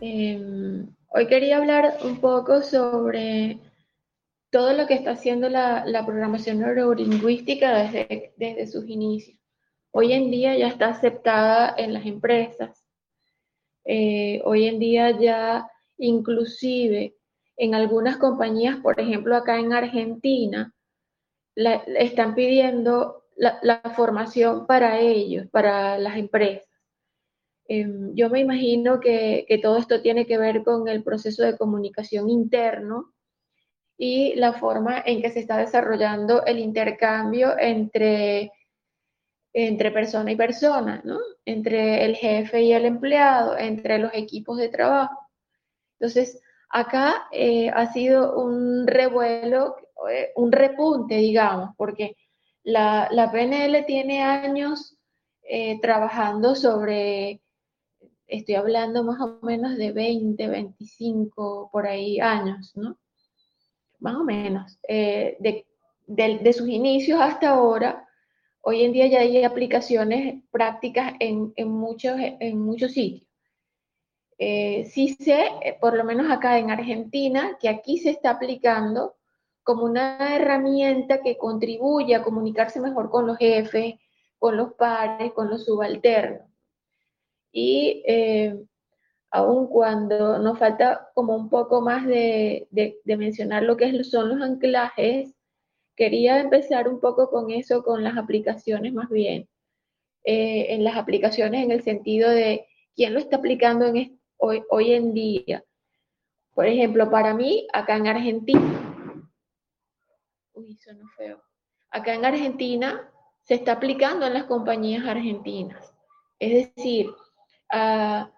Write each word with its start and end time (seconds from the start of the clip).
Em, 0.00 0.88
hoy 1.08 1.26
quería 1.26 1.58
hablar 1.58 1.98
un 2.04 2.20
poco 2.20 2.62
sobre 2.62 3.58
todo 4.50 4.72
lo 4.72 4.86
que 4.86 4.94
está 4.94 5.12
haciendo 5.12 5.48
la, 5.48 5.84
programación 6.06 6.60
neurolingüística 6.60 7.90
desde, 7.90 8.66
sus 8.66 8.88
inicios. 8.88 9.38
Hoy 9.92 10.12
en 10.12 10.30
día 10.30 10.56
ya 10.56 10.68
está 10.68 10.88
aceptada 10.88 11.74
en 11.76 11.92
las 11.92 12.06
empresas. 12.06 12.84
Eh, 13.84 14.40
hoy 14.44 14.66
en 14.66 14.78
día 14.78 15.18
ya 15.18 15.68
inclusive 15.98 17.16
en 17.56 17.74
algunas 17.74 18.16
compañías, 18.16 18.76
por 18.78 18.98
ejemplo 18.98 19.36
acá 19.36 19.58
en 19.58 19.72
Argentina, 19.72 20.72
están 21.54 22.34
pidiendo 22.34 23.24
la, 23.36 23.80
formación 23.94 24.66
para 24.66 24.98
ellos, 24.98 25.46
para 25.50 25.98
las 25.98 26.16
empresas. 26.16 26.69
Em, 27.72 28.12
yo 28.16 28.28
me 28.30 28.40
imagino 28.40 28.98
que, 28.98 29.46
todo 29.62 29.76
esto 29.76 30.02
tiene 30.02 30.26
que 30.26 30.38
ver 30.38 30.64
con 30.64 30.88
el 30.88 31.04
proceso 31.04 31.44
de 31.44 31.56
comunicación 31.56 32.28
interno 32.28 33.12
y 33.96 34.34
la 34.34 34.54
forma 34.54 35.00
en 35.06 35.22
que 35.22 35.30
se 35.30 35.38
está 35.38 35.56
desarrollando 35.58 36.44
el 36.46 36.58
intercambio 36.58 37.56
entre, 37.56 38.50
entre 39.52 39.92
persona 39.92 40.32
y 40.32 40.36
persona, 40.36 41.00
¿no? 41.04 41.20
entre 41.44 42.04
el 42.06 42.16
jefe 42.16 42.60
y 42.62 42.72
el 42.72 42.86
empleado, 42.86 43.56
entre 43.56 43.98
los 43.98 44.12
equipos 44.14 44.58
de 44.58 44.68
trabajo. 44.68 45.28
Entonces, 46.00 46.42
acá 46.70 47.28
eh, 47.30 47.70
ha 47.70 47.92
sido 47.92 48.36
un 48.36 48.84
revuelo, 48.88 49.76
eh, 50.10 50.32
un 50.34 50.50
repunte, 50.50 51.14
digamos, 51.18 51.70
porque 51.76 52.16
la, 52.64 53.30
PNL 53.32 53.84
tiene 53.86 54.24
años 54.24 54.96
eh, 55.42 55.80
trabajando 55.80 56.56
sobre, 56.56 57.40
estoy 58.30 58.54
hablando 58.54 59.04
más 59.04 59.20
o 59.20 59.38
menos 59.42 59.76
de 59.76 59.92
20, 59.92 60.48
25, 60.48 61.70
por 61.72 61.86
ahí 61.86 62.20
años, 62.20 62.72
¿no? 62.76 62.98
Más 63.98 64.16
o 64.16 64.24
menos. 64.24 64.78
De, 64.88 66.52
sus 66.52 66.68
inicios 66.68 67.20
hasta 67.20 67.50
ahora, 67.50 68.08
hoy 68.62 68.82
en 68.84 68.92
día 68.92 69.06
ya 69.06 69.20
hay 69.20 69.44
aplicaciones 69.44 70.42
prácticas 70.50 71.14
en, 71.20 71.52
muchos, 71.68 72.14
en 72.18 72.58
muchos 72.60 72.92
sitios. 72.92 73.30
Eh, 74.42 74.86
sí 74.86 75.16
sé, 75.20 75.48
eh, 75.62 75.76
por 75.78 75.94
lo 75.94 76.02
menos 76.02 76.30
acá 76.30 76.58
en 76.58 76.70
Argentina, 76.70 77.58
que 77.60 77.68
aquí 77.68 77.98
se 77.98 78.08
está 78.08 78.30
aplicando 78.30 79.16
como 79.62 79.84
una 79.84 80.34
herramienta 80.34 81.20
que 81.20 81.36
contribuye 81.36 82.14
a 82.14 82.22
comunicarse 82.22 82.80
mejor 82.80 83.10
con 83.10 83.26
los 83.26 83.36
jefes, 83.36 83.96
con 84.38 84.56
los 84.56 84.72
pares, 84.72 85.32
con 85.34 85.50
los 85.50 85.66
subalternos. 85.66 86.49
Y 87.52 88.02
eh, 88.06 88.56
aun 89.30 89.66
cuando 89.68 90.38
nos 90.38 90.58
falta 90.58 91.08
como 91.14 91.36
un 91.36 91.48
poco 91.48 91.80
más 91.80 92.06
de, 92.06 92.68
mencionar 93.04 93.62
lo 93.62 93.76
que 93.76 94.04
son 94.04 94.28
los 94.28 94.40
anclajes, 94.40 95.34
quería 95.96 96.40
empezar 96.40 96.88
un 96.88 97.00
poco 97.00 97.30
con 97.30 97.50
eso, 97.50 97.82
con 97.82 98.02
las 98.04 98.16
aplicaciones 98.16 98.92
más 98.92 99.08
bien. 99.10 99.48
en 100.24 100.84
las 100.84 100.96
aplicaciones 100.96 101.64
en 101.64 101.70
el 101.70 101.82
sentido 101.82 102.30
de 102.30 102.66
quién 102.94 103.14
lo 103.14 103.20
está 103.20 103.36
aplicando 103.36 103.86
en, 103.86 104.20
hoy, 104.36 104.62
hoy 104.70 104.92
en 104.92 105.14
día. 105.14 105.64
Por 106.54 106.66
ejemplo, 106.66 107.10
para 107.10 107.32
mí, 107.34 107.66
acá 107.72 107.96
en 107.96 108.06
Argentina, 108.06 109.30
uy, 110.52 110.78
no 110.96 111.08
feo. 111.16 111.42
Acá 111.90 112.14
en 112.14 112.24
Argentina 112.24 113.10
se 113.42 113.54
está 113.54 113.72
aplicando 113.72 114.26
en 114.26 114.34
las 114.34 114.44
compañías 114.44 115.04
argentinas. 115.06 115.94
Es 116.38 116.74
decir, 116.74 117.10
ah, 117.70 118.30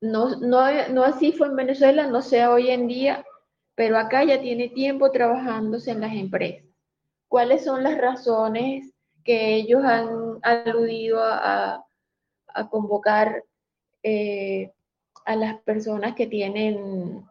no, 0.00 0.36
no, 0.36 1.02
así 1.02 1.32
fue 1.32 1.48
en 1.48 1.56
Venezuela, 1.56 2.06
no 2.06 2.22
sea 2.22 2.50
hoy 2.50 2.70
en 2.70 2.86
día, 2.88 3.24
pero 3.74 3.98
acá 3.98 4.24
ya 4.24 4.40
tiene 4.40 4.68
tiempo 4.68 5.10
trabajándose 5.10 5.92
en 5.92 6.00
las 6.00 6.12
empresas. 6.12 6.64
¿Cuáles 7.28 7.64
son 7.64 7.82
las 7.82 7.98
razones 7.98 8.92
que 9.24 9.54
ellos 9.54 9.82
han 9.84 10.38
aludido 10.42 11.20
a, 11.22 11.84
convocar 12.70 13.42
eh, 14.02 14.70
a 15.24 15.34
las 15.34 15.60
personas 15.62 16.14
que 16.14 16.26
tienen 16.26 17.24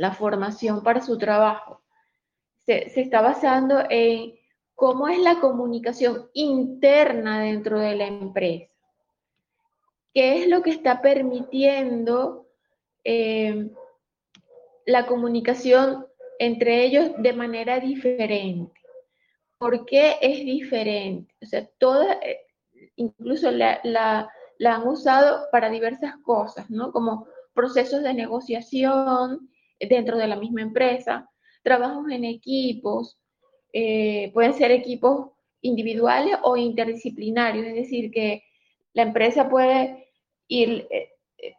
la 0.00 0.12
formación 0.12 0.82
para 0.82 1.02
su 1.02 1.18
trabajo. 1.18 1.82
Se, 2.64 2.90
está 3.00 3.20
basando 3.20 3.84
en 3.90 4.34
cómo 4.74 5.08
es 5.08 5.18
la 5.18 5.40
comunicación 5.40 6.30
interna 6.32 7.42
dentro 7.42 7.78
de 7.78 7.96
la 7.96 8.06
empresa. 8.06 8.69
¿Qué 10.12 10.42
es 10.42 10.48
lo 10.48 10.62
que 10.62 10.70
está 10.70 11.00
permitiendo 11.02 12.48
eh, 13.04 13.70
la 14.86 15.06
comunicación 15.06 16.06
entre 16.40 16.84
ellos 16.84 17.12
de 17.18 17.32
manera 17.32 17.78
diferente? 17.78 18.80
¿Por 19.58 19.84
qué 19.86 20.16
es 20.20 20.38
diferente? 20.40 21.32
O 21.40 21.46
sea, 21.46 21.64
toda, 21.78 22.14
eh, 22.14 22.40
incluso 22.96 23.52
la, 23.52 23.80
han 24.64 24.88
usado 24.88 25.46
para 25.52 25.70
diversas 25.70 26.16
cosas, 26.24 26.68
¿no? 26.70 26.90
Como 26.90 27.28
procesos 27.54 28.02
de 28.02 28.14
negociación 28.14 29.48
dentro 29.78 30.18
de 30.18 30.26
la 30.26 30.36
misma 30.36 30.62
empresa, 30.62 31.30
trabajos 31.62 32.10
en 32.10 32.24
equipos, 32.24 33.18
eh, 33.72 34.32
pueden 34.34 34.54
ser 34.54 34.72
equipos 34.72 35.30
individuales 35.60 36.36
o 36.42 36.56
interdisciplinarios, 36.56 37.66
es 37.66 37.74
decir, 37.74 38.10
que 38.10 38.42
la 38.94 39.02
empresa 39.02 39.48
puede 39.48 40.08
ir, 40.48 40.86
eh, 40.90 41.10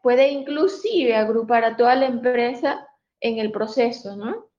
puede 0.03 0.29
inclusive 0.29 1.15
agrupar 1.15 1.63
a 1.63 1.77
toda 1.77 1.95
la 1.95 2.07
empresa 2.07 2.87
en 3.19 3.39
el 3.39 3.51
proceso, 3.51 4.15
¿no? 4.15 4.49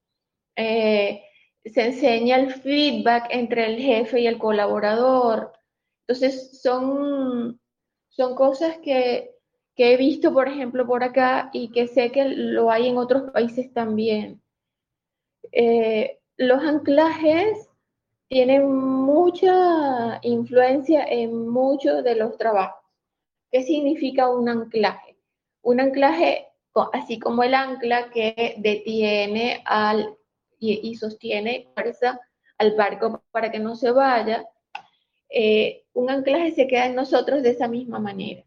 Eh, 0.55 1.23
se 1.65 1.85
enseña 1.85 2.37
el 2.37 2.53
feedback 2.53 3.27
entre 3.29 3.65
el 3.67 3.81
jefe 3.81 4.21
y 4.21 4.27
el 4.27 4.37
colaborador. 4.37 5.53
Entonces, 6.07 6.61
son 6.61 7.59
son 8.15 8.35
cosas 8.35 8.77
que, 8.77 9.31
he 9.75 9.97
visto, 9.97 10.31
por 10.33 10.47
ejemplo, 10.47 10.85
por 10.85 11.03
acá 11.03 11.49
y 11.51 11.71
que 11.71 11.87
sé 11.87 12.11
que 12.11 12.25
lo 12.25 12.69
hay 12.69 12.87
en 12.87 12.97
otros 12.97 13.31
países 13.31 13.73
también. 13.73 14.41
Eh, 15.51 16.19
los 16.37 16.63
anclajes 16.63 17.69
tienen 18.33 18.73
mucha 18.73 20.17
influencia 20.23 21.05
en 21.05 21.47
muchos 21.49 22.03
de 22.03 22.15
los 22.15 22.35
trabajos. 22.35 22.83
¿Qué 23.51 23.61
significa 23.61 24.27
un 24.27 24.49
anclaje? 24.49 25.19
Un 25.61 25.79
anclaje, 25.79 26.47
así 26.93 27.19
como 27.19 27.43
el 27.43 27.53
ancla 27.53 28.09
que 28.09 28.55
detiene 28.57 29.61
al, 29.65 30.17
y, 30.57 30.95
sostiene 30.95 31.69
fuerza 31.75 32.19
al 32.57 32.75
barco 32.75 33.21
para 33.29 33.51
que 33.51 33.59
no 33.59 33.75
se 33.75 33.91
vaya, 33.91 34.43
eh, 35.29 35.83
un 35.93 36.09
anclaje 36.09 36.53
se 36.53 36.67
queda 36.67 36.87
en 36.87 36.95
nosotros 36.95 37.43
de 37.43 37.51
esa 37.51 37.67
misma 37.67 37.99
manera. 37.99 38.43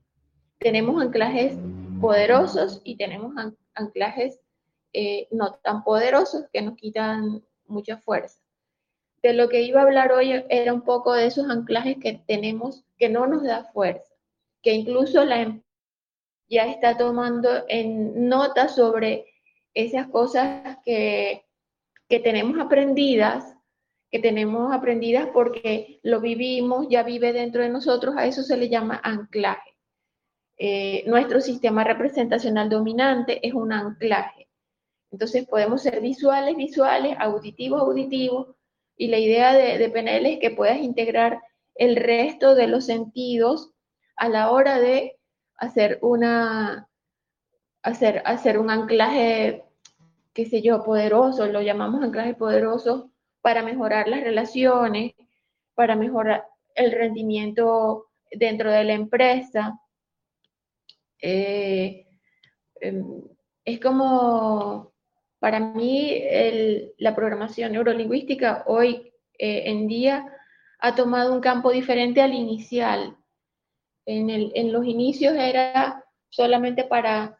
Tenemos 0.59 1.01
anclajes 1.01 1.57
poderosos 2.01 2.81
y 2.83 2.97
tenemos 2.97 3.37
anclajes 3.73 4.41
eh, 4.93 5.29
no 5.31 5.53
tan 5.63 5.85
poderosos 5.85 6.47
que 6.53 6.61
nos 6.61 6.75
quitan 6.75 7.45
mucha 7.69 7.99
fuerza. 7.99 8.41
De 9.27 9.33
lo 9.33 9.49
que 9.49 9.63
iba 9.63 9.81
a 9.81 9.83
hablar 9.83 10.13
hoy 10.13 10.45
era 10.49 10.73
un 10.73 10.83
poco 10.83 11.13
de 11.13 11.27
esos 11.27 11.51
anclajes 11.51 11.97
que 12.01 12.23
tenemos 12.29 12.85
que 12.97 13.09
no 13.09 13.27
nos 13.27 13.43
da 13.43 13.65
fuerza, 13.73 14.15
que 14.63 14.73
incluso 14.73 15.25
la 15.25 15.43
em-, 15.43 15.63
ya 16.49 16.67
está 16.67 16.97
tomando 16.97 17.49
en 17.67 18.29
nota 18.29 18.69
sobre 18.69 19.27
esas 19.75 20.07
cosas 20.07 20.79
que, 20.85 21.45
que 22.09 22.21
tenemos 22.21 22.57
aprendidas 22.61 23.53
que 24.13 24.21
tenemos 24.21 24.73
aprendidas 24.73 25.29
porque 25.35 25.99
lo 26.05 26.21
vivimos, 26.21 26.87
ya 26.89 27.03
vive 27.03 27.33
dentro 27.33 27.63
de 27.63 27.69
nosotros, 27.69 28.15
a 28.17 28.27
eso 28.27 28.45
se 28.45 28.57
le 28.57 28.69
llama 28.69 29.01
anclaje. 29.03 29.77
Eh, 30.57 31.03
nuestro 31.09 31.41
sistema 31.41 31.83
representacional 31.83 32.69
dominante 32.69 33.45
es 33.45 33.55
un 33.55 33.73
anclaje. 33.73 34.49
Entonces 35.11 35.49
podemos 35.49 35.83
ser 35.83 36.01
visuales, 36.01 36.57
visuales, 36.57 37.17
auditivos, 37.19 37.81
auditivos, 37.81 38.57
y 38.97 39.09
la 39.09 39.19
idea 39.19 39.53
de, 39.53 39.79
de 39.79 39.91
PNL 39.91 40.27
es 40.27 40.39
que 40.41 40.51
puedas 40.51 40.79
integrar 40.79 41.41
el 41.75 41.97
resto 41.97 42.55
de 42.55 42.67
los 42.67 42.87
sentidos 42.87 43.73
a 44.17 44.29
la 44.29 44.51
hora 44.51 44.79
de 44.79 45.19
hacer 45.57 45.99
una, 46.03 46.89
hacer, 47.83 48.23
hacer 48.25 48.59
un 48.59 48.71
anclaje, 48.71 49.65
qué 50.33 50.47
sé 50.47 50.63
yo, 50.63 50.83
poderoso, 50.83 51.47
lo 51.47 51.63
llamamos 51.63 52.03
anclaje 52.03 52.35
poderoso, 52.35 53.11
para 53.41 53.63
mejorar 53.63 54.09
las 54.09 54.23
relaciones, 54.23 55.15
para 55.75 55.95
mejorar 55.95 56.45
el 56.75 56.91
rendimiento 56.93 58.07
dentro 58.31 58.73
de 58.73 58.85
la 58.85 58.95
empresa. 58.95 59.79
Eh, 61.21 62.07
em, 62.81 63.23
es 63.65 63.81
como, 63.81 64.93
para 65.39 65.61
mí, 65.61 66.23
la 66.99 67.15
programación 67.15 67.73
neurolingüística 67.73 68.65
hoy 68.67 69.13
eh, 69.39 69.65
en 69.67 69.87
día 69.87 70.33
ha 70.79 70.95
tomado 70.95 71.33
un 71.33 71.41
campo 71.41 71.71
diferente 71.71 72.21
al 72.23 72.35
inicial. 72.35 73.17
En, 74.07 74.31
en 74.31 74.73
los 74.73 74.87
inicios 74.87 75.35
era 75.35 76.05
solamente 76.31 76.85
para 76.85 77.39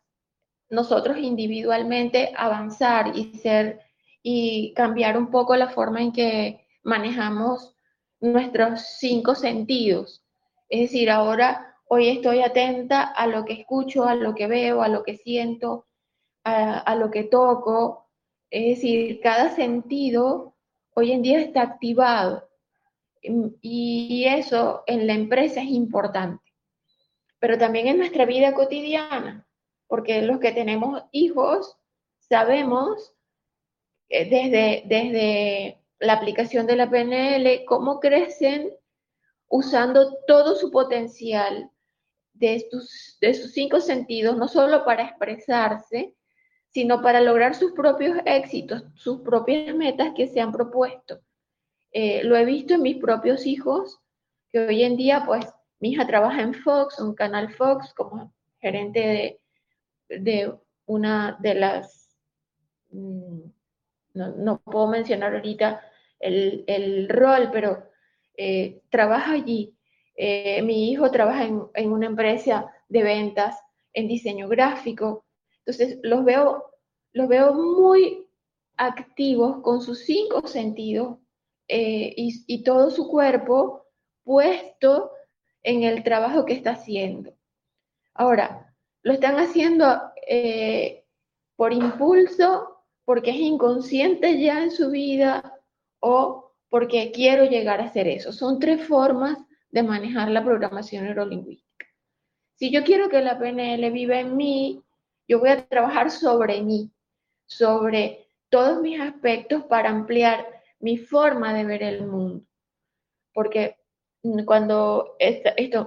nosotros 0.69 1.19
individualmente 1.19 2.33
avanzar 2.37 3.17
y 3.17 3.39
ser 3.39 3.81
y 4.23 4.75
cambiar 4.75 5.17
un 5.17 5.31
poco 5.31 5.55
la 5.55 5.69
forma 5.69 6.03
en 6.03 6.13
que 6.13 6.67
manejamos 6.83 7.77
nuestros 8.21 8.81
cinco 8.99 9.37
sentidos. 9.37 10.25
Es 10.69 10.81
decir, 10.91 11.11
ahora 11.11 11.77
hoy 11.89 12.09
estoy 12.09 12.41
atenta 12.41 13.03
a 13.03 13.29
lo 13.29 13.45
que 13.45 13.53
escucho, 13.53 14.05
a 14.05 14.17
lo 14.17 14.35
que 14.35 14.49
veo, 14.49 14.83
a 14.83 14.89
lo 14.89 15.05
que 15.05 15.17
siento, 15.17 15.86
a, 16.47 16.95
lo 16.95 17.11
que 17.11 17.25
toco. 17.25 18.09
Es 18.51 18.77
decir, 18.77 19.21
cada 19.21 19.51
sentido 19.55 20.55
hoy 20.95 21.13
en 21.13 21.23
día 21.23 21.41
está 21.41 21.63
activado 21.63 22.49
y 23.61 24.25
eso 24.29 24.85
en 24.87 25.07
la 25.07 25.15
empresa 25.15 25.61
es 25.61 25.69
importante, 25.69 26.45
pero 27.41 27.59
también 27.59 27.89
en 27.89 27.99
nuestra 27.99 28.25
vida 28.25 28.55
cotidiana, 28.55 29.49
porque 29.89 30.23
los 30.23 30.39
que 30.39 30.53
tenemos 30.53 31.03
hijos 31.11 31.77
sabemos 32.21 33.15
eh, 34.09 34.31
desde, 34.31 34.85
desde 34.87 35.83
la 35.99 36.13
aplicación 36.13 36.67
de 36.67 36.77
la 36.77 36.89
PNL, 36.89 37.65
cómo 37.65 37.99
crecen 37.99 38.71
usando 39.49 40.19
todo 40.29 40.55
su 40.55 40.71
potencial 40.71 41.69
de, 42.33 42.65
de 43.21 43.35
sus 43.35 43.53
cinco 43.53 43.81
sentidos, 43.81 44.37
no 44.37 44.47
solo 44.47 44.85
para 44.85 45.03
expresarse, 45.03 46.16
sino 46.77 47.01
para 47.01 47.23
lograr 47.23 47.55
sus 47.55 47.73
propios 47.73 48.19
éxitos, 48.27 48.85
sus 48.97 49.23
propias 49.23 49.75
metas 49.75 50.13
que 50.15 50.27
se 50.27 50.43
han 50.43 50.53
propuesto. 50.53 51.21
Eh, 51.91 52.23
lo 52.23 52.37
he 52.37 52.45
visto 52.45 52.75
en 52.75 52.83
mis 52.83 52.99
propios 52.99 53.47
hijos, 53.47 53.99
que 54.51 54.59
hoy 54.59 54.83
en 54.83 54.99
día, 54.99 55.23
pues, 55.25 55.47
mi 55.81 55.93
hija 55.93 56.07
trabaja 56.07 56.43
en 56.43 56.53
Fox, 56.53 57.01
un 57.01 57.15
canal 57.15 57.51
Fox, 57.55 57.95
como 57.95 58.31
gerente 58.61 59.41
de, 60.07 60.21
de 60.21 60.55
una 60.85 61.39
de 61.41 61.55
las 61.55 62.15
mm, 62.91 63.41
no, 64.13 64.61
puedo 64.61 64.87
mencionar 64.87 65.35
ahorita 65.35 65.81
el, 66.21 67.09
rol, 67.09 67.49
pero 67.51 67.89
eh, 68.37 68.83
trabaja 68.91 69.33
allí. 69.33 69.75
Eh, 70.15 70.61
mi 70.61 70.91
hijo 70.91 71.11
trabaja 71.11 71.47
en, 71.47 71.91
una 71.91 72.05
empresa 72.05 72.71
de 72.91 73.03
ventas, 73.03 73.59
en 73.95 74.09
diseño 74.09 74.47
gráfico. 74.47 75.25
Entonces, 75.67 75.99
los 76.03 76.25
veo, 76.25 76.65
los 77.13 77.29
veo 77.29 77.53
muy 77.53 78.27
activos 78.77 79.63
con 79.63 79.83
sus 79.83 80.05
cinco 80.05 80.47
sentidos 80.47 81.19
eh, 81.69 82.15
y, 82.17 82.63
todo 82.63 82.91
su 82.91 83.09
cuerpo 83.09 83.85
puesto 84.23 85.11
en 85.65 85.83
el 85.83 86.05
trabajo 86.05 86.45
que 86.45 86.53
está 86.53 86.73
haciendo. 86.73 87.35
Ahora, 88.15 88.75
lo 89.03 89.13
están 89.13 89.39
haciendo 89.39 90.01
por 91.57 91.73
impulso 91.73 92.85
porque 93.05 93.31
es 93.31 93.37
inconsciente 93.37 94.41
ya 94.41 94.63
en 94.63 94.71
su 94.71 94.91
vida 94.91 95.61
o 96.01 96.53
porque 96.69 97.11
quiero 97.13 97.45
llegar 97.45 97.81
a 97.81 97.87
hacer 97.87 98.07
eso. 98.07 98.33
Son 98.33 98.59
tres 98.59 98.87
formas 98.87 99.39
de 99.71 99.83
manejar 99.83 100.31
la 100.31 100.45
programación 100.45 101.05
neurolingüística. 101.05 101.87
Si 102.55 102.71
yo 102.71 102.85
quiero 102.85 103.09
que 103.09 103.21
la 103.21 103.39
PNL 103.39 103.91
viva 103.91 104.19
en 104.19 104.37
mí, 104.37 104.83
yo 105.29 105.41
voy 105.41 105.51
a 105.51 105.67
trabajar 105.67 106.11
sobre 106.11 106.63
mí, 106.63 106.91
sobre 107.47 108.29
todos 108.49 108.81
mis 108.81 109.01
aspectos 109.01 109.65
para 109.65 109.91
ampliar 109.91 110.47
mi 110.81 110.99
forma 110.99 111.55
de 111.55 111.65
ver 111.65 111.83
el 111.83 112.07
mundo. 112.07 112.45
Porque 113.33 113.77
cuando 114.45 115.17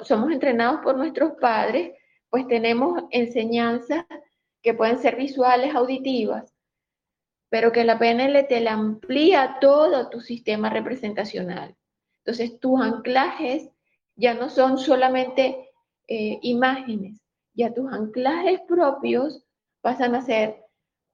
somos 0.04 0.32
entrenados 0.32 0.82
por 0.82 0.98
nuestros 0.98 1.34
padres, 1.40 1.94
pues 2.30 2.48
tenemos 2.48 3.04
enseñanzas 3.12 4.06
que 4.62 4.74
pueden 4.74 5.00
ser 5.00 5.16
visuales, 5.16 5.74
auditivas, 5.74 6.54
pero 7.50 7.72
que 7.72 7.84
la 7.84 7.98
PNL 7.98 8.48
te 8.48 8.60
la 8.60 8.74
amplía 8.74 9.58
todo 9.60 10.10
tu 10.10 10.22
sistema 10.22 10.70
representacional. 10.70 11.76
Entonces, 12.24 12.60
tus 12.60 12.80
anclajes 12.82 13.70
ya 14.16 14.34
no 14.34 14.50
son 14.50 14.78
solamente 14.78 15.72
eh, 16.08 16.40
imágenes, 16.42 17.20
ya 17.54 17.74
tus 17.74 17.92
anclajes 17.92 18.62
propios 18.68 19.44
pasan 19.82 20.16
a 20.16 20.22
ser 20.22 20.64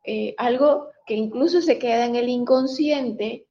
eh, 0.04 0.36
algo 0.38 0.90
que 1.06 1.16
incluso 1.16 1.62
se 1.62 1.80
queda 1.80 2.06
en 2.06 2.16
el 2.16 2.30
inconsciente, 2.30 3.48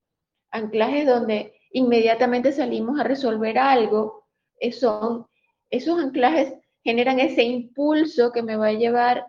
anclajes 0.51 1.07
donde 1.07 1.55
inmediatamente 1.73 2.53
salimos 2.53 3.01
a 3.01 3.05
resolver 3.05 3.59
algo, 3.59 4.27
eh, 4.61 4.73
son, 4.73 5.27
esos 5.71 5.99
anclajes 5.99 6.55
generan 6.83 7.19
ese 7.19 7.43
impulso 7.43 8.31
que 8.33 8.43
me 8.43 8.57
va 8.57 8.69
a 8.69 8.73
llevar 8.73 9.27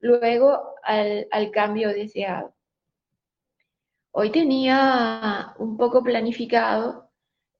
luego 0.00 0.74
al 0.82 1.50
cambio 1.52 1.88
deseado. 1.90 2.54
Hoy 4.12 4.30
tenía 4.30 5.54
un 5.58 5.76
poco 5.76 6.02
planificado 6.02 7.10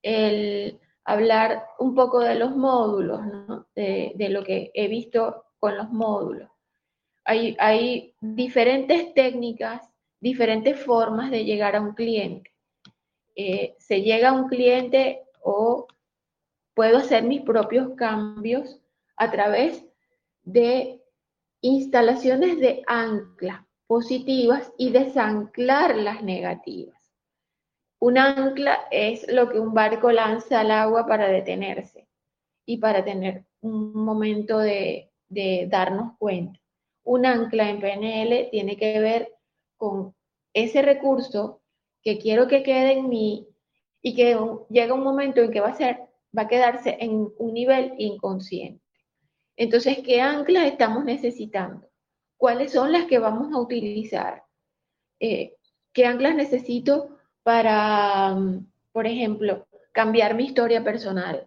el 0.02 0.78
hablar 1.04 1.66
un 1.78 1.94
poco 1.94 2.20
de 2.20 2.34
los 2.34 2.56
módulos, 2.56 3.20
de, 3.74 4.28
lo 4.30 4.42
que 4.42 4.70
he 4.74 4.88
visto 4.88 5.44
con 5.58 5.76
los 5.76 5.90
módulos. 5.90 6.50
Hay, 7.24 8.14
diferentes 8.20 9.14
técnicas, 9.14 9.88
diferentes 10.20 10.78
formas 10.78 11.30
de 11.30 11.44
llegar 11.44 11.76
a 11.76 11.80
un 11.80 11.94
cliente. 11.94 12.50
Eh, 13.36 13.74
se 13.78 14.02
llega 14.02 14.30
a 14.30 14.32
un 14.32 14.48
cliente 14.48 15.22
o 15.42 15.86
puedo 16.74 16.98
hacer 16.98 17.24
mis 17.24 17.42
propios 17.42 17.94
cambios 17.96 18.80
a 19.16 19.30
través 19.30 19.84
de 20.42 21.02
instalaciones 21.60 22.58
de 22.60 22.82
ancla 22.86 23.66
positivas 23.86 24.72
y 24.78 24.90
desanclar 24.90 25.96
las 25.96 26.22
negativas. 26.22 26.93
Un 28.04 28.18
ancla 28.18 28.86
es 28.90 29.26
lo 29.32 29.48
que 29.48 29.58
un 29.58 29.72
barco 29.72 30.12
lanza 30.12 30.60
al 30.60 30.70
agua 30.70 31.06
para 31.06 31.26
detenerse 31.28 32.06
y 32.66 32.76
para 32.76 33.02
tener 33.02 33.46
un 33.62 33.94
momento 33.94 34.58
de, 34.58 35.10
darnos 35.68 36.18
cuenta. 36.18 36.60
Un 37.02 37.24
ancla 37.24 37.70
en 37.70 37.80
PNL 37.80 38.50
tiene 38.50 38.76
que 38.76 39.00
ver 39.00 39.32
con 39.78 40.14
ese 40.52 40.82
recurso 40.82 41.62
que 42.02 42.18
quiero 42.18 42.46
que 42.46 42.62
quede 42.62 42.92
en 42.92 43.08
mí 43.08 43.48
y 44.02 44.14
que 44.14 44.38
llega 44.68 44.92
un 44.92 45.02
momento 45.02 45.40
en 45.40 45.50
que 45.50 45.60
va 45.60 45.68
a 45.68 45.76
ser, 45.76 46.00
va 46.36 46.42
a 46.42 46.48
quedarse 46.48 46.98
en 47.00 47.32
un 47.38 47.54
nivel 47.54 47.94
inconsciente. 47.96 48.84
Entonces, 49.56 50.00
¿qué 50.04 50.20
anclas 50.20 50.66
estamos 50.66 51.06
necesitando? 51.06 51.88
cuáles 52.36 52.72
son 52.72 52.92
las 52.92 53.06
que 53.06 53.18
vamos 53.18 53.54
a 53.54 53.58
utilizar. 53.58 54.44
Eh, 55.18 55.56
¿Qué 55.94 56.04
anclas 56.04 56.34
necesito 56.34 57.13
para, 57.44 58.34
mm, 58.34 58.66
por 58.92 59.06
ejemplo, 59.06 59.68
cambiar 59.92 60.34
mi 60.34 60.46
historia 60.46 60.82
personal? 60.82 61.46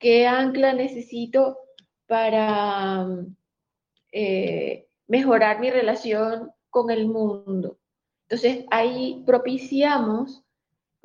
¿Qué 0.00 0.26
ancla 0.26 0.72
necesito 0.72 1.58
para 2.08 3.04
mm, 3.04 3.36
eh, 4.12 4.88
mejorar 5.06 5.60
mi 5.60 5.70
relación 5.70 6.50
con 6.70 6.90
el 6.90 7.06
mundo? 7.06 7.78
Entonces, 8.28 8.64
ahí 8.72 9.22
propiciamos, 9.24 10.42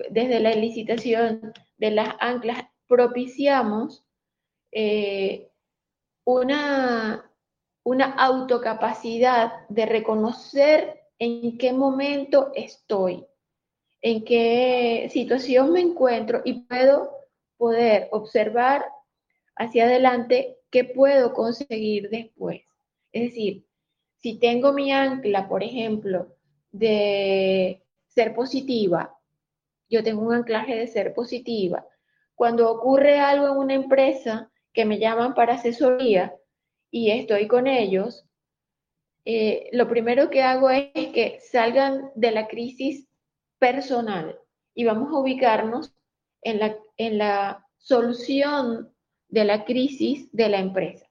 desde 0.09 0.39
la 0.39 0.51
licitación 0.55 1.53
de 1.77 1.91
las 1.91 2.15
anclas, 2.19 2.65
propiciamos 2.87 4.03
eh, 4.71 5.51
una 6.23 7.25
una 7.85 8.13
autocapacidad 8.13 9.67
de 9.69 9.85
reconocer 9.85 11.03
en 11.19 11.57
qué 11.57 11.71
momento 11.71 12.51
estoy, 12.55 13.25
en 14.05 14.23
qué 14.23 15.09
situación 15.11 15.73
me 15.73 15.81
encuentro 15.81 16.43
y 16.45 16.61
puedo 16.61 17.09
poder 17.57 18.07
observar 18.11 18.85
hacia 19.55 19.85
adelante 19.85 20.59
qué 20.69 20.83
puedo 20.83 21.33
conseguir 21.33 22.11
después. 22.11 22.61
Es 23.11 23.23
decir, 23.23 23.65
si 24.17 24.37
tengo 24.37 24.73
mi 24.73 24.91
ancla, 24.91 25.49
por 25.49 25.63
ejemplo, 25.63 26.35
de 26.71 27.83
ser 28.07 28.35
positiva, 28.35 29.17
yo 29.89 30.03
tengo 30.03 30.21
un 30.21 30.35
anclaje 30.35 30.75
de 30.75 30.85
ser 30.85 31.15
positiva. 31.15 31.83
Cuando 32.35 32.69
ocurre 32.69 33.17
algo 33.17 33.47
en 33.47 33.57
una 33.57 33.73
empresa 33.73 34.51
que 34.71 34.85
me 34.85 34.99
llaman 34.99 35.33
para 35.33 35.55
asesoría 35.55 36.35
y 36.91 37.09
estoy 37.09 37.47
con 37.47 37.65
ellos, 37.65 38.23
eh, 39.25 39.67
lo 39.71 39.87
primero 39.87 40.29
que 40.29 40.43
hago 40.43 40.69
es 40.69 40.91
que 40.93 41.39
salgan 41.41 42.11
de 42.13 42.29
la 42.29 42.47
crisis 42.47 43.07
personal 43.65 44.39
y 44.75 44.85
vamos 44.85 45.11
a 45.11 45.17
ubicarnos 45.17 45.91
en 46.43 46.59
la, 46.59 46.77
en 46.97 47.17
la 47.17 47.65
solución 47.77 48.93
de 49.27 49.43
la 49.43 49.65
crisis 49.65 50.29
de 50.31 50.49
la 50.49 50.59
empresa. 50.59 51.07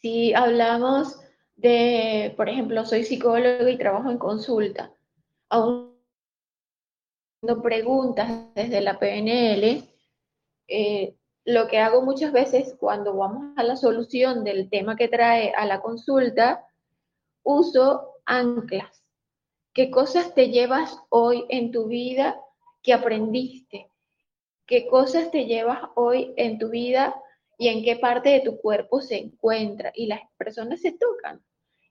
Si 0.00 0.32
hablamos 0.32 1.18
de, 1.56 2.32
por 2.36 2.48
ejemplo, 2.48 2.84
soy 2.84 3.02
psicólogo 3.02 3.68
y 3.68 3.78
trabajo 3.78 4.10
en 4.12 4.18
consulta, 4.18 4.92
aún 5.48 5.98
preguntas 7.64 8.54
desde 8.54 8.80
la 8.80 8.98
PNL, 9.00 9.82
eh, 10.68 11.16
lo 11.46 11.66
que 11.66 11.78
hago 11.78 12.02
muchas 12.02 12.32
veces 12.32 12.76
cuando 12.78 13.16
vamos 13.16 13.54
a 13.56 13.64
la 13.64 13.74
solución 13.74 14.44
del 14.44 14.70
tema 14.70 14.94
que 14.94 15.08
trae 15.08 15.52
a 15.52 15.66
la 15.66 15.80
consulta, 15.80 16.64
uso 17.42 18.18
anclas. 18.24 18.99
¿Qué 19.72 19.88
cosas 19.88 20.34
te 20.34 20.48
llevas 20.48 20.98
hoy 21.10 21.44
en 21.48 21.70
tu 21.70 21.86
vida 21.86 22.40
que 22.82 22.92
aprendiste? 22.92 23.88
¿Qué 24.66 24.88
cosas 24.88 25.30
te 25.30 25.46
llevas 25.46 25.80
hoy 25.94 26.34
en 26.36 26.58
tu 26.58 26.70
vida 26.70 27.14
y 27.56 27.68
en 27.68 27.84
qué 27.84 27.94
parte 27.94 28.30
de 28.30 28.40
tu 28.40 28.58
cuerpo 28.60 29.00
se 29.00 29.16
encuentra? 29.18 29.92
Y 29.94 30.06
las 30.06 30.22
personas 30.36 30.80
se 30.80 30.92
tocan. 30.92 31.44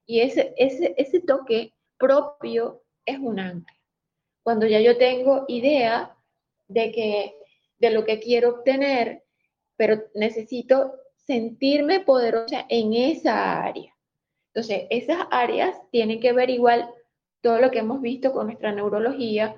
Y 0.05 0.19
ese, 0.19 0.53
ese, 0.57 0.93
ese 0.97 1.21
toque 1.21 1.73
propio 1.97 2.83
es 3.05 3.17
un 3.17 3.39
ancla. 3.39 3.77
Cuando 4.43 4.65
ya 4.65 4.81
yo 4.81 4.97
tengo 4.97 5.45
idea 5.47 6.17
de, 6.67 6.91
que, 6.91 7.35
de 7.77 7.91
lo 7.91 8.03
que 8.03 8.19
quiero 8.19 8.49
obtener, 8.49 9.23
pero 9.77 10.03
necesito 10.15 10.95
sentirme 11.15 12.01
poderosa 12.01 12.65
en 12.67 12.93
esa 12.93 13.63
área. 13.63 13.95
Entonces, 14.47 14.87
esas 14.89 15.27
áreas 15.31 15.77
tienen 15.91 16.19
que 16.19 16.33
ver 16.33 16.49
igual 16.49 16.93
todo 17.41 17.59
lo 17.59 17.71
que 17.71 17.79
hemos 17.79 18.01
visto 18.01 18.31
con 18.31 18.47
nuestra 18.47 18.71
neurología, 18.71 19.55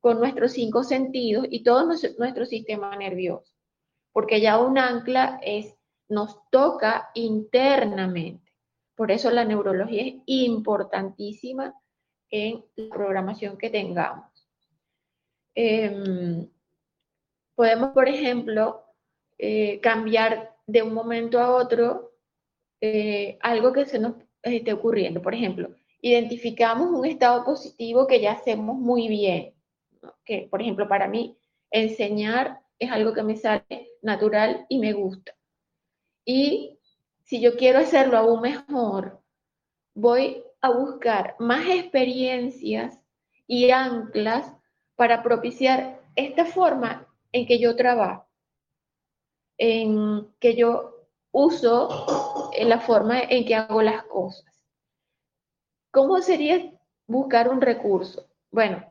con 0.00 0.18
nuestros 0.18 0.52
cinco 0.52 0.82
sentidos 0.82 1.46
y 1.50 1.62
todo 1.62 1.86
nuestro, 1.86 2.44
sistema 2.46 2.96
nervioso. 2.96 3.54
Porque 4.12 4.40
ya 4.40 4.58
un 4.60 4.78
ancla 4.78 5.38
es, 5.42 5.74
nos 6.08 6.38
toca 6.50 7.10
internamente. 7.14 8.52
Por 8.94 9.10
eso 9.10 9.30
la 9.30 9.44
neurología 9.44 10.02
es 10.02 10.14
importantísima 10.26 11.74
en 12.30 12.64
la 12.76 12.94
programación 12.94 13.56
que 13.56 13.70
tengamos. 13.70 14.26
Em, 15.54 16.48
podemos, 17.54 17.90
por 17.90 18.08
ejemplo, 18.08 18.84
eh, 19.38 19.80
cambiar 19.80 20.56
de 20.66 20.82
un 20.82 20.94
momento 20.94 21.38
a 21.38 21.54
otro 21.54 22.12
eh, 22.80 23.38
algo 23.40 23.72
que 23.72 23.86
se 23.86 23.98
nos 23.98 24.14
esté 24.42 24.72
ocurriendo. 24.72 25.22
Por 25.22 25.34
ejemplo, 25.34 25.70
identificamos 26.02 26.90
un 26.90 27.06
estado 27.06 27.44
positivo 27.44 28.06
que 28.06 28.20
ya 28.20 28.32
hacemos 28.32 28.76
muy 28.76 29.08
bien. 29.08 29.54
Que, 30.24 30.48
por 30.50 30.60
ejemplo, 30.60 30.86
para 30.88 31.08
mí, 31.08 31.38
enseñar 31.70 32.60
es 32.78 32.90
algo 32.90 33.14
que 33.14 33.22
me 33.22 33.36
sale 33.36 33.92
natural 34.02 34.66
y 34.68 34.78
me 34.78 34.92
gusta. 34.92 35.34
Y 36.26 36.78
si 37.24 37.40
yo 37.40 37.56
quiero 37.56 37.78
hacerlo 37.78 38.18
aún 38.18 38.42
mejor, 38.42 39.22
voy 39.94 40.44
a 40.60 40.70
buscar 40.70 41.36
más 41.38 41.66
experiencias 41.66 43.00
y 43.46 43.70
anclas 43.70 44.52
para 44.96 45.22
propiciar 45.22 46.02
esta 46.16 46.44
forma 46.44 47.06
en 47.32 47.46
que 47.46 47.58
yo 47.58 47.74
trabajo 47.74 48.26
en 49.64 50.26
que 50.40 50.56
yo 50.56 51.06
uso 51.30 52.50
en 52.52 52.68
la 52.68 52.80
forma 52.80 53.20
en 53.20 53.44
que 53.44 53.54
hago 53.54 53.80
las 53.80 54.02
cosas. 54.04 54.51
¿Cómo 55.92 56.20
sería 56.20 56.72
buscar 57.06 57.48
un 57.48 57.60
recurso? 57.60 58.26
Bueno, 58.50 58.84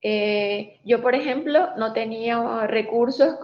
eh, 0.00 0.78
yo, 0.84 1.02
por 1.02 1.16
ejemplo, 1.16 1.74
no 1.76 1.92
tenía 1.92 2.66
recursos, 2.68 3.36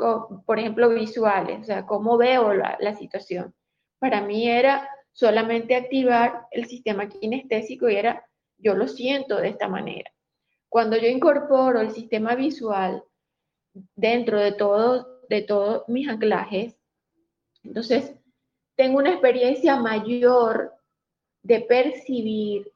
por 0.46 0.58
ejemplo, 0.61 0.90
visuales, 0.90 1.62
o 1.62 1.64
sea, 1.64 1.87
cómo 1.87 2.16
veo 2.16 2.54
la, 2.54 2.76
la 2.78 2.94
situación. 2.94 3.52
Para 3.99 4.20
mí 4.20 4.49
era 4.49 4.88
solamente 5.11 5.75
activar 5.75 6.46
el 6.52 6.66
sistema 6.66 7.08
kinestésico 7.08 7.88
y 7.88 7.96
era, 7.96 8.25
yo 8.58 8.75
lo 8.75 8.87
siento 8.87 9.38
de 9.38 9.49
esta 9.49 9.66
manera. 9.66 10.12
Cuando 10.68 10.96
yo 10.96 11.08
incorporo 11.08 11.80
el 11.80 11.90
sistema 11.90 12.37
visual 12.37 13.02
dentro 13.96 14.38
de 14.38 14.52
todo 14.52 15.12
de 15.32 15.40
todos 15.40 15.88
mis 15.88 16.08
anclajes. 16.08 16.76
Entonces, 17.64 18.12
tengo 18.76 18.99
una 18.99 19.12
experiencia 19.12 19.76
mayor 19.76 20.75
de 21.42 21.61
percibir 21.61 22.70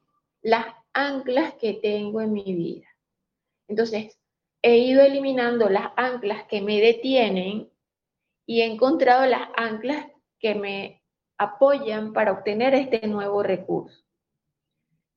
las 0.47 0.67
anclas 0.93 1.55
que 1.55 1.75
tengo 1.75 2.21
en 2.21 2.33
mi 2.33 2.45
vida. 2.45 2.87
Entonces, 3.67 4.17
he 4.63 4.79
ido 4.79 5.03
eliminando 5.03 5.69
las 5.69 5.91
anclas 5.97 6.45
que 6.45 6.63
me 6.63 6.81
detienen 6.81 7.69
y 8.47 8.61
he 8.61 8.65
encontrado 8.65 9.27
las 9.27 9.49
anclas 9.57 10.07
que 10.39 10.55
me 10.55 11.03
apoyan 11.37 12.13
para 12.13 12.31
obtener 12.31 12.75
este 12.75 13.09
nuevo 13.09 13.43
recurso. 13.43 14.05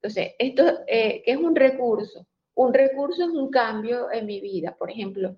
Entonces, 0.02 0.34
esto, 0.40 0.64
eh, 0.88 1.22
¿qué 1.24 1.32
es 1.34 1.38
un 1.38 1.56
recurso? 1.56 2.26
Un 2.56 2.74
recurso 2.74 3.26
es 3.26 3.30
un 3.30 3.52
cambio 3.52 4.12
en 4.12 4.26
mi 4.26 4.42
vida. 4.42 4.76
Por 4.76 4.90
ejemplo, 4.90 5.38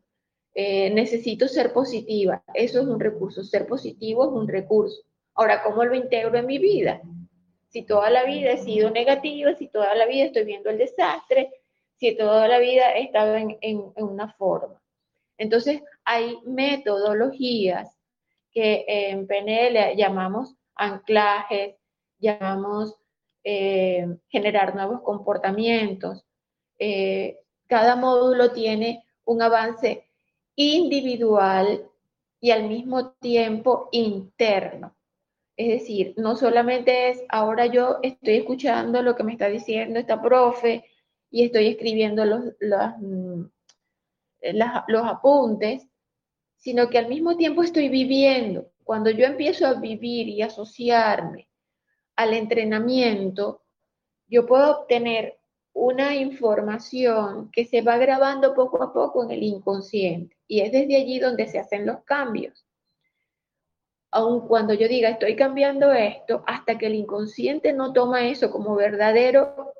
eh, 0.54 0.90
necesito 0.92 1.50
ser 1.50 1.74
positiva. 1.74 2.42
Eso 2.54 2.80
es 2.80 2.88
un 2.88 3.00
recurso. 3.02 3.44
Ser 3.44 3.68
positivo 3.68 4.24
es 4.24 4.32
un 4.32 4.48
recurso. 4.48 5.02
Ahora, 5.34 5.62
¿cómo 5.64 5.84
lo 5.84 5.96
integro 5.96 6.38
en 6.38 6.46
mi 6.46 6.60
vida? 6.60 7.02
Si 7.72 7.84
toda 7.84 8.10
la 8.10 8.26
vida 8.26 8.52
he 8.52 8.58
sido 8.58 8.90
negativa, 8.92 9.56
si 9.56 9.70
toda 9.70 9.96
la 9.96 10.06
vida 10.06 10.26
estoy 10.26 10.44
viendo 10.44 10.70
el 10.70 10.78
desastre, 10.78 11.52
si 11.96 12.18
toda 12.18 12.48
la 12.48 12.60
vida 12.60 12.94
he 12.96 13.04
estado 13.04 13.36
en, 13.36 13.94
una 13.96 14.34
forma. 14.34 14.82
Entonces, 15.38 15.82
hay 16.04 16.38
metodologías 16.46 17.96
que 18.52 18.84
en 18.88 19.26
PNL 19.26 19.96
llamamos 19.96 20.56
anclajes, 20.76 21.76
llamamos 22.20 22.96
eh, 23.44 24.06
generar 24.28 24.76
nuevos 24.76 25.02
comportamientos. 25.02 26.26
Eh, 26.78 27.40
cada 27.68 27.96
módulo 27.96 28.52
tiene 28.52 29.06
un 29.24 29.42
avance 29.42 30.10
individual 30.56 31.90
y 32.42 32.52
al 32.52 32.68
mismo 32.68 33.12
tiempo 33.14 33.88
interno. 33.92 34.94
Es 35.62 35.68
decir, 35.68 36.16
no 36.18 36.36
solamente 36.36 37.12
es 37.12 37.24
ahora 37.30 37.68
yo 37.68 38.00
estoy 38.02 38.38
escuchando 38.38 39.04
lo 39.04 39.16
que 39.16 39.24
me 39.24 39.34
está 39.34 39.48
diciendo 39.48 40.00
esta 40.00 40.20
profe 40.20 40.86
y 41.30 41.44
estoy 41.44 41.68
escribiendo 41.68 42.26
los, 42.26 42.46
los, 42.60 42.92
mm, 43.00 43.44
los 44.88 45.04
apuntes, 45.06 45.88
sino 46.58 46.90
que 46.90 46.98
al 46.98 47.10
mismo 47.10 47.38
tiempo 47.38 47.62
estoy 47.62 47.90
viviendo. 47.90 48.72
Cuando 48.84 49.12
yo 49.12 49.24
empiezo 49.24 49.68
a 49.68 49.76
vivir 49.76 50.30
y 50.30 50.42
asociarme 50.42 51.48
al 52.16 52.34
entrenamiento, 52.34 53.62
yo 54.26 54.48
puedo 54.48 54.80
obtener 54.80 55.38
una 55.74 56.16
información 56.16 57.52
que 57.52 57.66
se 57.66 57.84
va 57.84 57.98
grabando 57.98 58.56
poco 58.56 58.82
a 58.82 58.92
poco 58.92 59.24
en 59.24 59.30
el 59.30 59.44
inconsciente 59.44 60.36
y 60.48 60.62
es 60.62 60.72
desde 60.72 60.96
allí 60.96 61.20
donde 61.20 61.48
se 61.48 61.60
hacen 61.60 61.86
los 61.86 62.04
cambios. 62.04 62.66
Aun 64.12 64.48
cuando 64.48 64.74
yo 64.74 64.88
diga 64.88 65.10
estoy 65.10 65.36
cambiando 65.36 65.92
esto, 65.94 66.44
hasta 66.46 66.78
que 66.78 66.88
el 66.88 66.96
inconsciente 66.96 67.74
no 67.74 67.94
toma 67.94 68.28
eso 68.28 68.52
como 68.52 68.76
verdadero, 68.76 69.74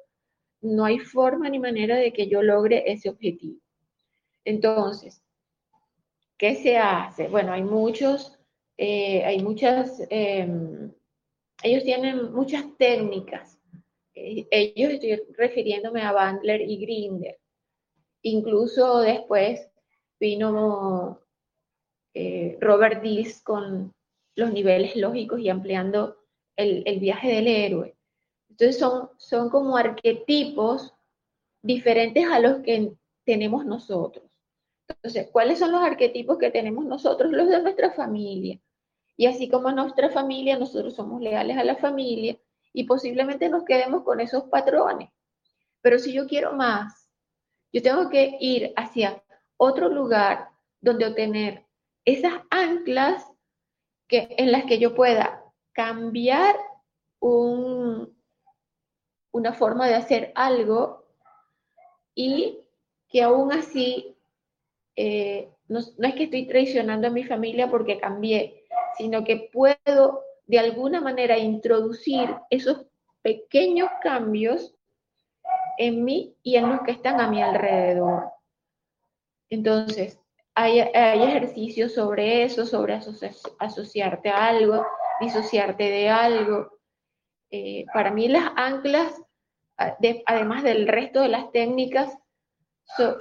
no 0.62 0.86
hay 0.86 1.00
forma 1.00 1.50
ni 1.50 1.60
manera 1.60 1.98
de 1.98 2.14
que 2.14 2.28
yo 2.28 2.42
logre 2.42 2.84
ese 2.92 3.10
objetivo. 3.10 3.60
Entonces, 4.46 5.22
¿qué 6.38 6.56
se 6.56 6.78
hace? 6.78 7.28
Bueno, 7.28 7.52
hay 7.52 7.64
muchos, 7.64 8.40
eh, 8.78 9.24
hay 9.26 9.42
muchas, 9.44 10.02
em, 10.10 10.92
ellos 11.64 11.84
tienen 11.84 12.34
muchas 12.34 12.66
técnicas 12.78 13.62
eh, 14.14 14.48
ellos 14.52 14.94
estoy 14.94 15.22
refiriéndome 15.38 16.02
a 16.02 16.12
Bandler 16.12 16.62
y 16.62 16.78
Grinder. 16.78 17.40
Incluso 18.24 19.00
después 19.00 19.70
vino 20.20 21.20
eh, 22.14 22.58
Robert 22.60 23.02
Dills 23.02 23.42
con 23.42 23.94
los 24.42 24.52
niveles 24.52 24.96
lógicos 24.96 25.40
y 25.40 25.50
ampliando 25.50 26.18
el, 26.58 27.00
viaje 27.00 27.30
del 27.30 27.48
héroe. 27.48 27.96
Entonces 28.50 28.78
son, 28.78 29.10
son 29.18 29.50
como 29.50 29.78
arquetipos 29.78 30.94
diferentes 31.62 32.26
a 32.28 32.40
los 32.40 32.60
que 32.60 32.94
tenemos 33.24 33.66
nosotros. 33.66 34.26
Entonces, 34.88 35.30
¿cuáles 35.32 35.60
son 35.60 35.72
los 35.72 35.82
arquetipos 35.82 36.38
que 36.38 36.52
tenemos 36.52 36.86
nosotros? 36.86 37.32
Los 37.32 37.48
de 37.48 37.62
nuestra 37.62 37.92
familia. 37.92 38.60
Y 39.16 39.26
así 39.26 39.50
como 39.50 39.72
nuestra 39.72 40.10
familia, 40.10 40.60
nosotros 40.60 40.96
somos 40.96 41.22
leales 41.22 41.58
a 41.58 41.64
la 41.64 41.78
familia, 41.78 42.38
y 42.74 42.86
posiblemente 42.86 43.50
nos 43.50 43.64
quedemos 43.64 44.04
con 44.04 44.20
esos 44.20 44.44
patrones. 44.46 45.10
Pero 45.82 46.00
si 46.00 46.14
yo 46.14 46.28
quiero 46.28 46.54
más, 46.54 47.10
yo 47.74 47.82
tengo 47.82 48.10
que 48.10 48.38
ir 48.40 48.74
hacia 48.76 49.24
otro 49.58 49.90
lugar 49.90 50.50
donde 50.80 51.06
obtener 51.06 51.66
esas 52.06 52.34
anclas 52.50 53.31
que, 54.12 54.28
en 54.38 54.52
las 54.52 54.66
que 54.66 54.78
yo 54.78 54.94
pueda 54.94 55.42
cambiar 55.72 56.56
un, 57.22 58.14
una 59.32 59.54
forma 59.54 59.88
de 59.88 59.96
hacer 59.96 60.34
algo 60.36 61.06
y 62.14 62.60
que 63.08 63.24
aún 63.24 63.54
así 63.54 64.18
eh, 64.98 65.50
no, 65.70 65.80
no, 65.98 66.08
es 66.10 66.16
que 66.16 66.26
estoy 66.26 66.46
traicionando 66.46 67.08
a 67.08 67.12
mi 67.12 67.24
familia 67.24 67.72
porque 67.72 68.00
cambié, 68.00 68.66
sino 68.98 69.24
que 69.24 69.50
puedo 69.52 70.24
de 70.46 70.60
alguna 70.60 71.00
manera 71.00 71.38
introducir 71.38 72.36
esos 72.50 72.86
pequeños 73.22 73.90
cambios 74.04 74.76
en 75.78 76.04
mí 76.04 76.36
y 76.44 76.58
en 76.58 76.70
los 76.70 76.82
que 76.82 76.92
están 76.92 77.22
a 77.22 77.30
mi 77.30 77.42
alrededor. 77.42 78.26
Entonces, 79.50 80.20
hay, 80.56 80.80
ejercicios 80.80 81.94
sobre 81.94 82.44
eso, 82.44 82.66
sobre 82.66 83.00
asociarte 83.60 84.30
a 84.30 84.48
algo, 84.48 84.86
disociarte 85.20 85.84
de 85.84 86.10
algo. 86.10 86.80
Eh, 87.50 87.86
para 87.94 88.12
mí 88.12 88.28
las 88.28 88.52
anclas, 88.56 89.22
además 90.26 90.64
del 90.64 90.88
resto 90.88 91.22
de 91.22 91.30
las 91.30 91.52
técnicas, 91.52 92.18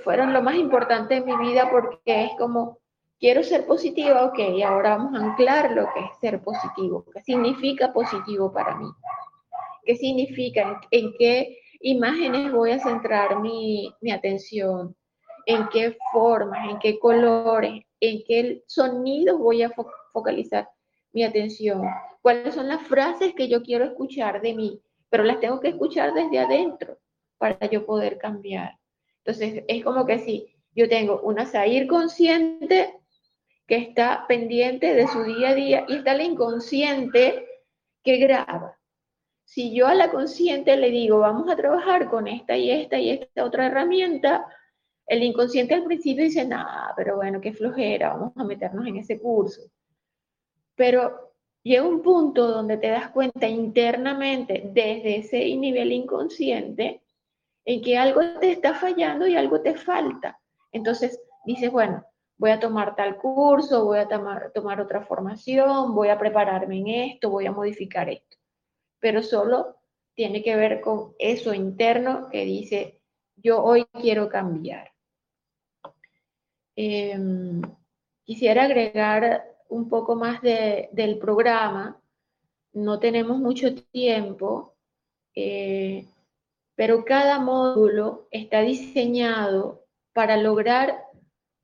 fueron 0.02 0.32
lo 0.32 0.42
más 0.42 0.56
importante 0.56 1.16
en 1.16 1.26
mi 1.26 1.36
vida 1.36 1.70
porque 1.70 2.24
es 2.24 2.32
como, 2.38 2.78
quiero 3.18 3.42
ser 3.42 3.66
positiva, 3.66 4.24
ok, 4.24 4.38
ahora 4.66 4.96
vamos 4.96 5.14
a 5.14 5.24
anclar 5.24 5.70
lo 5.72 5.84
que 5.94 6.00
es 6.00 6.18
ser 6.20 6.42
positivo, 6.42 7.04
qué 7.12 7.20
significa 7.20 7.92
positivo 7.92 8.52
para 8.52 8.76
mí, 8.76 8.88
qué 9.84 9.94
significa, 9.96 10.80
en, 10.90 11.12
qué 11.18 11.58
imágenes 11.80 12.52
voy 12.52 12.72
a 12.72 12.80
centrar 12.80 13.38
mi, 13.40 13.94
mi 14.00 14.10
atención, 14.10 14.96
en 15.46 15.68
qué 15.68 15.96
formas, 16.12 16.68
en 16.68 16.78
qué 16.78 16.98
colores, 16.98 17.84
en 18.00 18.22
qué 18.26 18.62
sonidos 18.66 19.38
voy 19.38 19.62
a 19.62 19.72
focalizar 20.12 20.68
mi 21.12 21.24
atención, 21.24 21.82
cuáles 22.22 22.54
son 22.54 22.68
las 22.68 22.82
frases 22.86 23.34
que 23.34 23.48
yo 23.48 23.62
quiero 23.62 23.84
escuchar 23.84 24.40
de 24.40 24.54
mí, 24.54 24.80
pero 25.08 25.24
las 25.24 25.40
tengo 25.40 25.60
que 25.60 25.68
escuchar 25.68 26.14
desde 26.14 26.38
adentro 26.38 26.98
para 27.38 27.68
yo 27.68 27.84
poder 27.84 28.18
cambiar. 28.18 28.78
Entonces, 29.24 29.64
es 29.66 29.84
como 29.84 30.06
que 30.06 30.18
si 30.18 30.54
yo 30.74 30.88
tengo 30.88 31.20
una 31.22 31.46
Sair 31.46 31.86
consciente 31.86 33.00
que 33.66 33.76
está 33.76 34.24
pendiente 34.28 34.94
de 34.94 35.06
su 35.06 35.22
día 35.24 35.50
a 35.50 35.54
día 35.54 35.84
y 35.88 35.96
está 35.96 36.14
la 36.14 36.24
inconsciente 36.24 37.46
que 38.02 38.16
graba. 38.16 38.78
Si 39.44 39.74
yo 39.74 39.88
a 39.88 39.94
la 39.94 40.10
consciente 40.10 40.76
le 40.76 40.90
digo, 40.90 41.18
vamos 41.18 41.50
a 41.50 41.56
trabajar 41.56 42.08
con 42.08 42.28
esta 42.28 42.56
y 42.56 42.70
esta 42.70 42.98
y 42.98 43.10
esta 43.10 43.44
otra 43.44 43.66
herramienta, 43.66 44.46
el 45.10 45.24
inconsciente 45.24 45.74
al 45.74 45.82
principio 45.82 46.22
dice, 46.22 46.44
nada, 46.44 46.92
pero 46.96 47.16
bueno, 47.16 47.40
qué 47.40 47.52
flojera, 47.52 48.10
vamos 48.10 48.32
a 48.36 48.44
meternos 48.44 48.86
en 48.86 48.96
ese 48.96 49.18
curso. 49.18 49.62
Pero 50.76 51.32
llega 51.64 51.82
un 51.82 52.00
punto 52.00 52.46
donde 52.46 52.76
te 52.76 52.90
das 52.90 53.10
cuenta 53.10 53.48
internamente, 53.48 54.70
desde 54.72 55.16
ese 55.16 55.38
nivel 55.56 55.90
inconsciente, 55.90 57.02
en 57.64 57.82
que 57.82 57.98
algo 57.98 58.20
te 58.38 58.52
está 58.52 58.74
fallando 58.74 59.26
y 59.26 59.34
algo 59.34 59.60
te 59.60 59.74
falta. 59.74 60.38
Entonces 60.70 61.20
dices, 61.44 61.72
bueno, 61.72 62.06
voy 62.38 62.50
a 62.50 62.60
tomar 62.60 62.94
tal 62.94 63.16
curso, 63.16 63.84
voy 63.84 63.98
a 63.98 64.06
tomar, 64.06 64.52
tomar 64.54 64.80
otra 64.80 65.02
formación, 65.02 65.92
voy 65.92 66.06
a 66.06 66.20
prepararme 66.20 66.78
en 66.78 66.86
esto, 66.86 67.30
voy 67.30 67.46
a 67.46 67.52
modificar 67.52 68.08
esto. 68.08 68.36
Pero 69.00 69.24
solo 69.24 69.74
tiene 70.14 70.40
que 70.44 70.54
ver 70.54 70.80
con 70.80 71.14
eso 71.18 71.52
interno 71.52 72.28
que 72.30 72.44
dice, 72.44 73.00
yo 73.34 73.60
hoy 73.60 73.86
quiero 74.00 74.28
cambiar. 74.28 74.92
Em, 76.82 77.60
quisiera 78.24 78.62
agregar 78.64 79.44
un 79.68 79.90
poco 79.90 80.16
más 80.16 80.40
del 80.40 81.18
programa. 81.18 82.00
No 82.72 82.98
tenemos 82.98 83.38
mucho 83.38 83.74
tiempo, 83.74 84.74
eh, 85.34 86.06
pero 86.76 87.04
cada 87.04 87.38
módulo 87.38 88.28
está 88.30 88.62
diseñado 88.62 89.84
para 90.14 90.38
lograr 90.38 91.04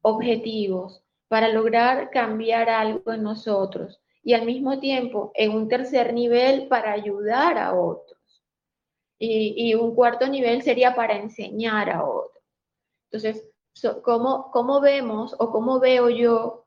objetivos, 0.02 1.02
para 1.28 1.48
lograr 1.48 2.10
cambiar 2.10 2.68
algo 2.68 3.10
en 3.10 3.22
nosotros 3.22 3.98
y 4.22 4.34
al 4.34 4.44
mismo 4.44 4.80
tiempo 4.80 5.32
en 5.34 5.52
un 5.52 5.66
tercer 5.66 6.12
nivel 6.12 6.68
para 6.68 6.92
ayudar 6.92 7.56
a 7.56 7.74
otros. 7.74 8.20
Y, 9.18 9.54
y 9.56 9.74
un 9.74 9.94
cuarto 9.94 10.26
nivel 10.28 10.60
sería 10.60 10.94
para 10.94 11.16
enseñar 11.16 11.88
a 11.88 12.04
otros. 12.04 12.44
Entonces, 13.10 13.55
¿cómo, 14.02 14.80
vemos 14.80 15.34
o 15.38 15.50
cómo 15.50 15.80
veo 15.80 16.08
yo 16.10 16.66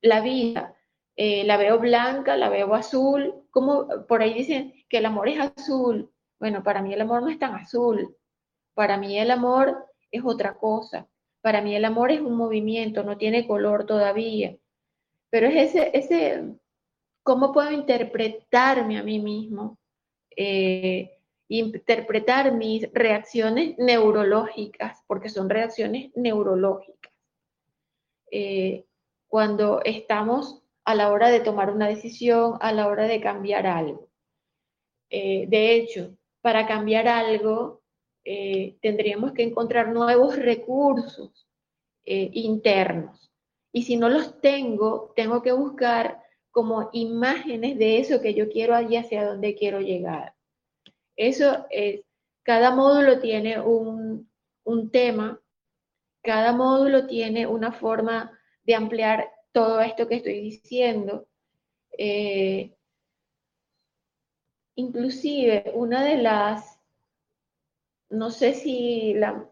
la 0.00 0.20
vida? 0.20 0.76
Eh, 1.16 1.44
la 1.44 1.56
veo 1.56 1.78
blanca, 1.78 2.36
la 2.36 2.48
veo 2.48 2.74
azul, 2.74 3.46
como 3.50 3.86
por 4.08 4.22
ahí 4.22 4.34
dicen 4.34 4.74
que 4.88 4.98
el 4.98 5.06
amor 5.06 5.28
es 5.28 5.40
azul. 5.40 6.10
Bueno, 6.40 6.62
para 6.62 6.82
mí 6.82 6.92
el 6.92 7.00
amor 7.00 7.22
no 7.22 7.28
es 7.28 7.38
tan 7.38 7.54
azul. 7.54 8.16
Para 8.74 8.96
mí 8.96 9.18
el 9.18 9.30
amor 9.30 9.86
es 10.10 10.22
otra 10.24 10.54
cosa. 10.54 11.08
Para 11.40 11.60
mí 11.60 11.76
el 11.76 11.84
amor 11.84 12.10
es 12.10 12.20
un 12.20 12.36
movimiento, 12.36 13.04
no 13.04 13.16
tiene 13.16 13.46
color 13.46 13.86
todavía. 13.86 14.56
Pero 15.30 15.46
es 15.46 15.74
ese, 15.74 15.90
ese 15.94 16.56
¿cómo 17.22 17.52
puedo 17.52 17.70
interpretarme 17.72 18.98
a 18.98 19.02
mí 19.02 19.18
mismo? 19.18 19.78
Eh, 20.36 21.13
interpretar 21.48 22.52
mis 22.52 22.90
reacciones 22.92 23.76
neurológicas, 23.78 25.02
porque 25.06 25.28
son 25.28 25.50
reacciones 25.50 26.10
neurológicas. 26.14 27.12
Eh, 28.30 28.86
cuando 29.28 29.80
estamos 29.84 30.62
a 30.84 30.94
la 30.94 31.10
hora 31.10 31.28
de 31.28 31.40
tomar 31.40 31.70
una 31.70 31.88
decisión, 31.88 32.56
a 32.60 32.72
la 32.72 32.88
hora 32.88 33.04
de 33.04 33.20
cambiar 33.20 33.66
algo. 33.66 34.08
Eh, 35.10 35.46
de 35.48 35.74
hecho, 35.74 36.16
para 36.40 36.66
cambiar 36.66 37.08
algo, 37.08 37.82
eh, 38.24 38.76
tendríamos 38.80 39.32
que 39.32 39.42
encontrar 39.42 39.88
nuevos 39.92 40.36
recursos 40.36 41.48
internos. 42.06 43.32
Y 43.72 43.84
si 43.84 43.96
no 43.96 44.10
los 44.10 44.38
tengo, 44.42 45.14
tengo 45.16 45.40
que 45.40 45.52
buscar 45.52 46.22
como 46.50 46.90
imágenes 46.92 47.78
de 47.78 47.98
eso 47.98 48.20
que 48.20 48.34
yo 48.34 48.50
quiero 48.50 48.78
y 48.82 48.96
hacia 48.96 49.26
dónde 49.26 49.54
quiero 49.54 49.80
llegar. 49.80 50.33
Eso 51.16 51.66
es, 51.70 52.02
cada 52.42 52.74
módulo 52.74 53.20
tiene 53.20 53.60
un, 53.60 54.28
tema, 54.90 55.40
cada 56.22 56.52
módulo 56.52 57.06
tiene 57.06 57.46
una 57.46 57.72
forma 57.72 58.38
de 58.64 58.74
ampliar 58.74 59.30
todo 59.52 59.80
esto 59.80 60.08
que 60.08 60.16
estoy 60.16 60.40
diciendo. 60.40 61.26
Eh, 61.96 62.74
inclusive 64.74 65.70
una 65.74 66.04
de 66.04 66.18
las, 66.18 66.80
no 68.10 68.30
sé 68.30 68.54
si 68.54 69.14
la, 69.14 69.48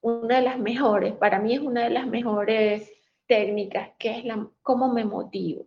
una 0.00 0.36
de 0.36 0.42
las 0.42 0.58
mejores, 0.58 1.14
para 1.14 1.38
mí 1.38 1.54
es 1.54 1.60
una 1.60 1.84
de 1.84 1.90
las 1.90 2.06
mejores 2.06 2.90
técnicas, 3.26 3.90
que 3.98 4.18
es 4.18 4.24
la, 4.24 4.48
cómo 4.62 4.92
me 4.92 5.04
motivo. 5.04 5.66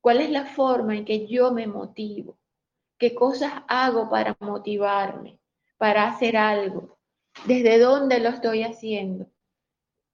¿Cuál 0.00 0.20
es 0.20 0.30
la 0.30 0.46
forma 0.46 0.96
en 0.96 1.04
que 1.04 1.26
yo 1.26 1.52
me 1.52 1.66
motivo? 1.66 2.38
¿Qué 2.98 3.14
cosas 3.14 3.52
hago 3.68 4.08
para 4.08 4.36
motivarme, 4.40 5.38
para 5.76 6.08
hacer 6.08 6.36
algo? 6.36 6.98
¿Desde 7.46 7.78
dónde 7.78 8.20
lo 8.20 8.30
estoy 8.30 8.62
haciendo? 8.62 9.26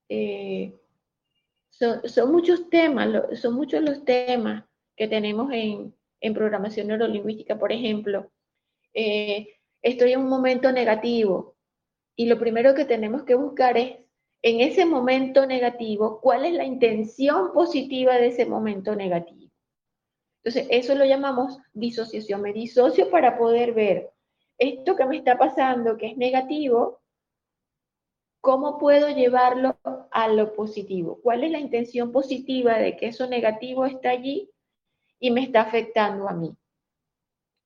Eh, 0.08 0.78
son, 1.70 2.30
muchos 2.30 2.68
temas, 2.68 3.38
son 3.40 3.54
muchos 3.54 3.82
los 3.82 4.04
temas 4.04 4.64
que 4.96 5.08
tenemos 5.08 5.50
en, 5.52 5.94
programación 6.34 6.88
neurolingüística. 6.88 7.58
Por 7.58 7.72
ejemplo, 7.72 8.30
eh, 8.94 9.48
estoy 9.80 10.12
en 10.12 10.20
un 10.20 10.28
momento 10.28 10.70
negativo 10.72 11.56
y 12.16 12.26
lo 12.26 12.38
primero 12.38 12.74
que 12.74 12.84
tenemos 12.84 13.24
que 13.24 13.34
buscar 13.34 13.76
es 13.76 13.96
en 14.42 14.60
ese 14.60 14.84
momento 14.86 15.46
negativo, 15.46 16.20
cuál 16.20 16.44
es 16.44 16.52
la 16.54 16.64
intención 16.64 17.52
positiva 17.52 18.16
de 18.16 18.28
ese 18.28 18.44
momento 18.44 18.96
negativo. 18.96 19.51
Entonces, 20.44 20.66
eso 20.70 20.94
lo 20.94 21.04
llamamos 21.04 21.58
disociación. 21.72 22.42
Me 22.42 22.52
disocio 22.52 23.10
para 23.10 23.38
poder 23.38 23.72
ver 23.72 24.10
esto 24.58 24.96
que 24.96 25.04
me 25.06 25.16
está 25.16 25.38
pasando, 25.38 25.96
que 25.96 26.08
es 26.08 26.16
negativo, 26.16 27.00
¿cómo 28.40 28.78
puedo 28.78 29.08
llevarlo 29.08 29.78
a 30.10 30.28
lo 30.28 30.52
positivo? 30.54 31.20
¿Cuál 31.22 31.44
es 31.44 31.52
la 31.52 31.58
intención 31.58 32.12
positiva 32.12 32.78
de 32.78 32.96
que 32.96 33.08
eso 33.08 33.26
negativo 33.26 33.86
está 33.86 34.10
allí 34.10 34.50
y 35.20 35.30
me 35.30 35.42
está 35.42 35.62
afectando 35.62 36.28
a 36.28 36.32
mí? 36.32 36.56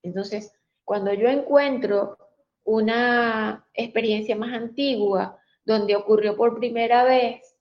Entonces, 0.02 0.52
cuando 0.84 1.12
yo 1.12 1.28
encuentro 1.28 2.18
una 2.64 3.66
experiencia 3.74 4.36
más 4.36 4.54
antigua 4.54 5.38
donde 5.64 5.96
ocurrió 5.96 6.36
por 6.36 6.58
primera 6.58 7.04
vez, 7.04 7.56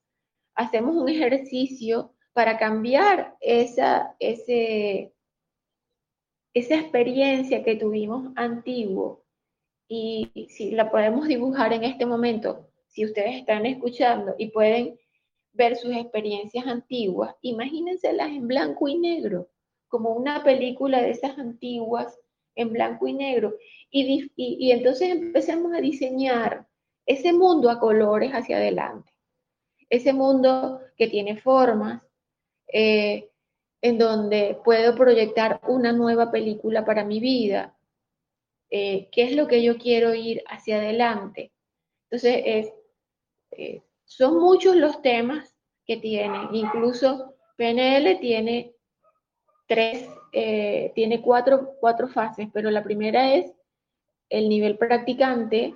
hacemos 0.54 0.96
un 0.96 1.10
ejercicio 1.10 2.15
para 2.36 2.58
cambiar 2.58 3.38
esa, 3.40 4.14
ese, 4.20 5.14
esa 6.54 6.76
experiencia 6.76 7.64
que 7.64 7.78
tuvimos 7.78 8.34
antiguo 8.36 9.24
y 9.88 10.30
si 10.50 10.72
la 10.72 10.92
podemos 10.92 11.30
dibujar 11.30 11.72
en 11.72 11.86
este 11.86 12.06
momento, 12.06 12.68
si 12.90 13.06
ustedes 13.06 13.36
están 13.36 13.66
escuchando 13.66 14.36
y 14.38 14.48
pueden 14.48 15.00
ver 15.54 15.78
sus 15.78 15.96
experiencias 15.96 16.68
antiguas, 16.68 17.34
imagínenselas 17.42 18.28
en 18.28 18.50
blanco 18.50 18.90
y 18.90 18.98
negro, 18.98 19.48
como 19.88 20.10
una 20.10 20.44
película 20.44 21.02
de 21.02 21.12
esas 21.12 21.40
antiguas 21.40 22.20
en 22.56 22.74
blanco 22.74 23.08
y 23.08 23.14
negro. 23.14 23.56
Y, 23.90 24.72
entonces 24.72 25.10
empecemos 25.10 25.74
a 25.74 25.80
diseñar 25.80 26.68
ese 27.06 27.32
mundo 27.32 27.70
a 27.70 27.80
colores 27.80 28.32
hacia 28.32 28.58
adelante. 28.58 29.14
Ese 29.90 30.12
mundo 30.12 30.82
que 30.98 31.08
tiene 31.08 31.38
formas, 31.38 32.02
eh, 32.78 33.30
en 33.82 33.98
donde 33.98 34.60
puedo 34.66 34.96
proyectar 34.96 35.62
una 35.66 35.94
nueva 35.94 36.30
película 36.30 36.84
para 36.84 37.06
mi 37.06 37.22
vida. 37.22 37.74
Eh, 38.70 39.08
¿Qué 39.14 39.24
es 39.24 39.34
lo 39.34 39.48
que 39.48 39.64
yo 39.64 39.78
quiero 39.78 40.14
ir 40.14 40.44
hacia 40.46 40.76
adelante? 40.76 41.54
Entonces, 42.10 42.42
es, 42.46 42.74
eh, 43.52 43.82
son 44.04 44.40
muchos 44.42 44.76
los 44.76 45.02
temas 45.02 45.56
que 45.86 45.96
tiene. 45.96 46.50
Incluso 46.52 47.38
PNL 47.56 48.20
tiene 48.20 48.76
tres, 49.68 50.10
tiene 50.34 51.22
cuatro, 51.22 51.76
cuatro 51.80 52.10
fases, 52.10 52.50
pero 52.52 52.70
la 52.72 52.84
primera 52.84 53.36
es 53.36 53.54
el 54.28 54.50
nivel 54.50 54.78
practicante, 54.78 55.74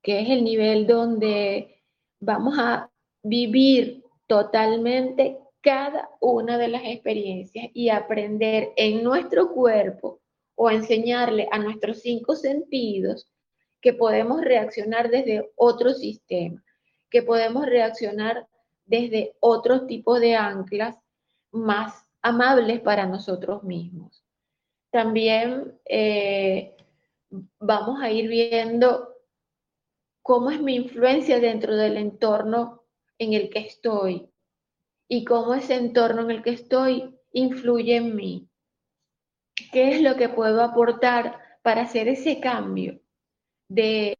que 0.00 0.20
es 0.20 0.30
el 0.30 0.44
nivel 0.44 0.86
donde 0.86 1.82
vamos 2.20 2.56
a 2.56 2.88
vivir 3.24 4.04
totalmente 4.28 5.41
cada 5.62 6.10
una 6.20 6.58
de 6.58 6.68
las 6.68 6.82
experiencias 6.84 7.70
y 7.72 7.88
aprender 7.88 8.72
en 8.76 9.02
nuestro 9.02 9.52
cuerpo 9.52 10.20
o 10.56 10.70
enseñarle 10.70 11.48
a 11.50 11.58
nuestros 11.58 12.00
cinco 12.00 12.34
sentidos 12.34 13.28
que 13.80 13.92
podemos 13.92 14.40
reaccionar 14.42 15.08
desde 15.08 15.50
otro 15.56 15.94
sistema, 15.94 16.62
que 17.10 17.22
podemos 17.22 17.64
reaccionar 17.64 18.46
desde 18.84 19.34
otro 19.40 19.86
tipo 19.86 20.18
de 20.18 20.34
anclas 20.34 20.96
más 21.52 22.04
amables 22.22 22.80
para 22.80 23.06
nosotros 23.06 23.62
mismos. 23.62 24.24
También 24.90 25.78
eh, 25.86 26.76
vamos 27.58 28.00
a 28.02 28.10
ir 28.10 28.28
viendo 28.28 29.16
cómo 30.22 30.50
es 30.50 30.60
mi 30.60 30.74
influencia 30.74 31.40
dentro 31.40 31.76
del 31.76 31.96
entorno 31.96 32.82
en 33.18 33.32
el 33.32 33.48
que 33.50 33.60
estoy 33.60 34.31
y 35.08 35.24
cómo 35.24 35.54
ese 35.54 35.76
entorno 35.76 36.22
en 36.22 36.30
el 36.30 36.42
que 36.42 36.50
estoy 36.50 37.14
influye 37.32 37.96
en 37.96 38.16
mí. 38.16 38.48
¿Qué 39.72 39.92
es 39.92 40.02
lo 40.02 40.16
que 40.16 40.28
puedo 40.28 40.62
aportar 40.62 41.38
para 41.62 41.82
hacer 41.82 42.08
ese 42.08 42.40
cambio 42.40 43.00
de, 43.68 44.18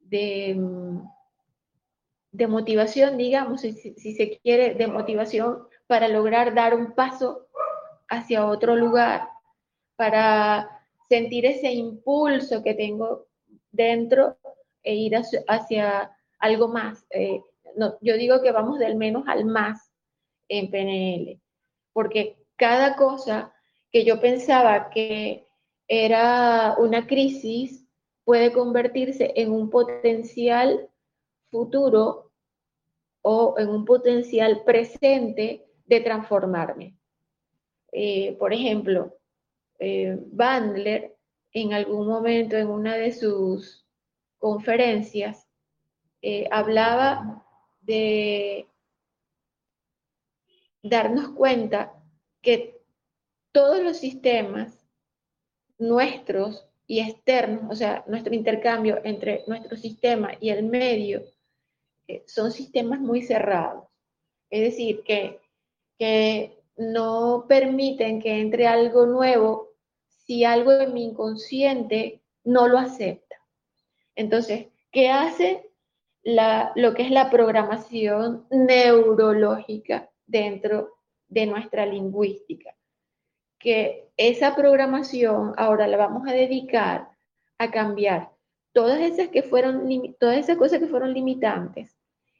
de, 0.00 0.56
motivación, 2.48 3.16
digamos, 3.16 3.60
si, 3.60 3.72
se 3.72 4.38
quiere, 4.42 4.74
de 4.74 4.86
motivación 4.86 5.66
para 5.86 6.08
lograr 6.08 6.54
dar 6.54 6.74
un 6.74 6.92
paso 6.92 7.46
hacia 8.08 8.46
otro 8.46 8.74
lugar, 8.76 9.28
para 9.96 10.68
sentir 11.08 11.46
ese 11.46 11.72
impulso 11.72 12.62
que 12.62 12.74
tengo 12.74 13.26
dentro 13.70 14.38
e 14.82 14.94
ir 14.94 15.14
hacia, 15.48 16.16
algo 16.38 16.68
más. 16.68 17.06
Eh, 17.10 17.42
yo 18.00 18.16
digo 18.16 18.40
que 18.40 18.50
vamos 18.50 18.78
del 18.78 18.96
menos 18.96 19.24
al 19.26 19.44
más 19.44 19.89
en 20.50 20.70
PNL, 20.70 21.40
porque 21.94 22.36
cada 22.56 22.96
cosa 22.96 23.54
que 23.90 24.04
yo 24.04 24.20
pensaba 24.20 24.90
que 24.90 25.46
era 25.88 26.76
una 26.78 27.06
crisis 27.06 27.86
puede 28.24 28.52
convertirse 28.52 29.32
en 29.36 29.52
un 29.52 29.70
potencial 29.70 30.88
futuro 31.50 32.30
o 33.22 33.54
en 33.58 33.68
un 33.68 33.84
potencial 33.84 34.62
presente 34.64 35.66
de 35.86 36.00
transformarme. 36.00 36.96
Eh, 37.92 38.36
por 38.38 38.52
ejemplo, 38.52 39.16
eh, 39.78 40.16
Bandler 40.32 41.16
en 41.52 41.72
algún 41.72 42.06
momento 42.06 42.56
en 42.56 42.68
una 42.68 42.94
de 42.96 43.12
sus 43.12 43.84
conferencias 44.38 45.48
eh, 46.22 46.46
hablaba 46.50 47.44
de 47.80 48.69
darnos 50.82 51.30
cuenta 51.30 51.92
que 52.42 52.80
todos 53.52 53.82
los 53.82 53.98
sistemas 53.98 54.86
nuestros 55.78 56.66
y 56.86 57.00
externos, 57.00 57.70
o 57.70 57.74
sea, 57.74 58.04
nuestro 58.06 58.34
intercambio 58.34 59.00
entre 59.04 59.44
nuestro 59.46 59.76
sistema 59.76 60.32
y 60.40 60.50
el 60.50 60.64
medio, 60.64 61.22
son 62.26 62.50
sistemas 62.50 63.00
muy 63.00 63.22
cerrados. 63.22 63.84
Es 64.50 64.62
decir, 64.62 65.02
que 65.04 65.40
que 66.00 66.58
no 66.78 67.44
permiten 67.46 68.22
que 68.22 68.40
entre 68.40 68.66
algo 68.66 69.04
nuevo 69.04 69.68
si 70.06 70.44
algo 70.44 70.72
en 70.72 70.94
mi 70.94 71.04
inconsciente 71.04 72.22
no 72.42 72.68
lo 72.68 72.78
acepta. 72.78 73.36
Entonces, 74.16 74.68
¿qué 74.90 75.10
hace 75.10 75.70
lo 76.24 76.94
que 76.94 77.02
es 77.02 77.10
la 77.10 77.28
programación 77.28 78.46
neurológica 78.50 80.09
dentro 80.30 80.94
de 81.28 81.46
nuestra 81.46 81.86
lingüística? 81.86 82.74
Que 83.58 84.08
esa 84.16 84.54
programación 84.54 85.54
ahora 85.56 85.86
la 85.86 85.96
vamos 85.96 86.28
a 86.28 86.32
dedicar 86.32 87.10
a 87.58 87.70
cambiar 87.70 88.30
todas 88.72 89.00
esas 89.00 89.28
que 89.28 89.42
fueron 89.42 90.16
todas 90.18 90.38
esas 90.38 90.56
cosas 90.56 90.78
que 90.78 90.86
fueron 90.86 91.12
limitantes 91.12 91.96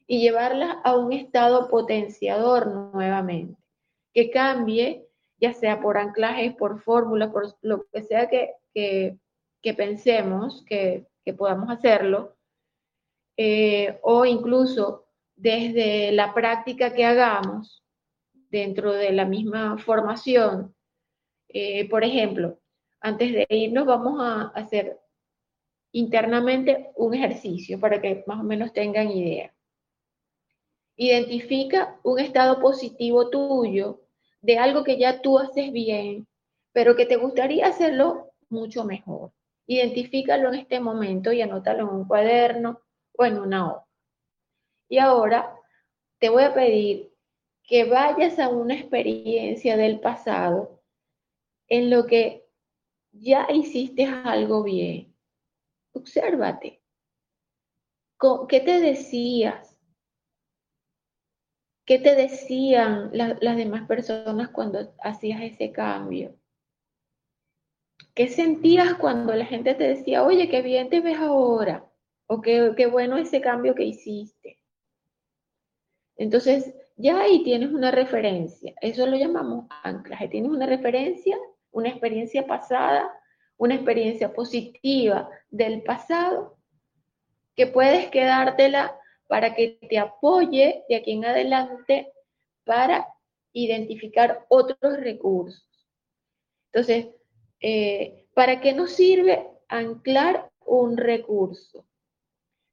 y 0.07 0.19
llevarla 0.19 0.81
a 0.83 0.97
un 0.97 1.13
estado 1.13 1.69
potenciador 1.69 2.67
nuevamente, 2.67 3.55
que 4.13 4.29
cambie, 4.29 5.07
ya 5.39 5.53
sea 5.53 5.79
por 5.79 5.97
anclajes, 5.97 6.53
por 6.55 6.81
fórmulas, 6.81 7.29
por 7.31 7.55
lo 7.61 7.85
que 7.91 8.03
sea 8.03 8.27
que, 8.27 9.17
pensemos 9.77 10.65
que, 10.65 11.07
podamos 11.37 11.69
hacerlo, 11.69 12.35
eh, 13.37 13.99
o 14.01 14.25
incluso 14.25 15.05
desde 15.37 16.11
la 16.11 16.33
práctica 16.33 16.93
que 16.93 17.05
hagamos 17.05 17.80
dentro 18.51 18.93
de 18.93 19.11
la 19.13 19.25
misma 19.25 19.77
formación. 19.77 20.75
Eh, 21.47 21.89
por 21.89 22.03
ejemplo, 22.03 22.59
antes 22.99 23.31
de 23.31 23.47
irnos 23.49 23.85
vamos 23.85 24.21
a 24.21 24.49
hacer 24.49 24.99
internamente 25.93 26.91
un 26.95 27.13
ejercicio 27.13 27.79
para 27.79 28.01
que 28.01 28.23
más 28.27 28.39
o 28.39 28.43
menos 28.43 28.73
tengan 28.73 29.09
idea. 29.09 29.53
Identifica 30.95 31.99
un 32.03 32.19
estado 32.19 32.59
positivo 32.59 33.29
tuyo 33.29 34.01
de 34.41 34.57
algo 34.57 34.83
que 34.83 34.97
ya 34.97 35.21
tú 35.21 35.39
haces 35.39 35.71
bien, 35.71 36.27
pero 36.73 36.95
que 36.95 37.05
te 37.05 37.15
gustaría 37.15 37.67
hacerlo 37.67 38.33
mucho 38.49 38.83
mejor. 38.83 39.31
Identifícalo 39.65 40.49
en 40.49 40.59
este 40.59 40.79
momento 40.79 41.31
y 41.31 41.41
anótalo 41.41 41.83
en 41.83 41.95
un 41.95 42.05
cuaderno 42.05 42.81
o 43.17 43.25
en 43.25 43.39
una 43.39 43.71
hoja. 43.71 43.85
Y 44.89 44.97
ahora 44.97 45.55
te 46.19 46.29
voy 46.29 46.43
a 46.43 46.53
pedir 46.53 47.10
que 47.71 47.85
vayas 47.85 48.37
a 48.37 48.49
una 48.49 48.73
experiencia 48.73 49.77
del 49.77 50.01
pasado 50.01 50.83
en 51.69 51.89
lo 51.89 52.05
que 52.05 52.45
ya 53.13 53.47
hiciste 53.49 54.03
algo 54.07 54.61
bien. 54.61 55.15
Obsérvate. 55.93 56.83
¿Qué 58.49 58.59
te 58.59 58.81
decías? 58.81 59.79
¿Qué 61.85 61.97
te 61.97 62.13
decían 62.13 63.09
las 63.13 63.55
demás 63.55 63.87
personas 63.87 64.49
cuando 64.49 64.93
hacías 65.01 65.41
ese 65.41 65.71
cambio? 65.71 66.37
¿Qué 68.13 68.27
sentías 68.27 68.95
cuando 68.95 69.33
la 69.33 69.45
gente 69.45 69.75
te 69.75 69.85
decía, 69.85 70.25
oye, 70.25 70.49
qué 70.49 70.61
bien 70.61 70.89
te 70.89 70.99
ves 70.99 71.19
ahora? 71.19 71.89
O 72.27 72.41
qué, 72.41 72.73
qué 72.75 72.87
bueno 72.87 73.15
ese 73.15 73.39
cambio 73.39 73.75
que 73.75 73.85
hiciste. 73.85 74.59
Entonces, 76.17 76.75
ya 77.01 77.19
ahí 77.19 77.43
tienes 77.43 77.71
una 77.71 77.91
referencia. 77.91 78.73
Eso 78.81 79.05
lo 79.07 79.17
llamamos 79.17 79.65
anclaje. 79.83 80.27
Tienes 80.27 80.51
una 80.51 80.65
referencia, 80.65 81.37
una 81.71 81.89
experiencia 81.89 82.45
pasada, 82.45 83.11
una 83.57 83.75
experiencia 83.75 84.33
positiva 84.33 85.29
del 85.49 85.83
pasado, 85.83 86.57
que 87.55 87.67
puedes 87.67 88.09
quedártela 88.09 88.97
para 89.27 89.55
que 89.55 89.79
te 89.89 89.97
apoye 89.97 90.83
de 90.89 90.95
aquí 90.95 91.11
en 91.11 91.25
adelante 91.25 92.11
para 92.63 93.07
identificar 93.53 94.45
otros 94.49 94.97
recursos. 94.97 95.67
Entonces, 96.71 97.07
eh, 97.59 98.25
¿para 98.33 98.61
qué 98.61 98.73
nos 98.73 98.91
sirve 98.91 99.47
anclar 99.67 100.49
un 100.65 100.97
recurso? 100.97 101.85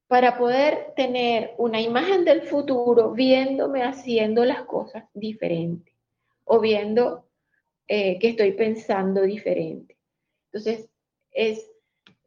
Para 0.08 0.36
poder 0.36 0.94
tener 0.96 1.54
una 1.58 1.80
imagen 1.80 2.24
del 2.24 2.42
futuro 2.42 3.12
viéndome 3.12 3.82
haciendo 3.82 4.44
las 4.44 4.62
cosas 4.62 5.04
diferentes 5.14 5.94
o 6.44 6.58
viendo 6.60 7.28
eh, 7.86 8.18
que 8.18 8.30
estoy 8.30 8.52
pensando 8.52 9.22
diferente. 9.22 9.96
Entonces, 10.46 10.88
es 11.30 11.70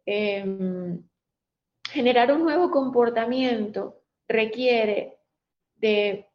em, 0.05 1.03
generar 1.91 2.31
un 2.31 2.43
nuevo 2.43 2.71
comportamiento 2.71 4.01
requiere 4.27 5.17
de 5.75 6.27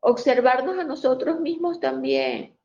observarnos 0.00 0.78
a 0.78 0.84
nosotros 0.84 1.40
mismos 1.40 1.78
también, 1.80 2.58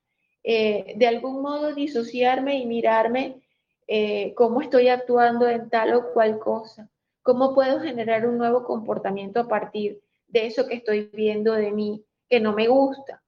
eh, 0.43 0.93
de 0.95 1.07
algún 1.07 1.41
modo 1.41 1.73
disociarme 1.73 2.57
y 2.57 2.65
mirarme 2.65 3.41
eh, 3.87 4.33
cómo 4.35 4.61
estoy 4.61 4.87
actuando 4.89 5.47
en 5.47 5.69
tal 5.69 5.93
o 5.93 6.13
cual 6.13 6.39
cosa, 6.39 6.89
cómo 7.27 7.53
puedo 7.53 7.81
generar 7.81 8.25
un 8.25 8.37
nuevo 8.37 8.63
comportamiento 8.63 9.41
a 9.41 9.49
partir 9.49 9.99
de 10.29 10.45
eso 10.45 10.65
que 10.65 10.75
estoy 10.75 11.09
viendo 11.11 11.51
de 11.51 11.73
mí 11.73 12.05
que 12.29 12.39
no 12.39 12.53
me 12.53 12.69
gusta. 12.69 13.21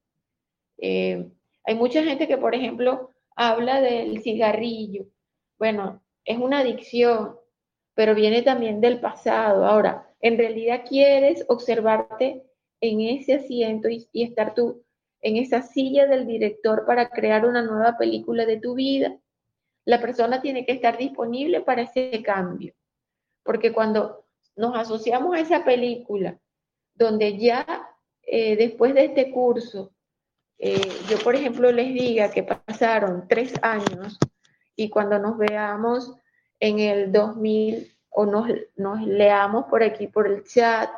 Eh, 0.78 1.30
hay 1.66 1.76
mucha 1.76 2.02
gente 2.02 2.26
que, 2.26 2.38
por 2.38 2.56
ejemplo, 2.56 3.12
habla 3.36 3.82
del 3.82 4.22
cigarrillo. 4.22 5.04
Bueno, 5.58 6.02
es 6.24 6.38
una 6.38 6.60
adicción, 6.60 7.36
pero 7.94 8.16
viene 8.16 8.42
también 8.42 8.80
del 8.80 9.02
pasado. 9.02 9.66
Ahora, 9.66 10.08
en 10.22 10.38
realidad 10.38 10.86
quieres 10.88 11.44
observarte 11.50 12.46
en 12.80 13.02
ese 13.02 13.34
asiento 13.34 13.90
y, 13.90 14.08
estar 14.14 14.54
tú 14.54 14.82
en 15.20 15.36
esa 15.36 15.62
silla 15.62 16.08
del 16.08 16.26
director 16.26 16.86
para 16.86 17.10
crear 17.10 17.46
una 17.46 17.64
nueva 17.64 17.98
película 17.98 18.46
de 18.46 18.62
tu 18.62 18.76
vida. 18.76 19.20
La 19.84 20.00
persona 20.00 20.42
tiene 20.42 20.66
que 20.66 20.72
estar 20.72 20.98
disponible 20.98 21.60
para 21.60 21.82
ese 21.82 22.24
cambio, 22.24 22.74
porque 23.50 23.74
cuando 23.74 24.28
nos 24.56 24.78
asociamos 24.78 25.36
a 25.36 25.40
esa 25.40 25.66
película, 25.66 26.40
donde 26.94 27.36
ya 27.40 27.66
eh, 28.22 28.56
después 28.56 28.94
de 28.94 29.06
este 29.06 29.32
curso, 29.32 29.92
eh, 30.60 30.88
yo 31.10 31.18
por 31.24 31.34
ejemplo 31.34 31.72
les 31.72 31.92
diga 31.92 32.30
que 32.30 32.44
pasaron 32.44 33.28
tres 33.28 33.52
años 33.64 34.20
y 34.76 34.92
cuando 34.92 35.18
nos 35.18 35.36
veamos 35.40 36.16
en 36.60 36.78
el 36.78 37.12
2000 37.12 37.92
o 38.12 38.28
nos, 38.28 38.48
nos 38.76 39.02
leamos 39.02 39.66
por 39.66 39.82
aquí 39.82 40.06
por 40.06 40.28
el 40.28 40.44
chat 40.44 40.92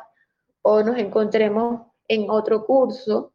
o 0.60 0.82
nos 0.82 0.98
encontremos 0.98 1.86
en 2.06 2.28
otro 2.28 2.66
curso, 2.66 3.32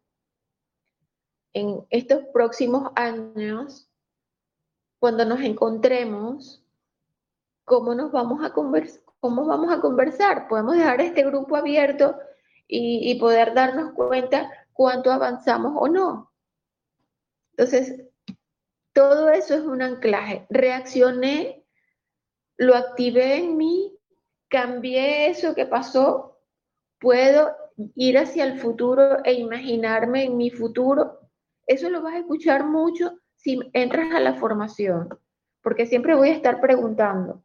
en 1.53 1.83
estos 1.89 2.23
próximos 2.31 2.91
años, 2.93 3.89
cuando 4.99 5.25
nos 5.25 5.39
encontremos, 5.39 6.63
¿cómo 7.65 7.95
nos 7.95 8.11
vamos 8.11 8.45
a 8.45 8.53
conversar? 8.53 9.06
¿Cómo 9.19 9.45
vamos 9.45 9.71
a 9.71 9.81
conversar? 9.81 10.47
Podemos 10.47 10.75
dejar 10.75 11.01
este 11.01 11.23
grupo 11.23 11.55
abierto 11.55 12.17
y, 12.67 13.11
y 13.11 13.19
poder 13.19 13.53
darnos 13.53 13.93
cuenta 13.93 14.51
cuánto 14.73 15.11
avanzamos 15.11 15.73
o 15.75 15.87
no. 15.87 16.31
Entonces, 17.51 18.05
todo 18.93 19.29
eso 19.29 19.55
es 19.55 19.61
un 19.61 19.81
anclaje. 19.81 20.45
Reaccioné, 20.49 21.65
lo 22.57 22.75
activé 22.75 23.37
en 23.37 23.57
mí, 23.57 23.97
cambié 24.49 25.29
eso 25.29 25.53
que 25.53 25.65
pasó, 25.65 26.39
puedo 26.99 27.55
ir 27.95 28.17
hacia 28.17 28.43
el 28.43 28.59
futuro 28.59 29.23
e 29.23 29.33
imaginarme 29.33 30.25
en 30.25 30.37
mi 30.37 30.49
futuro. 30.49 31.19
Eso 31.65 31.89
lo 31.89 32.01
vas 32.01 32.15
a 32.15 32.19
escuchar 32.19 32.65
mucho 32.65 33.19
si 33.35 33.59
entras 33.73 34.13
a 34.15 34.19
la 34.19 34.35
formación, 34.35 35.09
porque 35.61 35.85
siempre 35.85 36.15
voy 36.15 36.29
a 36.29 36.33
estar 36.33 36.59
preguntando, 36.59 37.43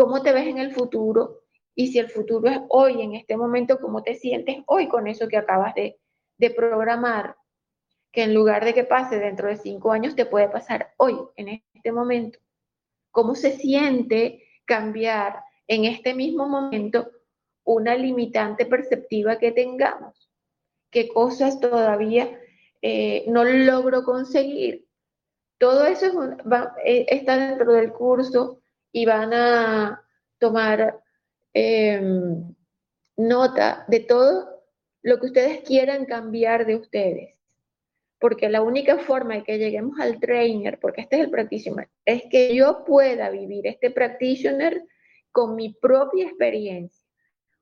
¿cómo 0.00 0.22
te 0.22 0.32
ves 0.32 0.46
en 0.46 0.56
el 0.56 0.72
futuro? 0.72 1.42
Y 1.74 1.88
si 1.88 1.98
el 1.98 2.08
futuro 2.08 2.48
es 2.48 2.58
hoy, 2.70 3.02
en 3.02 3.14
este 3.16 3.36
momento, 3.36 3.78
¿cómo 3.78 4.02
te 4.02 4.14
sientes 4.14 4.56
hoy 4.64 4.88
con 4.88 5.06
eso 5.06 5.28
que 5.28 5.36
acabas 5.36 5.74
de, 5.74 6.00
programar? 6.56 7.36
Que 8.10 8.22
en 8.22 8.32
lugar 8.32 8.64
de 8.64 8.72
que 8.72 8.84
pase 8.84 9.18
dentro 9.18 9.48
de 9.48 9.58
cinco 9.58 9.92
años, 9.92 10.16
te 10.16 10.24
puede 10.24 10.48
pasar 10.48 10.94
hoy, 10.96 11.18
en 11.36 11.62
este 11.74 11.92
momento. 11.92 12.38
¿Cómo 13.10 13.34
se 13.34 13.52
siente 13.52 14.42
cambiar 14.64 15.42
en 15.68 15.84
este 15.84 16.14
mismo 16.14 16.48
momento 16.48 17.10
una 17.64 17.94
limitante 17.94 18.64
perceptiva 18.64 19.36
que 19.38 19.52
tengamos? 19.52 20.30
¿Qué 20.90 21.08
cosas 21.08 21.60
todavía 21.60 22.40
eh, 22.80 23.26
no 23.28 23.44
logro 23.44 24.02
conseguir? 24.02 24.88
Todo 25.58 25.84
eso 25.84 26.06
eh, 26.86 27.04
está 27.10 27.36
dentro 27.36 27.74
del 27.74 27.92
curso 27.92 28.59
y 28.92 29.04
van 29.04 29.32
a 29.32 30.02
tomar 30.38 31.00
em, 31.52 32.54
nota 33.16 33.84
de 33.88 34.00
todo 34.00 34.62
lo 35.02 35.18
que 35.18 35.26
ustedes 35.26 35.60
quieran 35.60 36.04
cambiar 36.06 36.66
de 36.66 36.76
ustedes. 36.76 37.38
Porque 38.18 38.48
la 38.48 38.62
única 38.62 38.98
forma 38.98 39.34
de 39.34 39.44
que 39.44 39.58
lleguemos 39.58 39.98
al 39.98 40.20
trainer, 40.20 40.78
porque 40.78 41.02
este 41.02 41.16
es 41.16 41.22
el 41.22 41.30
practitioner, 41.30 41.88
es 42.04 42.24
que 42.30 42.54
yo 42.54 42.84
pueda 42.84 43.30
vivir 43.30 43.66
este 43.66 43.90
practitioner 43.90 44.84
con 45.32 45.56
mi 45.56 45.72
propia 45.72 46.26
experiencia 46.26 47.00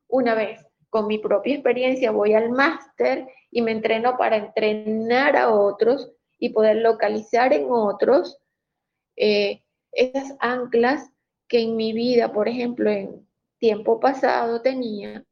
una 0.09 0.35
vez 0.35 0.65
con 0.91 1.07
mi 1.07 1.19
propia 1.19 1.55
experiencia 1.55 2.11
voy 2.11 2.33
al 2.33 2.51
máster 2.51 3.29
y 3.51 3.63
me 3.63 3.73
entreno 3.73 4.17
para 4.17 4.37
entrenar 4.37 5.37
a 5.37 5.51
otros 5.51 6.11
y 6.39 6.51
poder 6.51 6.77
localizar 6.77 7.53
en 7.53 7.67
otros 7.69 8.39
eh, 9.17 9.63
esas 9.93 10.35
anclas 10.41 11.11
que 11.49 11.61
en 11.63 11.77
mi 11.77 11.93
vida, 11.93 12.33
por 12.33 12.49
ejemplo, 12.49 12.91
en 12.91 13.27
tiempo 13.59 13.99
pasado 13.99 14.61
tenía 14.61 15.25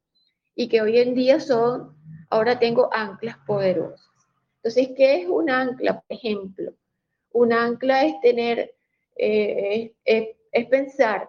y 0.55 0.69
que 0.69 0.81
hoy 0.81 0.99
en 0.99 1.15
día 1.15 1.39
son, 1.39 1.97
ahora 2.31 2.59
tengo 2.59 2.89
anclas 2.93 3.37
poderosas. 3.47 4.11
Entonces, 4.57 4.91
¿qué 4.97 5.23
es 5.23 5.29
un 5.29 5.51
ancla, 5.51 6.01
por 6.01 6.17
ejemplo? 6.17 6.73
Un 7.33 7.53
ancla 7.53 8.05
es 8.05 8.21
tener, 8.21 8.75
eh, 9.17 9.95
es 10.05 10.67
pensar 10.69 11.29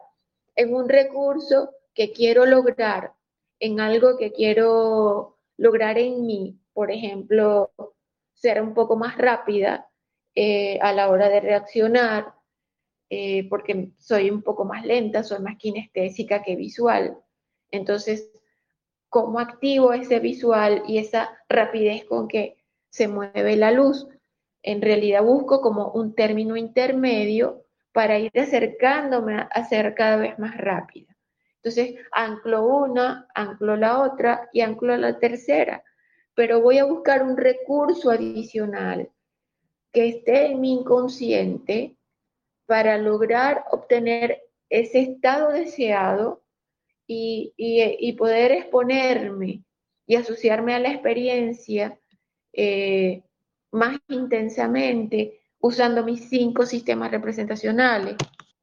en 0.56 0.74
un 0.74 0.88
recurso 0.90 1.72
que 1.94 2.12
quiero 2.12 2.46
lograr 2.46 3.14
en 3.60 3.80
algo 3.80 4.18
que 4.18 4.32
quiero 4.32 5.38
lograr 5.58 5.98
en 5.98 6.26
mí, 6.26 6.60
por 6.74 6.92
ejemplo, 6.92 7.72
ser 8.34 8.62
un 8.62 8.74
poco 8.74 8.96
más 8.96 9.18
rápida 9.18 9.90
eh, 10.36 10.78
a 10.82 10.94
la 10.94 11.10
hora 11.10 11.30
de 11.30 11.40
reaccionar, 11.40 12.34
eh, 13.10 13.48
porque 13.50 13.90
soy 13.98 14.30
un 14.30 14.42
poco 14.42 14.66
más 14.66 14.86
lenta, 14.86 15.24
soy 15.24 15.40
más 15.40 15.58
kinestésica 15.58 16.44
que 16.44 16.56
visual. 16.56 17.18
Entonces, 17.72 18.32
¿cómo 19.10 19.40
activo 19.40 19.94
ese 19.94 20.20
visual 20.20 20.84
y 20.88 20.98
esa 20.98 21.38
rapidez 21.48 22.06
con 22.06 22.28
que 22.28 22.58
se 22.90 23.08
mueve 23.08 23.56
la 23.56 23.72
luz? 23.72 24.08
En 24.62 24.82
realidad 24.82 25.24
busco 25.24 25.62
como 25.62 25.92
un 25.92 26.16
término 26.16 26.58
intermedio 26.58 27.64
para 27.94 28.20
ir 28.20 28.32
acercándome 28.38 29.48
a 29.50 29.66
ser 29.66 29.96
cada 29.96 30.18
vez 30.18 30.38
más 30.38 30.58
rápida. 30.58 31.16
Entonces, 31.56 31.96
anclo 32.12 32.66
una, 32.66 33.28
anclo 33.34 33.76
la 33.76 34.02
otra 34.02 34.50
y 34.54 34.62
anclo 34.62 34.96
la 34.98 35.18
tercera. 35.20 35.84
Pero 36.34 36.62
voy 36.62 36.78
a 36.78 36.86
buscar 36.86 37.24
un 37.24 37.36
recurso 37.36 38.12
adicional 38.12 39.10
que 39.92 40.10
esté 40.10 40.48
en 40.48 40.62
mi 40.62 40.74
inconsciente 40.74 41.97
para 42.68 42.98
lograr 42.98 43.66
obtener 43.72 44.44
ese 44.70 45.00
estado 45.00 45.52
deseado 45.52 46.44
y, 47.08 48.14
poder 48.18 48.52
exponerme 48.52 49.64
y 50.06 50.16
asociarme 50.16 50.76
a 50.76 50.80
la 50.80 50.90
experiencia 50.90 51.98
eh, 52.54 53.24
más 53.72 53.98
intensamente 54.10 55.42
usando 55.60 56.04
mis 56.04 56.30
cinco 56.30 56.66
sistemas 56.66 57.12
representacionales. 57.12 58.16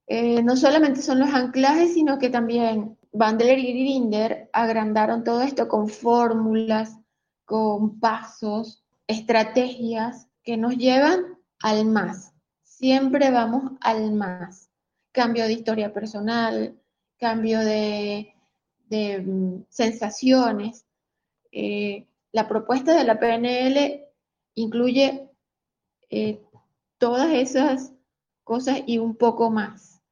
Eh, 0.06 0.42
no 0.42 0.56
solamente 0.56 1.00
son 1.00 1.20
los 1.20 1.30
anclajes, 1.32 1.94
sino 1.94 2.18
que 2.18 2.28
también 2.28 2.98
Bandler 3.12 3.58
y 3.58 3.72
Grinder 3.72 4.50
agrandaron 4.52 5.24
todo 5.24 5.40
esto 5.40 5.68
con 5.68 5.88
fórmulas, 5.88 6.98
con 7.46 7.98
pasos, 8.00 8.84
estrategias 9.06 10.28
que 10.42 10.56
nos 10.56 10.76
llevan 10.76 11.38
al 11.62 11.86
más. 11.86 12.34
Siempre 12.78 13.30
vamos 13.30 13.72
al 13.80 14.12
más. 14.12 14.68
Cambio 15.12 15.44
de 15.44 15.52
historia 15.52 15.92
personal, 15.92 16.76
cambio 17.18 17.60
de, 17.60 18.34
mm, 18.90 19.62
sensaciones. 19.68 20.84
Eh, 21.52 22.06
la 22.32 22.48
propuesta 22.48 22.96
de 22.96 23.04
la 23.04 23.20
PNL 23.20 24.08
incluye 24.56 25.30
eh, 26.10 26.42
todas 26.98 27.30
esas 27.32 27.92
cosas 28.42 28.82
y 28.87 28.98
un 28.98 29.14
poco 29.14 29.50
más. 29.50 30.02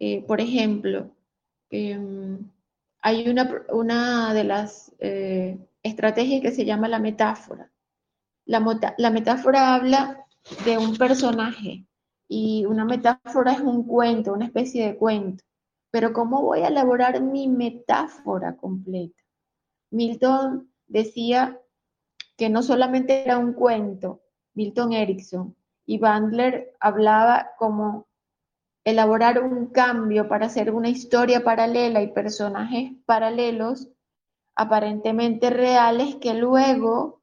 Eh, 0.00 0.22
por 0.26 0.40
ejemplo, 0.40 1.14
em, 1.70 2.50
hay 3.00 3.28
una, 3.28 4.34
de 4.34 4.44
las 4.44 4.92
estrategias 5.82 6.42
que 6.42 6.50
se 6.52 6.64
llama 6.64 6.88
la 6.88 6.98
metáfora. 6.98 7.70
La 8.44 9.10
metáfora 9.10 9.74
habla 9.74 10.26
de 10.64 10.78
un 10.78 10.96
personaje 10.96 11.86
y 12.34 12.64
una 12.64 12.86
metáfora 12.86 13.52
es 13.52 13.60
un 13.60 13.86
cuento, 13.86 14.32
una 14.32 14.46
especie 14.46 14.86
de 14.86 14.96
cuento. 14.96 15.44
Pero 15.90 16.14
¿cómo 16.14 16.40
voy 16.40 16.60
a 16.60 16.68
elaborar 16.68 17.20
mi 17.20 17.46
metáfora 17.46 18.56
completa? 18.56 19.22
Milton 19.90 20.72
decía 20.86 21.60
que 22.38 22.48
no 22.48 22.62
solamente 22.62 23.22
era 23.22 23.36
un 23.36 23.52
cuento, 23.52 24.22
Milton 24.54 24.94
Erickson, 24.94 25.54
y 25.84 25.98
Bandler 25.98 26.74
hablaba 26.80 27.50
como 27.58 28.06
elaborar 28.82 29.42
un 29.42 29.66
cambio 29.66 30.26
para 30.26 30.46
hacer 30.46 30.72
una 30.72 30.88
historia 30.88 31.44
paralela 31.44 32.00
y 32.00 32.12
personajes 32.12 32.92
paralelos 33.04 33.90
aparentemente 34.56 35.50
reales 35.50 36.16
que 36.16 36.32
luego 36.32 37.20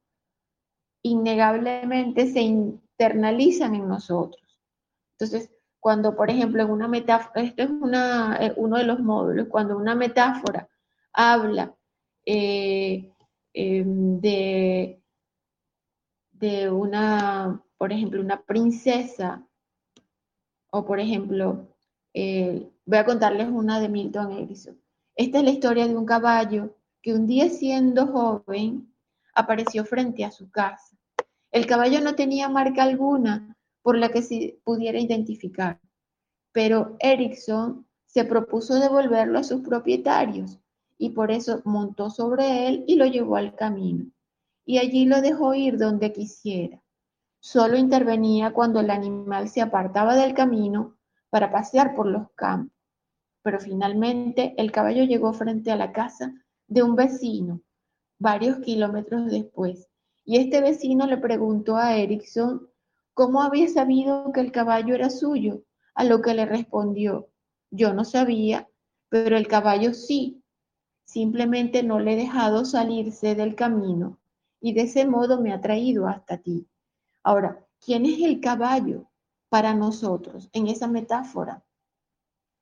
innegablemente 1.02 2.32
se 2.32 2.42
internalizan 2.42 3.74
en 3.74 3.88
nosotros. 3.88 4.49
Entonces, 5.20 5.52
cuando, 5.82 6.16
por 6.16 6.30
ejemplo, 6.30 6.64
en 6.64 6.70
una 6.72 6.88
metáfora, 6.88 7.42
esto 7.42 7.64
es 7.64 7.70
una, 7.70 8.38
eh, 8.40 8.54
uno 8.56 8.78
de 8.78 8.86
los 8.86 9.00
módulos, 9.00 9.48
cuando 9.50 9.78
una 9.78 9.94
metáfora 9.94 10.70
habla 11.12 11.76
eh, 12.26 13.12
em, 13.54 14.22
de, 14.22 15.02
de 16.32 16.72
una, 16.72 17.62
por 17.78 17.92
ejemplo, 17.92 18.22
una 18.22 18.42
princesa, 18.42 19.46
o 20.72 20.86
por 20.86 21.00
ejemplo, 21.02 21.68
eh, 22.14 22.70
voy 22.86 22.98
a 22.98 23.06
contarles 23.06 23.50
una 23.50 23.82
de 23.82 23.90
Milton 23.90 24.32
Erickson. 24.32 24.80
Esta 25.16 25.40
es 25.40 25.44
la 25.44 25.52
historia 25.52 25.88
de 25.88 25.98
un 25.98 26.06
caballo 26.06 26.78
que 27.02 27.14
un 27.14 27.28
día 27.28 27.50
siendo 27.50 28.08
joven 28.08 28.94
apareció 29.34 29.84
frente 29.84 30.24
a 30.24 30.32
su 30.32 30.50
casa. 30.50 30.98
El 31.52 31.66
caballo 31.66 32.00
no 32.00 32.16
tenía 32.16 32.48
marca 32.48 32.84
alguna 32.84 33.49
por 33.82 33.98
la 33.98 34.10
que 34.10 34.22
se 34.22 34.60
pudiera 34.64 35.00
identificar, 35.00 35.80
pero 36.52 36.96
Erickson 37.00 37.88
se 38.06 38.26
propuso 38.26 38.76
devolverlo 38.80 39.40
a 39.40 39.44
sus 39.44 39.62
propietarios 39.62 40.60
y 40.98 41.12
por 41.12 41.32
eso 41.32 41.62
montó 41.64 42.10
sobre 42.10 42.68
él 42.68 42.84
y 42.88 42.96
lo 42.96 43.06
llevó 43.06 43.38
al 43.38 43.56
camino. 43.56 44.06
Y 44.66 44.78
allí 44.80 45.06
lo 45.06 45.22
dejó 45.22 45.54
ir 45.54 45.78
donde 45.78 46.12
quisiera. 46.12 46.82
Solo 47.40 47.78
intervenía 47.78 48.52
cuando 48.52 48.82
el 48.82 48.90
animal 48.90 49.48
se 49.48 49.62
apartaba 49.62 50.16
del 50.16 50.34
camino 50.34 50.98
para 51.30 51.52
pasear 51.52 51.96
por 51.96 52.08
los 52.08 52.30
campos. 52.32 52.76
Pero 53.42 53.60
finalmente 53.60 54.54
el 54.58 54.72
caballo 54.72 55.04
llegó 55.06 55.32
frente 55.34 55.72
a 55.72 55.78
la 55.78 55.94
casa 55.94 56.34
de 56.68 56.84
un 56.84 56.96
vecino, 56.96 57.62
varios 58.20 58.58
kilómetros 58.60 59.32
después, 59.32 59.88
y 60.26 60.38
este 60.38 60.62
vecino 60.62 61.08
le 61.08 61.18
preguntó 61.18 61.78
a 61.78 61.96
Erickson 61.96 62.69
cómo 63.20 63.42
había 63.42 63.68
sabido 63.68 64.32
que 64.32 64.40
el 64.40 64.54
caballo 64.54 64.96
era 64.96 65.10
suyo, 65.10 65.64
a 65.94 66.06
lo 66.06 66.22
que 66.22 66.34
le 66.34 66.46
respondió, 66.46 67.28
yo 67.70 67.94
no 67.94 68.06
sabía, 68.06 68.70
pero 69.10 69.36
el 69.36 69.50
caballo 69.50 69.94
sí, 69.94 70.40
Simplemente 71.10 71.82
no 71.82 72.00
le 72.00 72.14
he 72.14 72.16
dejado 72.16 72.66
salirse 72.66 73.34
del 73.34 73.56
camino 73.56 74.20
y 74.62 74.74
de 74.74 74.82
ese 74.84 75.08
modo 75.08 75.42
me 75.42 75.52
ha 75.52 75.60
traído 75.60 76.08
hasta 76.08 76.38
ti. 76.38 76.68
Ahora, 77.24 77.66
¿quién 77.84 78.06
es 78.06 78.22
el 78.22 78.40
caballo 78.40 79.10
para 79.50 79.74
nosotros 79.74 80.50
en 80.54 80.68
esa 80.68 80.88
metáfora? 80.88 81.66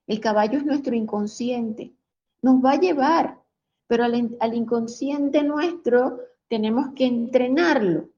El 0.07 0.21
caballo 0.21 0.59
es 0.59 0.65
nuestro 0.65 0.95
inconsciente. 0.95 1.93
Nos 2.41 2.63
va 2.63 2.71
a 2.71 2.79
llevar, 2.79 3.43
pero 3.85 4.05
al, 4.05 4.55
inconsciente 4.55 5.43
nuestro 5.43 6.21
tenemos 6.47 6.93
que 6.95 7.05
entrenarlo. 7.05 8.09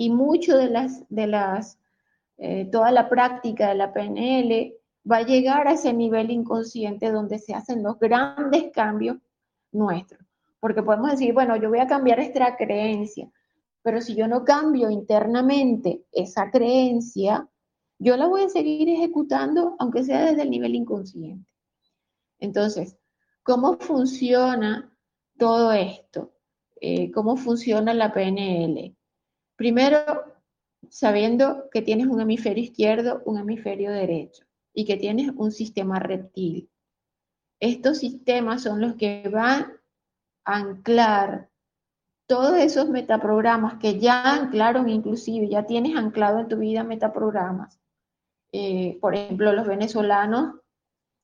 Y 0.00 0.10
mucho 0.10 0.56
de 0.56 0.70
las, 0.70 1.04
de 1.08 1.26
las, 1.26 1.76
eh, 2.36 2.68
toda 2.70 2.92
la 2.92 3.08
práctica 3.08 3.70
de 3.70 3.74
la 3.74 3.92
PNL 3.92 4.72
va 5.10 5.16
a 5.16 5.26
llegar 5.26 5.66
a 5.66 5.72
ese 5.72 5.92
nivel 5.92 6.30
inconsciente 6.30 7.10
donde 7.10 7.40
se 7.40 7.52
hacen 7.52 7.82
los 7.82 7.98
grandes 7.98 8.70
cambios 8.72 9.16
nuestro. 9.72 10.20
Porque 10.60 10.84
podemos 10.84 11.10
decir, 11.10 11.34
bueno, 11.34 11.56
yo 11.56 11.68
voy 11.68 11.80
a 11.80 11.88
cambiar 11.88 12.20
esta 12.20 12.56
creencia, 12.56 13.28
pero 13.82 14.00
si 14.00 14.14
yo 14.14 14.28
no 14.28 14.44
cambio 14.44 14.88
internamente 14.88 16.04
esa 16.12 16.48
creencia, 16.52 17.48
yo 17.98 18.16
la 18.16 18.28
voy 18.28 18.42
a 18.42 18.48
seguir 18.48 18.88
ejecutando, 18.88 19.74
aunque 19.80 20.04
sea 20.04 20.26
desde 20.26 20.42
el 20.42 20.50
nivel 20.50 20.76
inconsciente. 20.76 21.52
Entonces, 22.38 22.96
¿cómo 23.42 23.78
funciona 23.78 24.96
todo 25.36 25.72
esto? 25.72 26.34
Eh, 26.80 27.10
¿Cómo 27.10 27.36
funciona 27.36 27.92
la 27.94 28.12
PNL? 28.12 28.94
Primero, 29.58 29.98
sabiendo 30.88 31.68
que 31.72 31.82
tienes 31.82 32.06
un 32.06 32.20
hemisferio 32.20 32.62
izquierdo, 32.62 33.22
un 33.24 33.38
hemisferio 33.38 33.90
derecho 33.90 34.44
y 34.72 34.84
que 34.84 34.96
tienes 34.96 35.32
un 35.34 35.50
sistema 35.50 35.98
reptil. 35.98 36.70
Estos 37.58 37.98
sistemas 37.98 38.62
son 38.62 38.80
los 38.80 38.94
que 38.94 39.28
van 39.28 39.72
a 40.44 40.58
anclar 40.58 41.48
todos 42.28 42.56
esos 42.56 42.88
metaprogramas 42.88 43.80
que 43.80 43.98
ya 43.98 44.32
anclaron 44.32 44.88
inclusive, 44.88 45.48
ya 45.48 45.66
tienes 45.66 45.96
anclado 45.96 46.38
en 46.38 46.48
tu 46.48 46.58
vida 46.58 46.84
metaprogramas. 46.84 47.80
Eh, 48.52 48.96
por 49.00 49.16
ejemplo, 49.16 49.52
los 49.52 49.66
venezolanos, 49.66 50.54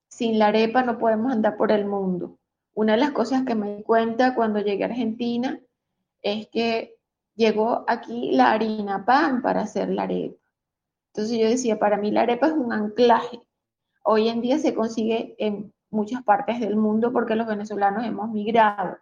sin 0.08 0.40
la 0.40 0.48
arepa 0.48 0.82
no 0.82 0.98
podemos 0.98 1.32
andar 1.32 1.56
por 1.56 1.70
el 1.70 1.84
mundo. 1.84 2.40
Una 2.74 2.94
de 2.94 2.98
las 2.98 3.12
cosas 3.12 3.44
que 3.44 3.54
me 3.54 3.76
di 3.76 3.82
cuenta 3.84 4.34
cuando 4.34 4.58
llegué 4.58 4.82
a 4.82 4.88
Argentina 4.88 5.60
es 6.20 6.48
que 6.48 6.93
llegó 7.34 7.84
aquí 7.86 8.32
la 8.32 8.52
harina 8.52 9.04
pan 9.04 9.42
para 9.42 9.62
hacer 9.62 9.88
la 9.88 10.04
arepa. 10.04 10.36
Entonces 11.12 11.38
yo 11.38 11.48
decía, 11.48 11.78
para 11.78 11.96
mí 11.96 12.10
la 12.10 12.22
arepa 12.22 12.48
es 12.48 12.52
un 12.52 12.72
anclaje. 12.72 13.40
Hoy 14.02 14.28
en 14.28 14.40
día 14.40 14.58
se 14.58 14.74
consigue 14.74 15.34
en 15.38 15.72
muchas 15.90 16.22
partes 16.24 16.60
del 16.60 16.76
mundo 16.76 17.12
porque 17.12 17.36
los 17.36 17.46
venezolanos 17.46 18.04
hemos 18.04 18.30
migrado. 18.30 18.98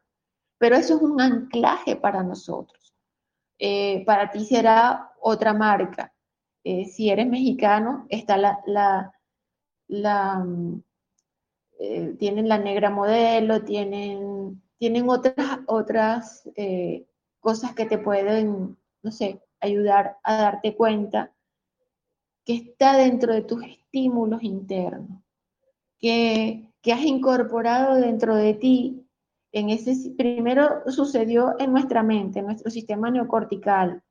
Pero 0.59 0.77
eso 0.77 0.97
es 0.97 1.03
un 1.03 1.21
anclaje 1.21 1.97
para 1.97 2.23
nosotros. 2.23 2.95
Eh, 3.59 4.05
para 4.05 4.31
ti 4.31 4.45
será 4.45 5.13
otra 5.21 5.55
marca. 5.55 6.13
Eh, 6.65 6.85
si 6.85 7.11
eres 7.11 7.27
mexicano, 7.27 8.07
está 8.09 8.37
la, 8.37 8.61
la 9.89 10.47
eh, 11.79 12.15
tienen 12.19 12.49
la 12.49 12.59
negra 12.59 12.91
modelo, 12.91 13.65
tienen, 13.65 14.63
tienen 14.79 15.09
otras, 15.09 15.61
otras 15.67 16.49
cosas 17.43 17.75
que 17.75 17.85
te 17.85 17.99
pueden, 17.99 18.79
no 19.03 19.13
sé, 19.13 19.43
ayudar 19.61 20.17
a 20.23 20.37
darte 20.37 20.75
cuenta 20.75 21.35
que 22.47 22.55
está 22.55 22.97
dentro 22.97 23.35
de 23.35 23.43
tus 23.43 23.63
estímulos 23.63 24.43
internos, 24.43 25.23
que 25.99 26.73
que 26.83 26.93
has 26.93 27.03
incorporado 27.03 27.95
dentro 27.95 28.35
de 28.35 28.55
ti, 28.55 29.07
en 29.53 29.71
ese, 29.71 30.11
primero 30.11 30.83
sucedió 30.91 31.55
en 31.61 31.73
nuestra 31.73 32.03
mente, 32.03 32.41
en 32.41 32.47
nuestro 32.47 32.71
sistema 32.71 33.11
neocortical, 33.11 34.03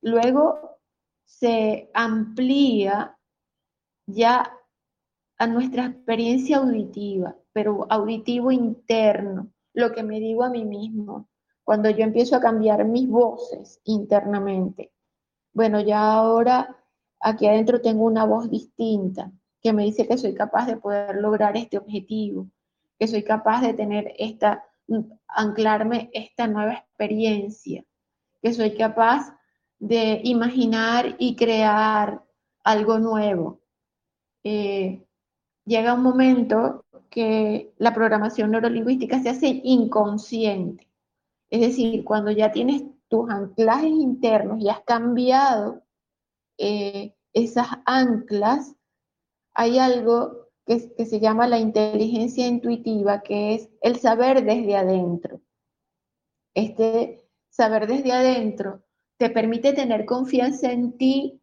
luego 0.00 0.78
se 1.24 1.90
amplía 1.92 3.16
ya 4.06 4.50
a 5.36 5.46
nuestra 5.46 5.86
experiencia 5.86 6.58
auditiva, 6.58 7.36
pero 7.52 7.86
auditivo 7.90 8.50
interno, 8.50 9.52
lo 9.74 9.92
que 9.92 10.02
me 10.02 10.18
digo 10.18 10.44
a 10.44 10.50
mí 10.50 10.64
mismo, 10.64 11.27
cuando 11.68 11.90
yo 11.90 12.02
empiezo 12.02 12.34
a 12.34 12.40
cambiar 12.40 12.82
mis 12.86 13.06
voces 13.06 13.82
internamente. 13.84 14.90
Bueno, 15.52 15.82
ya 15.82 16.14
ahora 16.14 16.78
aquí 17.20 17.46
adentro 17.46 17.82
tengo 17.82 18.06
una 18.06 18.24
voz 18.24 18.48
distinta, 18.48 19.30
que 19.60 19.74
me 19.74 19.84
dice 19.84 20.08
que 20.08 20.16
soy 20.16 20.32
capaz 20.32 20.64
de 20.64 20.78
poder 20.78 21.16
lograr 21.16 21.58
este 21.58 21.76
objetivo, 21.76 22.48
que 22.98 23.06
soy 23.06 23.22
capaz 23.22 23.60
de 23.60 23.74
tener 23.74 24.14
esta, 24.18 24.64
anclarme 25.26 26.08
esta 26.14 26.46
nueva 26.46 26.72
experiencia, 26.72 27.84
que 28.40 28.54
soy 28.54 28.74
capaz 28.74 29.36
de 29.78 30.22
imaginar 30.24 31.16
y 31.18 31.36
crear 31.36 32.24
algo 32.64 32.98
nuevo. 32.98 33.60
Eh, 34.42 35.04
llega 35.66 35.92
un 35.92 36.02
momento 36.02 36.86
que 37.10 37.74
la 37.76 37.92
programación 37.92 38.52
neurolingüística 38.52 39.20
se 39.22 39.28
hace 39.28 39.60
inconsciente. 39.64 40.87
Es 41.50 41.60
decir, 41.60 42.04
cuando 42.04 42.30
ya 42.30 42.52
tienes 42.52 42.82
tus 43.08 43.30
anclajes 43.30 43.90
internos 43.90 44.60
y 44.60 44.68
has 44.68 44.82
cambiado 44.82 45.82
eh, 46.58 47.14
esas 47.32 47.68
anclas, 47.86 48.74
hay 49.54 49.78
algo 49.78 50.48
que, 50.66 51.06
se 51.06 51.20
llama 51.20 51.48
la 51.48 51.58
inteligencia 51.58 52.46
intuitiva, 52.46 53.22
que 53.22 53.54
es 53.54 53.70
el 53.80 53.96
saber 53.96 54.44
desde 54.44 54.76
adentro. 54.76 55.40
Este 56.54 57.24
saber 57.48 57.86
desde 57.86 58.12
adentro 58.12 58.82
te 59.16 59.30
permite 59.30 59.72
tener 59.72 60.04
confianza 60.04 60.70
en 60.70 60.96
ti 60.96 61.40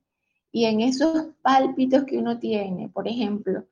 y 0.52 0.66
en 0.66 0.82
esos 0.82 1.30
pálpitos 1.42 2.04
que 2.04 2.18
uno 2.20 2.40
tiene. 2.40 2.90
Por 2.90 3.08
ejemplo, 3.08 3.66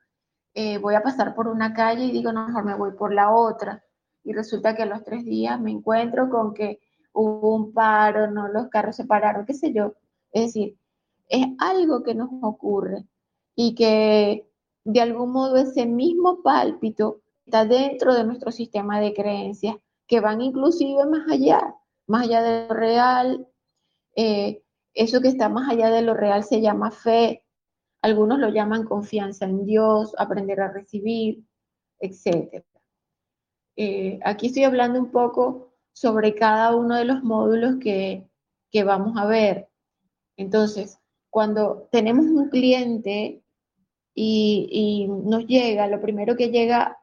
eh, 0.55 0.77
voy 0.79 0.95
a 0.95 1.03
pasar 1.03 1.36
por 1.36 1.47
una 1.47 1.73
calle 1.73 2.05
y 2.05 2.11
digo, 2.11 2.34
no, 2.34 2.47
mejor 2.47 2.65
me 2.65 2.75
voy 2.75 2.91
por 2.91 3.13
la 3.13 3.31
otra. 3.34 3.84
Y 4.24 4.34
resulta 4.34 4.76
que 4.76 4.84
a 4.84 4.88
los 4.88 5.03
tres 5.03 5.26
días 5.26 5.59
me 5.59 5.71
encuentro 5.71 6.30
con 6.30 6.53
que 6.53 6.80
hubo 7.13 7.55
un 7.55 7.74
paro, 7.74 8.32
no 8.32 8.47
los 8.47 8.69
carros 8.69 8.95
se 8.95 9.05
pararon, 9.05 9.45
qué 9.45 9.53
sé 9.53 9.74
yo. 9.74 9.93
Es 10.32 10.47
decir, 10.47 10.78
es 11.30 11.47
algo 11.59 12.03
que 12.03 12.15
nos 12.15 12.30
ocurre 12.41 13.05
y 13.55 13.76
que 13.76 14.47
de 14.84 15.01
algún 15.01 15.32
modo 15.32 15.57
ese 15.57 15.86
mismo 15.86 16.41
pálpito 16.41 17.21
está 17.45 17.65
dentro 17.65 18.13
de 18.13 18.24
nuestro 18.24 18.51
sistema 18.51 18.99
de 18.99 19.13
creencias 19.13 19.76
que 20.07 20.19
van 20.19 20.41
inclusive 20.41 21.05
más 21.05 21.30
allá, 21.30 21.76
más 22.07 22.24
allá 22.24 22.41
de 22.41 22.67
lo 22.67 22.74
real. 22.74 23.47
Eh, 24.15 24.63
eso 24.93 25.21
que 25.21 25.30
está 25.30 25.49
más 25.49 25.69
allá 25.69 25.89
de 25.89 26.01
lo 26.01 26.13
real 26.13 26.43
se 26.43 26.61
llama 26.61 26.91
fe. 26.91 27.43
Algunos 28.01 28.39
lo 28.39 28.49
llaman 28.49 28.84
confianza 28.86 29.45
en 29.45 29.65
Dios, 29.65 30.13
aprender 30.17 30.61
a 30.61 30.71
recibir, 30.71 31.43
etc. 31.99 32.63
Eh, 33.76 34.19
aquí 34.24 34.47
estoy 34.47 34.63
hablando 34.63 34.99
un 34.99 35.11
poco 35.11 35.74
sobre 35.93 36.36
cada 36.36 36.76
uno 36.76 36.95
de 36.95 37.05
los 37.05 37.24
módulos 37.24 37.76
que, 37.82 38.28
que 38.71 38.84
vamos 38.84 39.17
a 39.17 39.26
ver. 39.26 39.69
Entonces, 40.38 40.99
cuando 41.30 41.88
tenemos 41.91 42.26
un 42.26 42.49
cliente 42.49 43.43
y, 44.15 45.07
nos 45.09 45.45
llega, 45.47 45.88
lo 45.88 46.01
primero 46.01 46.36
que 46.36 46.49
llega 46.49 46.97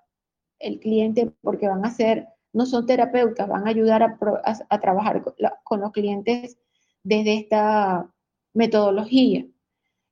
el 0.59 0.79
cliente, 0.79 1.33
porque 1.43 1.69
van 1.69 1.85
a 1.85 1.91
ser, 1.91 2.29
no 2.53 2.67
son 2.67 2.87
terapeutas, 2.87 3.49
van 3.49 3.67
a 3.67 3.71
ayudar 3.71 4.03
a, 4.03 4.81
trabajar 4.81 5.25
con, 5.65 5.81
los 5.81 5.93
clientes 5.93 6.59
desde 7.03 7.39
esta 7.39 8.13
metodología. 8.55 9.47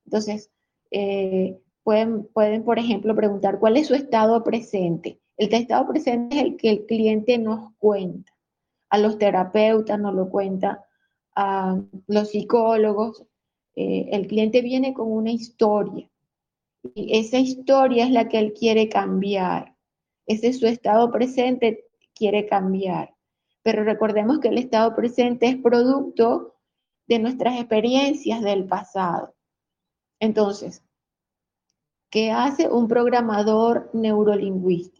Entonces, 0.05 0.51
eh, 0.91 1.61
pueden, 1.83 2.25
pueden, 2.29 2.65
por 2.65 2.79
ejemplo, 2.79 3.15
preguntar 3.15 3.59
cuál 3.59 3.77
es 3.77 3.89
su 3.89 3.95
estado 3.95 4.43
presente. 4.43 5.21
El 5.39 5.55
estado 5.55 5.89
presente 5.89 6.37
es 6.37 6.43
el 6.43 6.57
que 6.57 6.71
el 6.71 6.87
cliente 6.87 7.39
nos 7.39 7.73
cuenta. 7.79 8.33
A 8.91 8.99
los 8.99 9.19
terapeutas 9.19 9.99
nos 9.99 10.15
lo 10.15 10.29
cuenta, 10.29 10.85
a 11.35 11.81
los 12.07 12.31
psicólogos. 12.31 13.25
Eh, 13.77 14.09
el 14.13 14.27
cliente 14.27 14.61
viene 14.61 14.93
con 14.93 15.11
una 15.11 15.31
historia 15.31 16.11
y 16.95 17.19
esa 17.19 17.39
historia 17.39 18.05
es 18.05 18.11
la 18.11 18.29
que 18.29 18.39
él 18.39 18.53
quiere 18.53 18.89
cambiar. 18.89 19.75
Ese 20.27 20.49
es 20.49 20.59
su 20.59 20.67
estado 20.67 21.11
presente, 21.11 21.87
quiere 22.15 22.47
cambiar. 22.47 23.15
Pero 23.63 23.85
recordemos 23.85 24.41
que 24.41 24.49
el 24.49 24.59
estado 24.59 24.95
presente 24.95 25.47
es 25.47 25.57
producto 25.57 26.57
de 27.07 27.19
nuestras 27.19 27.59
experiencias 27.59 28.43
del 28.43 28.67
pasado. 28.67 29.35
Entonces, 30.21 30.83
¿qué 32.11 32.31
hace 32.31 32.69
un 32.69 32.89
programador 32.89 33.91
neurolingüístico? 33.93 34.98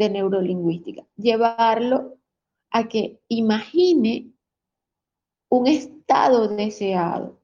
De 0.00 0.08
neurolingüística, 0.08 1.06
llevarlo 1.16 2.16
a 2.70 2.88
que 2.88 3.20
imagine 3.28 4.32
un 5.50 5.66
estado 5.66 6.48
deseado. 6.48 7.38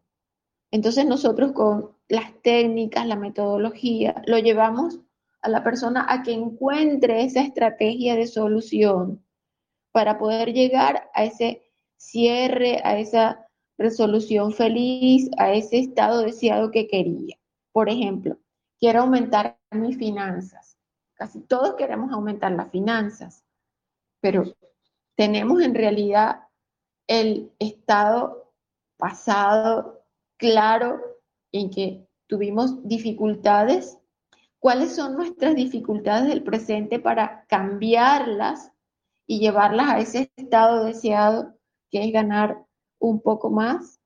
Entonces 0.70 1.04
nosotros 1.04 1.52
con 1.52 1.90
las 2.08 2.32
técnicas, 2.42 3.06
la 3.06 3.16
metodología, 3.16 4.22
lo 4.26 4.38
llevamos 4.38 5.00
a 5.42 5.50
la 5.50 5.62
persona 5.62 6.06
a 6.08 6.22
que 6.22 6.32
encuentre 6.32 7.24
esa 7.24 7.42
estrategia 7.42 8.16
de 8.16 8.26
solución 8.26 9.22
para 9.92 10.16
poder 10.16 10.54
llegar 10.54 11.10
a 11.14 11.24
ese 11.24 11.62
cierre, 11.98 12.80
a 12.84 12.98
esa 12.98 13.46
resolución 13.76 14.52
feliz, 14.52 15.28
a 15.36 15.52
ese 15.52 15.78
estado 15.78 16.22
deseado 16.22 16.70
que 16.70 16.88
quería. 16.88 17.36
Por 17.72 17.90
ejemplo, 17.90 18.38
quiero 18.80 19.00
aumentar 19.00 19.58
mis 19.72 19.98
finanzas. 19.98 20.75
Casi 21.16 21.40
todos 21.40 21.74
queremos 21.74 22.12
aumentar 22.12 22.52
las 22.52 22.70
finanzas, 22.70 23.42
pero 24.20 24.44
tenemos 25.16 25.62
en 25.62 25.74
realidad 25.74 26.42
el 27.06 27.50
estado 27.58 28.52
pasado 28.98 30.04
claro 30.36 31.00
en 31.52 31.70
que 31.70 32.06
tuvimos 32.26 32.86
dificultades. 32.86 33.98
¿Cuáles 34.58 34.94
son 34.94 35.14
nuestras 35.14 35.54
dificultades 35.54 36.28
del 36.28 36.42
presente 36.42 36.98
para 36.98 37.46
cambiarlas 37.46 38.72
y 39.26 39.38
llevarlas 39.38 39.88
a 39.88 39.98
ese 39.98 40.32
estado 40.36 40.84
deseado 40.84 41.56
que 41.90 42.04
es 42.04 42.12
ganar 42.12 42.66
un 42.98 43.22
poco 43.22 43.50
más? 43.50 44.00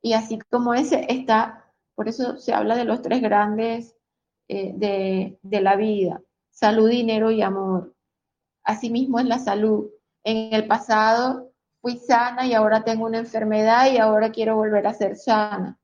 Y 0.00 0.12
así 0.12 0.38
como 0.50 0.74
ese 0.74 1.06
está, 1.08 1.72
por 1.96 2.08
eso 2.08 2.36
se 2.36 2.52
habla 2.52 2.76
de 2.76 2.84
los 2.84 3.02
tres 3.02 3.20
grandes 3.20 3.96
eh, 4.52 5.38
de, 5.42 5.60
la 5.60 5.76
vida, 5.76 6.20
salud, 6.50 6.90
dinero 6.90 7.30
y 7.30 7.40
amor. 7.40 7.94
Asimismo 8.64 9.20
es 9.20 9.26
la 9.26 9.38
salud. 9.38 9.88
En 10.24 10.52
el 10.52 10.66
pasado 10.66 11.52
fui 11.80 11.98
sana 11.98 12.44
y 12.48 12.54
ahora 12.54 12.82
tengo 12.82 13.06
una 13.06 13.18
enfermedad 13.18 13.92
y 13.92 13.98
ahora 13.98 14.32
quiero 14.32 14.56
volver 14.56 14.88
a 14.88 14.92
ser 14.92 15.14
sana. 15.14 15.78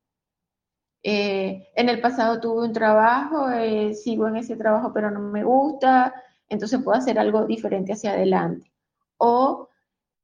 Eh, 1.01 1.69
en 1.75 1.87
el 1.87 2.01
pasado 2.01 2.41
tuve 2.41 2.65
un 2.65 2.73
trabajo, 2.73 3.49
eh, 3.51 3.93
sigo 3.93 4.27
en 4.27 4.35
ese 4.35 4.57
trabajo 4.57 4.91
pero 4.93 5.11
no 5.11 5.21
me 5.21 5.45
gusta, 5.45 6.13
entonces 6.49 6.81
puedo 6.83 6.97
hacer 6.97 7.17
algo 7.19 7.45
diferente 7.45 7.93
hacia 7.93 8.11
adelante. 8.11 8.69
O 9.15 9.69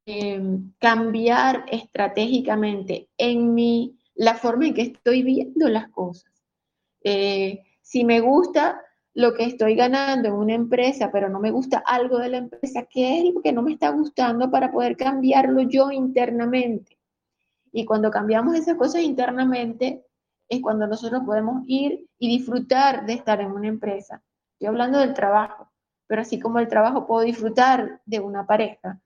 em, 0.05 0.73
cambiar 0.79 1.63
estratégicamente 1.71 3.07
en 3.17 3.53
mi, 3.53 3.97
la 4.15 4.35
forma 4.35 4.67
en 4.67 4.73
que 4.73 4.81
estoy 4.81 5.23
viendo 5.23 5.69
las 5.69 5.87
cosas. 5.91 6.29
Si 7.93 8.03
me 8.03 8.21
gusta 8.21 8.81
lo 9.13 9.35
que 9.35 9.43
estoy 9.43 9.75
ganando 9.75 10.27
en 10.27 10.33
una 10.33 10.55
empresa, 10.55 11.11
pero 11.11 11.29
no 11.29 11.39
me 11.39 11.51
gusta 11.51 11.83
algo 11.85 12.17
de 12.17 12.29
la 12.29 12.37
empresa, 12.37 12.87
¿qué 12.89 13.19
es 13.19 13.31
lo 13.31 13.39
que 13.43 13.53
no 13.53 13.61
me 13.61 13.73
está 13.73 13.89
gustando 13.89 14.49
para 14.49 14.71
poder 14.71 14.97
cambiarlo 14.97 15.61
yo 15.61 15.91
internamente? 15.91 16.97
Y 17.71 17.85
cuando 17.85 18.09
cambiamos 18.09 18.55
esas 18.55 18.77
cosas 18.77 19.03
internamente, 19.03 20.03
es 20.49 20.59
cuando 20.59 20.87
nosotros 20.87 21.21
podemos 21.23 21.61
ir 21.67 22.09
y 22.17 22.29
disfrutar 22.29 23.05
de 23.05 23.13
estar 23.13 23.39
en 23.41 23.51
una 23.51 23.67
empresa. 23.67 24.23
Estoy 24.53 24.69
hablando 24.69 24.97
del 24.97 25.13
trabajo, 25.13 25.71
pero 26.07 26.23
así 26.23 26.39
como 26.39 26.57
el 26.57 26.67
trabajo 26.67 27.05
puedo 27.05 27.21
disfrutar 27.21 28.01
de 28.07 28.19
una 28.19 28.47
pareja, 28.47 28.99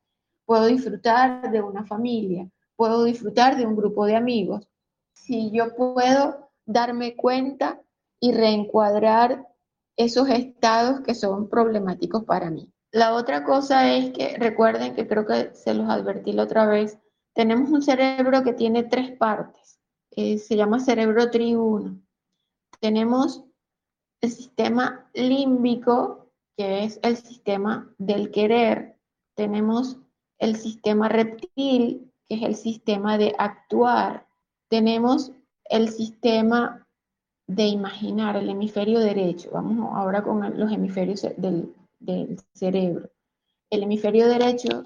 puedo 0.45 0.65
disfrutar 0.67 1.51
de 1.51 1.61
una 1.61 1.83
familia, 1.83 2.49
puedo 2.77 3.03
disfrutar 3.03 3.57
de 3.57 3.65
un 3.65 3.75
grupo 3.75 4.05
de 4.05 4.15
amigos. 4.15 4.65
Si 5.11 5.51
yo 5.51 5.75
puedo 5.75 6.51
darme 6.65 7.17
cuenta 7.17 7.81
y 8.19 8.31
reencuadrar 8.31 9.47
esos 9.97 10.29
estados 10.29 11.01
que 11.01 11.15
son 11.15 11.49
problemáticos 11.49 12.23
para 12.23 12.49
mí. 12.49 12.71
La 12.91 13.13
otra 13.13 13.43
cosa 13.43 13.93
es 13.93 14.11
que 14.11 14.37
recuerden 14.37 14.95
que 14.95 15.07
creo 15.07 15.25
que 15.25 15.53
se 15.53 15.73
los 15.73 15.89
advertí 15.89 16.31
la 16.31 16.43
otra 16.43 16.65
vez, 16.65 16.97
tenemos 17.33 17.69
un 17.69 17.81
cerebro 17.81 18.43
que 18.43 18.53
tiene 18.53 18.83
tres 18.83 19.11
partes, 19.17 19.79
eh, 20.11 20.37
se 20.37 20.55
llama 20.55 20.79
cerebro 20.79 21.29
triuno. 21.29 22.01
Tenemos 22.79 23.43
el 24.21 24.31
sistema 24.31 25.09
límbico, 25.13 26.31
que 26.57 26.83
es 26.83 26.99
el 27.03 27.17
sistema 27.17 27.93
del 27.99 28.31
querer. 28.31 28.97
Tenemos 29.35 29.97
el 30.39 30.55
sistema 30.55 31.09
reptil, 31.09 32.11
que 32.27 32.35
es 32.35 32.41
el 32.41 32.55
sistema 32.55 33.17
de 33.17 33.35
actuar. 33.37 34.27
Tenemos 34.69 35.31
el 35.65 35.89
sistema 35.89 36.86
de 37.47 37.65
imaginar 37.65 38.35
el 38.35 38.49
hemisferio 38.49 38.99
derecho. 38.99 39.49
Vamos 39.51 39.89
ahora 39.95 40.21
con 40.21 40.57
los 40.59 40.71
hemisferios 40.71 41.25
del, 41.37 41.73
cerebro. 42.53 43.09
El 43.69 43.83
hemisferio 43.83 44.27
derecho 44.27 44.83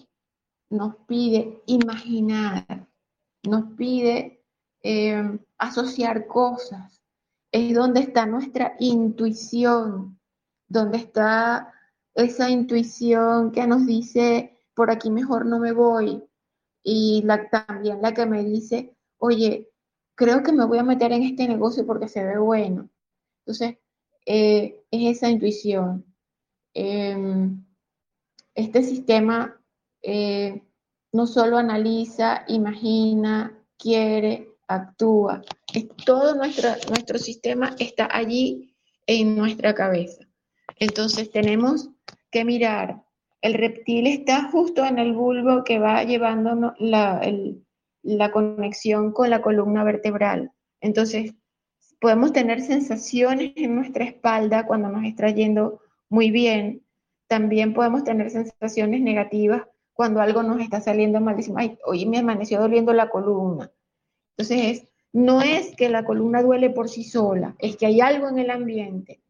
nos 0.70 0.96
pide 1.08 1.62
imaginar, 1.66 2.88
nos 3.44 3.74
pide 3.76 4.44
eh, 4.84 5.40
asociar 5.58 6.28
cosas. 6.28 7.02
Es 7.52 7.74
donde 7.74 8.02
está 8.02 8.26
nuestra 8.26 8.76
intuición, 8.80 10.20
donde 10.70 11.00
está 11.00 11.74
esa 12.14 12.50
intuición 12.50 13.52
que 13.52 13.68
nos 13.68 13.86
dice, 13.86 14.58
por 14.74 14.92
aquí 14.92 15.10
mejor 15.10 15.46
no 15.46 15.60
me 15.60 15.74
voy. 15.74 16.24
Y 16.84 17.26
también 17.52 18.02
la 18.02 18.14
que 18.14 18.26
me 18.26 18.44
dice, 18.44 18.96
oye, 19.18 19.71
creo 20.22 20.44
que 20.44 20.52
me 20.52 20.66
voy 20.66 20.78
a 20.78 20.84
meter 20.84 21.12
en 21.14 21.24
este 21.24 21.48
negocio 21.48 21.84
porque 21.84 22.08
se 22.08 22.24
ve 22.24 22.38
bueno. 22.38 22.88
Entonces, 23.40 23.80
eh, 24.28 24.84
es 24.92 25.18
esa 25.18 25.32
intuición. 25.32 26.06
Em, 26.76 27.66
este 28.54 28.84
sistema 28.84 29.60
eh, 30.04 30.62
no 31.12 31.26
solo 31.26 31.58
analiza, 31.58 32.46
imagina, 32.48 33.66
quiere, 33.80 34.48
actúa. 34.68 35.42
todo 36.06 36.36
nuestro, 36.36 36.70
nuestro 36.90 37.18
sistema 37.18 37.76
está 37.80 38.08
allí 38.12 38.76
en 39.08 39.36
nuestra 39.36 39.74
cabeza. 39.74 40.24
Entonces 40.76 41.32
tenemos 41.32 41.90
que 42.30 42.46
mirar. 42.46 43.02
El 43.42 43.56
reptil 43.56 44.06
está 44.06 44.52
justo 44.52 44.86
en 44.86 45.00
el 45.00 45.14
bulbo 45.14 45.64
que 45.64 45.80
va 45.80 46.04
llevando 46.04 46.76
la, 46.78 47.18
el, 47.24 47.66
la 48.04 48.32
conexión 48.32 49.12
con 49.12 49.30
la 49.30 49.42
columna 49.42 49.84
vertebral. 49.84 50.52
Entonces, 50.80 51.34
podemos 52.00 52.34
tener 52.34 52.62
sensaciones 52.62 53.54
en 53.56 53.76
nuestra 53.76 54.06
espalda 54.06 54.66
cuando 54.66 54.90
nos 54.90 55.06
está 55.06 55.30
yendo 55.30 55.82
muy 56.10 56.32
bien. 56.32 56.84
También 57.28 57.74
podemos 57.74 58.04
tener 58.04 58.30
sensaciones 58.30 59.02
negativas 59.02 59.64
cuando 59.94 60.20
algo 60.20 60.42
nos 60.44 60.60
está 60.60 60.82
saliendo 60.82 61.22
mal. 61.22 61.38
Decimos, 61.38 61.62
ay, 61.62 61.78
hoy 61.86 62.06
me 62.06 62.18
amaneció 62.18 62.60
doliendo 62.60 62.92
la 62.94 63.10
columna. 63.10 63.72
Entonces, 64.36 64.88
no 65.14 65.42
es 65.42 65.76
que 65.76 65.90
la 65.90 66.06
columna 66.06 66.42
duele 66.42 66.70
por 66.70 66.90
sí 66.90 67.04
sola, 67.04 67.56
es 67.60 67.76
que 67.76 67.86
hay 67.86 68.02
algo 68.02 68.30
en 68.30 68.40
el 68.40 68.50
ambiente 68.50 69.22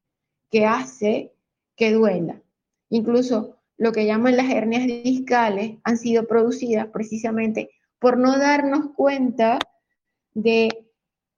que 0.49 0.65
hace 0.65 1.33
que 1.75 1.91
duela. 1.91 2.41
Incluso 2.89 3.57
lo 3.77 3.91
que 3.91 4.05
llaman 4.05 4.37
las 4.37 4.49
hernias 4.49 4.85
discales 4.85 5.77
han 5.83 5.97
sido 5.97 6.27
producidas 6.27 6.87
precisamente 6.87 7.71
por 8.01 8.17
no 8.17 8.39
darnos 8.39 8.87
cuenta 8.95 9.59
de 10.33 10.87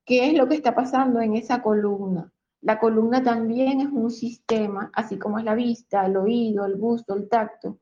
qué 0.05 0.29
es 0.29 0.33
lo 0.33 0.47
que 0.47 0.55
está 0.55 0.73
pasando 0.73 1.19
en 1.19 1.35
esa 1.35 1.61
columna. 1.61 2.31
La 2.61 2.79
columna 2.79 3.21
también 3.21 3.81
es 3.81 3.89
un 3.91 4.09
sistema, 4.09 4.89
así 4.93 5.19
como 5.19 5.37
es 5.37 5.43
la 5.43 5.55
vista, 5.55 6.05
el 6.05 6.15
oído, 6.15 6.65
el 6.65 6.77
gusto, 6.77 7.15
el 7.15 7.27
tacto. 7.27 7.79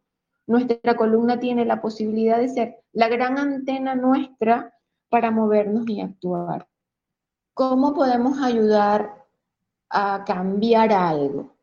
Nuestra 0.48 0.96
columna 0.98 1.40
tiene 1.40 1.64
la 1.64 1.80
posibilidad 1.80 2.40
de 2.40 2.50
ser 2.50 2.78
la 2.92 3.08
gran 3.08 3.38
antena 3.38 3.94
nuestra 3.94 4.74
para 5.10 5.30
movernos 5.30 5.88
y 5.88 6.02
actuar. 6.02 6.68
¿Cómo 7.54 7.94
podemos 7.94 8.42
ayudar 8.42 9.14
a 9.92 10.24
cambiar 10.26 10.92
algo? 10.92 11.54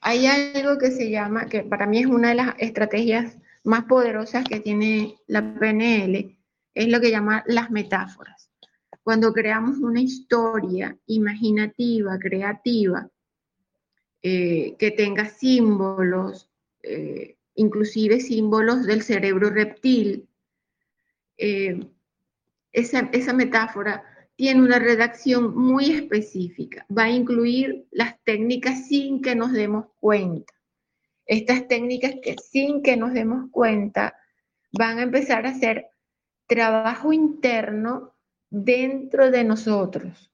Hay 0.00 0.26
algo 0.26 0.78
que 0.78 0.90
se 0.92 1.10
llama, 1.10 1.44
que 1.44 1.62
para 1.62 1.84
mí 1.84 1.98
es 1.98 2.06
una 2.06 2.30
de 2.30 2.36
las 2.36 2.54
estrategias 2.56 3.36
más 3.64 3.84
poderosas 3.84 4.44
que 4.44 4.60
tiene 4.60 5.16
la 5.26 5.42
PNL, 5.42 6.34
es 6.74 6.88
lo 6.88 7.00
que 7.00 7.10
llama 7.10 7.44
las 7.46 7.70
metáforas. 7.70 8.50
Cuando 9.02 9.32
creamos 9.32 9.78
una 9.78 10.00
historia 10.00 10.96
imaginativa, 11.06 12.18
creativa, 12.18 13.08
eh, 14.22 14.74
que 14.78 14.90
tenga 14.90 15.28
símbolos, 15.28 16.48
eh, 16.82 17.36
inclusive 17.54 18.20
símbolos 18.20 18.86
del 18.86 19.02
cerebro 19.02 19.50
reptil, 19.50 20.26
eh, 21.36 21.86
esa, 22.72 23.10
esa 23.12 23.32
metáfora 23.32 24.02
tiene 24.36 24.62
una 24.62 24.78
redacción 24.78 25.54
muy 25.54 25.90
específica. 25.90 26.86
Va 26.96 27.04
a 27.04 27.10
incluir 27.10 27.86
las 27.90 28.18
técnicas 28.24 28.88
sin 28.88 29.22
que 29.22 29.34
nos 29.34 29.52
demos 29.52 29.86
cuenta. 30.00 30.52
Estas 31.26 31.68
técnicas 31.68 32.14
que 32.22 32.36
sin 32.42 32.82
que 32.82 32.96
nos 32.96 33.12
demos 33.12 33.50
cuenta 33.50 34.16
van 34.72 34.98
a 34.98 35.02
empezar 35.02 35.46
a 35.46 35.50
hacer 35.50 35.86
trabajo 36.46 37.12
interno 37.12 38.14
dentro 38.50 39.30
de 39.30 39.44
nosotros, 39.44 40.30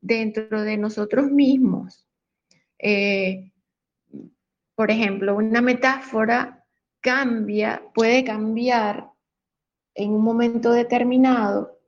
dentro 0.00 0.62
de 0.62 0.76
nosotros 0.76 1.30
mismos. 1.30 2.06
Eh, 2.78 3.52
por 4.74 4.90
ejemplo, 4.90 5.36
una 5.36 5.60
metáfora 5.60 6.66
cambia, 7.00 7.82
puede 7.94 8.24
cambiar 8.24 9.10
en 9.94 10.12
un 10.12 10.22
momento 10.22 10.72
determinado 10.72 11.78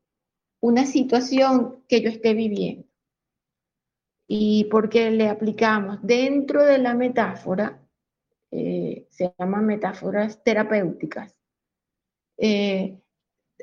una 0.61 0.87
situación 0.87 1.85
que 1.89 2.01
yo 2.01 2.11
esté 2.11 2.35
viviendo. 2.35 2.87
Y 4.27 4.65
porque 4.71 5.11
le 5.11 5.29
aplicamos 5.29 5.99
dentro 6.03 6.65
de 6.65 6.79
la 6.79 6.95
metáfora, 6.95 7.81
eh, 8.51 9.07
se 9.11 9.35
llaman 9.39 9.67
metáforas 9.67 10.43
terapéuticas, 10.43 11.37
eh, 12.39 12.99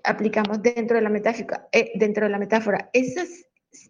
aplicamos 0.03 0.61
dentro 0.61 0.97
de 0.97 1.03
la 1.03 1.09
metáfora, 1.09 1.67
eh, 1.71 1.91
dentro 1.95 2.25
de 2.25 2.31
la 2.31 2.39
metáfora 2.39 2.89
esas, 2.93 3.29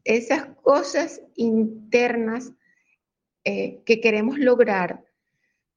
esas 0.03 0.45
cosas 0.61 1.21
internas 1.35 2.51
que 3.43 3.99
queremos 4.03 4.37
lograr 4.37 5.03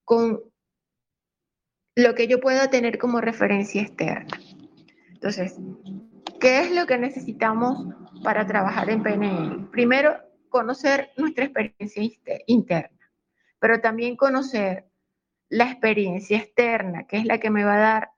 con 0.03 0.39
lo 1.95 2.13
que 2.13 2.27
yo 2.27 2.39
pueda 2.39 2.69
tener 2.69 2.99
como 2.99 3.21
referencia 3.21 3.81
externa. 3.81 4.39
Entonces, 5.11 5.55
¿Qué 6.39 6.59
es 6.59 6.71
lo 6.71 6.85
que 6.85 6.97
necesitamos 6.97 7.87
para 8.23 8.45
trabajar 8.45 8.89
en 8.89 9.01
PNL? 9.01 9.67
Primero, 9.71 10.15
conocer 10.49 11.11
nuestra 11.17 11.45
experiencia 11.45 12.03
interna, 12.45 13.11
pero 13.59 13.81
también 13.81 14.15
conocer 14.15 14.85
la 15.49 15.71
experiencia 15.71 16.37
externa, 16.37 17.07
que 17.07 17.17
es 17.17 17.25
la 17.25 17.39
que 17.39 17.49
me 17.49 17.63
va 17.63 17.75
a 17.75 17.79
dar 17.79 18.11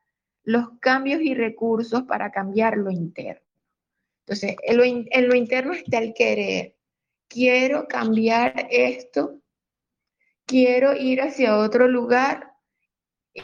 los 0.48 0.80
cambios 0.80 1.22
y 1.22 1.34
recursos 1.34 2.04
para 2.04 2.32
cambiar 2.32 2.78
lo 2.78 2.90
interno. 2.90 3.46
Entonces, 4.26 4.56
en 4.64 4.78
lo, 4.78 4.84
en 4.84 5.28
lo 5.28 5.36
interno 5.36 5.74
está 5.74 6.00
el 6.00 6.14
querer. 6.14 6.76
Quiero 7.28 7.88
cambiar 7.88 8.68
esto, 8.72 9.42
quiero 10.46 10.96
ir 10.96 11.22
hacia 11.22 11.58
otro 11.58 11.88
lugar 11.88 12.54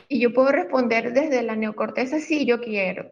y 0.07 0.19
yo 0.19 0.33
puedo 0.33 0.51
responder 0.51 1.13
desde 1.13 1.43
la 1.43 1.55
neocorteza, 1.55 2.19
sí, 2.19 2.45
yo 2.45 2.61
quiero 2.61 3.11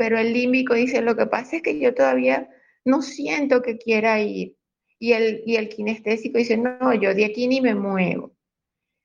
pero 0.00 0.18
el 0.18 0.32
límbico 0.32 0.72
dice, 0.72 1.02
lo 1.02 1.14
que 1.14 1.26
pasa 1.26 1.56
es 1.56 1.62
que 1.62 1.78
yo 1.78 1.92
todavía 1.92 2.48
no 2.86 3.02
siento 3.02 3.60
que 3.60 3.76
quiera 3.76 4.18
ir. 4.18 4.56
Y 4.98 5.12
el, 5.12 5.42
y 5.44 5.56
el 5.56 5.68
kinestésico 5.68 6.38
dice, 6.38 6.56
no, 6.56 6.94
yo 6.94 7.14
de 7.14 7.26
aquí 7.26 7.46
ni 7.46 7.60
me 7.60 7.74
muevo. 7.74 8.32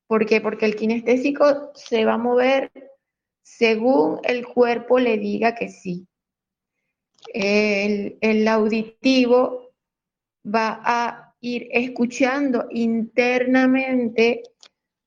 ¿Por 0.07 0.25
qué? 0.25 0.39
Porque 0.39 0.65
el 0.65 0.77
kinestésico 0.77 1.73
se 1.75 2.05
va 2.05 2.13
a 2.13 2.17
mover 2.17 2.71
según 3.45 4.19
el 4.23 4.43
cuerpo 4.47 4.99
le 4.99 5.19
diga 5.19 5.53
que 5.53 5.69
sí. 5.69 6.07
El, 7.31 8.47
auditivo 8.47 9.71
va 10.43 10.81
a 10.83 11.35
ir 11.41 11.67
escuchando 11.71 12.67
internamente 12.71 14.41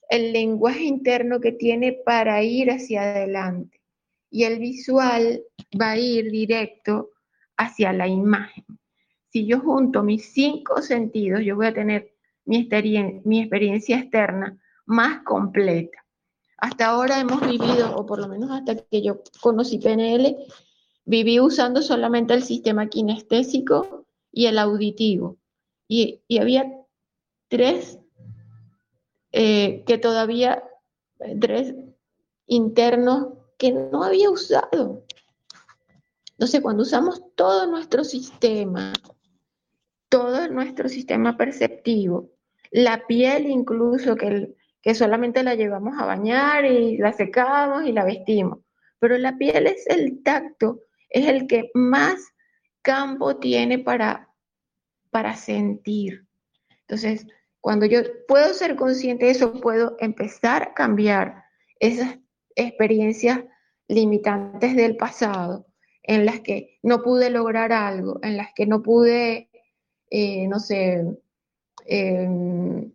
el 0.09 0.33
lenguaje 0.33 0.85
interno 0.85 1.41
que 1.41 1.53
tiene 1.53 1.93
para 1.93 2.43
ir 2.45 2.71
hacia 2.71 3.03
adelante 3.03 3.81
y 4.31 4.45
el 4.45 4.61
visual 4.61 5.43
va 5.81 5.93
a 5.93 5.99
ir 5.99 6.31
directo 6.31 7.11
hacia 7.57 7.93
la 7.93 8.07
imagen. 8.07 8.65
Si 9.31 9.47
yo 9.47 9.59
junto 9.61 10.05
mis 10.05 10.33
cinco 10.33 10.81
sentidos, 10.81 11.43
yo 11.45 11.57
voy 11.57 11.67
a 11.67 11.75
tener 11.75 12.15
mi 12.45 12.61
experiencia 12.61 13.99
externa 13.99 14.57
más 14.87 15.23
completa. 15.25 16.08
Hasta 16.59 16.89
ahora 16.89 17.21
hemos 17.21 17.41
vivido, 17.41 17.95
o 17.97 18.05
por 18.05 18.19
lo 18.21 18.29
menos 18.29 18.51
hasta 18.51 18.77
que 18.77 19.01
yo 19.01 19.23
conocí 19.41 19.79
PNL, 19.79 20.37
viví 21.05 21.39
usando 21.39 21.83
solamente 21.83 22.35
el 22.35 22.43
sistema 22.43 22.89
kinestésico 22.89 24.07
y 24.33 24.47
el 24.47 24.59
auditivo. 24.59 25.39
Y, 25.87 26.21
había 26.39 26.71
tres 27.49 27.99
eh, 29.33 29.85
que 29.87 29.99
todavía, 29.99 30.63
tres 31.41 31.75
internos 32.47 33.29
que 33.57 33.73
no 33.73 34.03
había 34.03 34.29
usado. 34.29 35.05
Entonces, 36.33 36.61
cuando 36.61 36.83
usamos 36.83 37.23
todo 37.37 37.67
nuestro 37.67 38.03
sistema, 38.03 38.93
todo 40.09 40.49
nuestro 40.49 40.89
sistema 40.89 41.37
perceptivo, 41.37 42.31
la 42.71 43.07
piel 43.07 43.47
incluso, 43.47 44.17
que, 44.17 44.55
que 44.83 44.95
solamente 44.95 45.43
la 45.43 45.55
llevamos 45.55 45.99
a 45.99 46.07
bañar 46.07 46.65
y 46.65 46.97
la 46.99 47.13
secamos 47.13 47.85
y 47.85 47.93
la 47.93 48.05
vestimos, 48.05 48.61
pero 48.99 49.19
la 49.19 49.37
piel 49.37 49.67
es 49.67 49.87
el 49.89 50.23
tacto, 50.23 50.81
es 51.09 51.27
el 51.27 51.47
que 51.47 51.71
más 51.75 52.33
campo 52.83 53.37
tiene 53.39 53.79
para, 53.79 54.29
para 55.11 55.35
sentir. 55.37 56.27
Entonces, 56.83 57.27
cuando 57.61 57.87
yo 57.87 58.01
puedo 58.27 58.55
ser 58.55 58.77
consciente 58.77 59.27
de 59.27 59.33
eso, 59.33 59.61
puedo 59.61 59.97
empezar 59.99 60.63
a 60.63 60.75
cambiar 60.75 61.45
esas 61.81 62.19
experiencias 62.55 63.45
limitantes 63.89 64.77
del 64.77 64.97
pasado, 64.97 65.67
en 66.03 66.25
las 66.25 66.41
que 66.41 66.79
no 66.83 67.03
pude 67.03 67.31
lograr 67.31 67.73
algo, 67.73 68.19
en 68.23 68.37
las 68.37 68.53
que 68.55 68.67
no 68.67 68.83
pude, 68.83 69.51
eh, 70.11 70.47
no 70.49 70.59
sé, 70.59 71.05
em, 71.87 72.93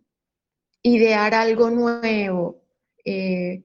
idear 0.84 1.34
algo 1.34 1.70
nuevo, 1.70 2.62
eh, 3.04 3.64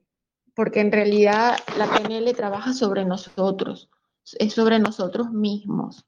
porque 0.55 0.79
en 0.79 0.91
realidad 0.91 1.57
la 1.77 1.87
PNL 1.87 2.33
trabaja 2.33 2.73
sobre 2.73 3.05
nosotros, 3.05 3.89
es 4.39 4.53
sobre 4.53 4.79
nosotros 4.79 5.29
mismos. 5.29 6.05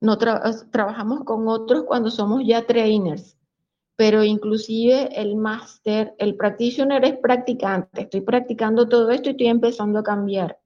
No 0.00 0.16
trabajamos 0.16 1.24
con 1.24 1.48
otros 1.48 1.84
cuando 1.84 2.10
somos 2.10 2.42
ya 2.46 2.66
trainers, 2.66 3.36
pero 3.94 4.24
inclusive 4.24 5.10
el 5.20 5.36
máster, 5.36 6.14
el 6.18 6.34
practitioner 6.34 7.04
es 7.04 7.18
practicante, 7.18 8.02
estoy 8.02 8.22
practicando 8.22 8.88
todo 8.88 9.10
esto 9.10 9.28
y 9.28 9.32
estoy 9.32 9.48
empezando 9.48 9.98
a 9.98 10.02
cambiar. 10.02 10.58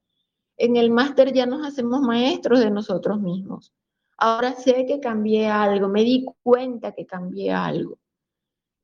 En 0.57 0.77
el 0.77 0.91
máster 0.91 1.33
ya 1.33 1.45
nos 1.45 1.67
hacemos 1.67 2.03
maestros 2.03 2.61
de 2.61 2.71
nosotros 2.71 3.21
mismos. 3.21 3.73
Ahora 4.17 4.53
sé 4.53 4.87
que 4.87 5.01
cambié 5.01 5.49
algo, 5.49 5.89
me 5.89 6.05
di 6.05 6.25
cuenta 6.45 6.93
que 6.93 7.05
cambié 7.05 7.51
algo. 7.53 7.99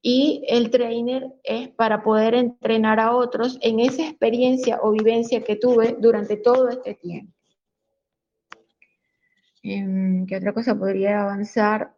Y 0.01 0.45
el 0.49 0.71
trainer 0.71 1.27
es 1.43 1.69
para 1.71 2.03
poder 2.03 2.35
entrenar 2.35 3.01
a 3.01 3.15
otros 3.15 3.59
en 3.63 3.81
esa 3.81 4.03
experiencia 4.03 4.79
o 4.83 4.93
vivencia 4.93 5.43
que 5.43 5.57
tuve 5.57 5.97
durante 5.99 6.37
todo 6.37 6.69
este 6.69 6.95
tiempo. 6.95 7.33
Em, 9.63 10.25
¿Qué 10.27 10.37
otra 10.37 10.53
cosa 10.53 10.79
podría 10.79 11.23
avanzar? 11.23 11.95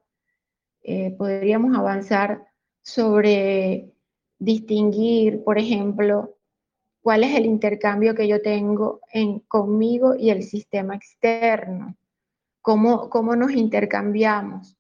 Eh, 0.83 1.15
podríamos 1.17 1.77
avanzar 1.77 2.47
sobre 2.83 3.93
distinguir, 4.39 5.45
por 5.45 5.59
ejemplo, 5.59 6.39
cuál 7.03 7.25
es 7.25 7.35
el 7.35 7.47
intercambio 7.47 8.15
que 8.15 8.27
yo 8.27 8.41
tengo 8.41 9.01
en, 9.13 9.41
conmigo 9.41 10.15
y 10.17 10.31
el 10.31 10.43
sistema 10.43 10.95
externo, 10.97 11.97
cómo, 12.63 13.11
cómo 13.11 13.37
nos 13.37 13.53
intercambiamos, 13.53 14.77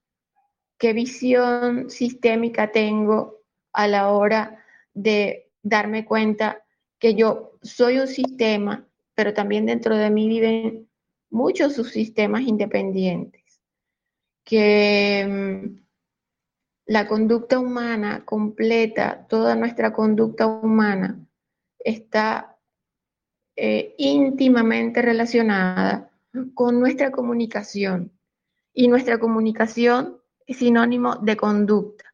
qué 0.80 0.94
visión 0.94 1.90
sistémica 1.90 2.72
tengo 2.72 3.42
a 3.72 3.86
la 3.86 4.10
hora 4.10 4.64
de 4.94 5.50
darme 5.62 6.06
cuenta 6.06 6.64
que 6.98 7.14
yo 7.14 7.52
soy 7.62 7.98
un 7.98 8.08
sistema, 8.08 8.88
pero 9.14 9.34
también 9.34 9.66
dentro 9.66 9.94
de 9.94 10.08
mí 10.10 10.26
viven 10.26 10.88
muchos 11.28 11.74
subsistemas 11.74 12.42
independientes, 12.42 13.60
que 14.42 15.26
mm, 15.28 15.80
la 16.86 17.06
conducta 17.06 17.58
humana 17.58 18.24
completa, 18.24 19.26
toda 19.28 19.54
nuestra 19.56 19.92
conducta 19.92 20.46
humana 20.46 21.20
está 21.78 22.58
eh, 23.54 23.94
íntimamente 23.98 25.02
relacionada 25.02 26.10
con 26.54 26.80
nuestra 26.80 27.10
comunicación. 27.10 28.12
Y 28.72 28.86
nuestra 28.88 29.18
comunicación 29.18 30.19
es 30.50 30.58
sinónimo 30.58 31.14
de 31.16 31.36
conducta 31.36 32.12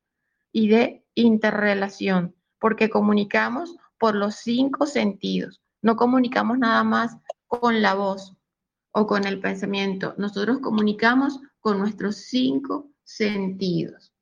y 0.53 0.69
de 0.69 1.07
interrelación, 1.15 2.35
porque 2.59 2.91
comunicamos 2.91 3.77
por 3.99 4.15
los 4.15 4.35
cinco 4.35 4.85
sentidos. 4.85 5.63
No 5.81 5.97
comunicamos 5.97 6.59
nada 6.59 6.85
más 6.85 7.17
con 7.47 7.81
la 7.81 7.95
voz 7.95 8.37
o 8.93 9.07
con 9.07 9.27
el 9.27 9.41
pensamiento. 9.41 10.15
Nosotros 10.19 10.59
comunicamos 10.59 11.41
con 11.61 11.79
nuestros 11.79 12.17
cinco 12.17 12.91
sentidos. 13.05 14.13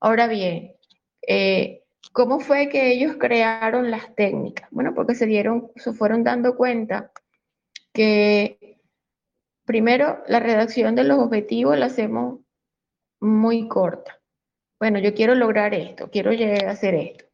Ahora 0.00 0.26
bien, 0.26 0.72
eh, 1.28 1.84
¿cómo 2.12 2.40
fue 2.40 2.68
que 2.68 2.92
ellos 2.92 3.14
crearon 3.16 3.92
las 3.92 4.12
técnicas? 4.16 4.68
Bueno, 4.72 4.92
porque 4.92 5.14
se 5.14 5.26
dieron, 5.26 5.70
se 5.76 5.92
fueron 5.92 6.24
dando 6.24 6.56
cuenta 6.56 7.12
que 7.92 8.80
primero 9.64 10.18
la 10.26 10.40
redacción 10.40 10.96
de 10.96 11.04
los 11.04 11.20
objetivos 11.20 11.78
la 11.78 11.86
hacemos 11.86 12.41
muy 13.22 13.68
corta. 13.68 14.20
Bueno, 14.80 14.98
yo 14.98 15.14
quiero 15.14 15.34
lograr 15.34 15.74
esto, 15.74 16.10
quiero 16.10 16.32
llegar 16.32 16.66
a 16.66 16.72
hacer 16.72 16.94
esto. 16.94 17.24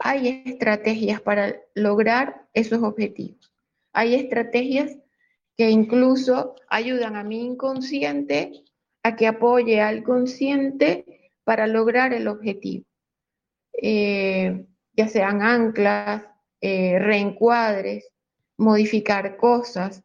Hay 0.00 0.42
estrategias 0.44 1.20
para 1.20 1.56
lograr 1.74 2.48
esos 2.52 2.82
objetivos. 2.82 3.52
Hay 3.92 4.16
estrategias 4.16 4.98
que 5.56 5.70
incluso 5.70 6.56
ayudan 6.68 7.16
a 7.16 7.22
mi 7.22 7.40
inconsciente 7.44 8.64
a 9.04 9.14
que 9.14 9.28
apoye 9.28 9.80
al 9.80 10.02
consciente 10.02 11.30
para 11.44 11.68
lograr 11.68 12.12
el 12.12 12.26
objetivo. 12.26 12.84
Eh, 13.80 14.66
ya 14.92 15.08
sean 15.08 15.40
anclas, 15.40 16.24
eh, 16.60 16.98
reencuadres, 16.98 18.10
modificar 18.58 19.36
cosas, 19.36 20.02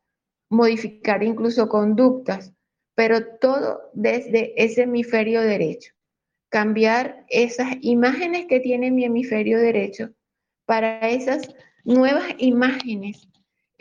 modificar 0.49 1.23
incluso 1.23 1.67
conductas, 1.67 2.53
pero 2.95 3.25
todo 3.39 3.81
desde 3.93 4.53
ese 4.61 4.83
hemisferio 4.83 5.41
derecho. 5.41 5.93
Cambiar 6.49 7.25
esas 7.29 7.75
imágenes 7.81 8.45
que 8.47 8.59
tiene 8.59 8.91
mi 8.91 9.05
hemisferio 9.05 9.59
derecho 9.59 10.09
para 10.65 11.09
esas 11.09 11.47
nuevas 11.83 12.27
imágenes, 12.37 13.27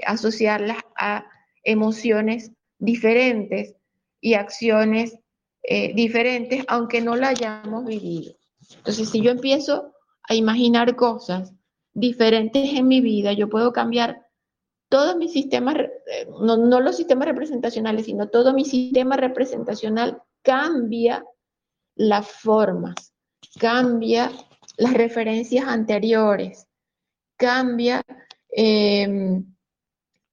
asociarlas 0.06 0.78
a 0.96 1.26
emociones 1.64 2.52
diferentes 2.78 3.74
y 4.20 4.34
acciones 4.34 5.18
eh, 5.62 5.92
diferentes, 5.94 6.64
aunque 6.68 7.00
no 7.00 7.16
la 7.16 7.28
hayamos 7.28 7.84
vivido. 7.84 8.34
Entonces, 8.76 9.10
si 9.10 9.20
yo 9.20 9.30
empiezo 9.30 9.92
a 10.22 10.34
imaginar 10.34 10.96
cosas 10.96 11.52
diferentes 11.92 12.72
en 12.72 12.88
mi 12.88 13.00
vida, 13.00 13.32
yo 13.32 13.48
puedo 13.48 13.72
cambiar 13.72 14.26
todos 14.90 15.16
mis 15.16 15.32
sistemas, 15.32 15.76
eh, 15.76 16.28
no, 16.40 16.80
los 16.80 16.96
sistemas 16.96 17.28
representacionales, 17.28 18.06
sino 18.06 18.28
todo 18.28 18.52
mi 18.52 18.64
sistema 18.64 19.16
representacional 19.16 20.20
cambia 20.42 21.24
las 21.94 22.26
formas, 22.28 23.14
cambia 23.58 24.32
las 24.76 24.92
referencias 24.94 25.64
anteriores, 25.66 26.66
cambia 27.36 28.02
em, 28.48 29.54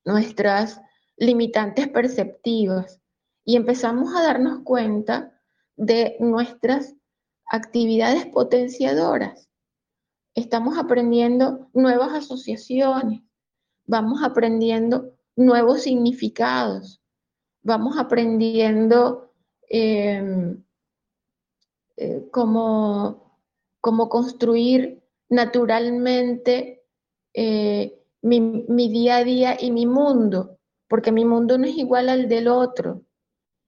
nuestras 0.03 0.81
limitantes 1.17 1.87
perceptivas 1.89 2.99
y 3.45 3.57
empezamos 3.57 4.15
a 4.15 4.23
darnos 4.23 4.63
cuenta 4.63 5.39
de 5.75 6.17
nuestras 6.19 6.95
actividades 7.45 8.25
potenciadoras. 8.25 9.49
Estamos 10.33 10.79
aprendiendo 10.79 11.69
nuevas 11.73 12.13
asociaciones, 12.13 13.21
vamos 13.87 14.21
aprendiendo 14.23 15.13
nuevos 15.35 15.81
significados, 15.81 17.01
vamos 17.63 17.97
aprendiendo 17.97 19.31
em, 19.69 20.63
eh, 21.95 22.27
cómo, 22.31 23.23
construir 23.81 25.01
naturalmente 25.29 26.83
eh, 27.33 27.99
mi 28.21 28.89
día 28.89 29.17
a 29.17 29.23
día 29.23 29.57
y 29.59 29.71
mi 29.71 29.87
mundo 29.87 30.57
porque 30.87 31.11
mi 31.11 31.25
mundo 31.25 31.57
no 31.57 31.65
es 31.65 31.77
igual 31.77 32.09
al 32.09 32.27
del 32.27 32.47
otro. 32.47 33.03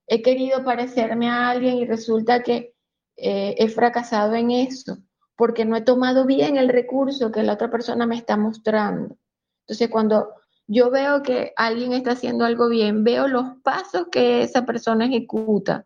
He 0.07 0.21
querido 0.21 0.63
parecerme 0.63 1.29
a 1.29 1.49
alguien 1.49 1.77
y 1.77 1.85
resulta 1.85 2.41
que 2.41 2.73
eh, 3.17 3.55
he 3.57 3.67
fracasado 3.67 4.35
en 4.35 4.51
eso, 4.51 4.97
porque 5.35 5.65
no 5.65 5.75
he 5.75 5.81
tomado 5.81 6.25
bien 6.25 6.57
el 6.57 6.69
recurso 6.69 7.31
que 7.31 7.43
la 7.43 7.53
otra 7.53 7.69
persona 7.69 8.05
me 8.05 8.15
está 8.15 8.37
mostrando. 8.37 9.17
Entonces, 9.69 9.89
cuando 9.89 10.33
yo 10.65 10.89
veo 10.89 11.21
que 11.21 11.53
alguien 11.55 11.93
está 11.93 12.13
haciendo 12.13 12.43
algo 12.43 12.69
bien, 12.69 13.03
veo 13.03 13.27
los 13.27 13.45
pasos 13.61 14.07
que 14.11 14.41
esa 14.41 14.65
persona 14.65 15.05
ejecuta 15.05 15.85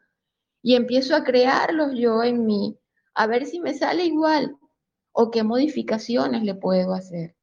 y 0.62 0.76
empiezo 0.76 1.18
a 1.18 1.26
crearlos 1.26 1.92
yo 1.94 2.24
en 2.24 2.46
mí, 2.46 2.78
a 3.14 3.28
ver 3.28 3.46
si 3.46 3.60
me 3.60 3.74
sale 3.74 4.06
igual 4.06 4.56
o 5.12 5.32
qué 5.32 5.44
modificaciones 5.44 6.44
le 6.44 6.56
puedo 6.56 6.94
hacer. 6.94 7.36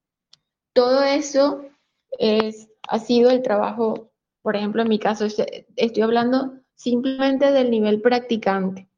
Todo 0.72 1.02
eso 1.02 1.62
es 2.18 2.70
ha 2.88 2.98
sido 2.98 3.28
el 3.28 3.42
trabajo, 3.42 4.10
por 4.40 4.56
ejemplo, 4.56 4.80
en 4.80 4.88
mi 4.88 4.98
caso, 4.98 5.26
estoy 5.76 6.02
hablando 6.02 6.54
simplemente 6.74 7.52
del 7.52 7.70
nivel 7.70 8.00
practicante, 8.00 8.88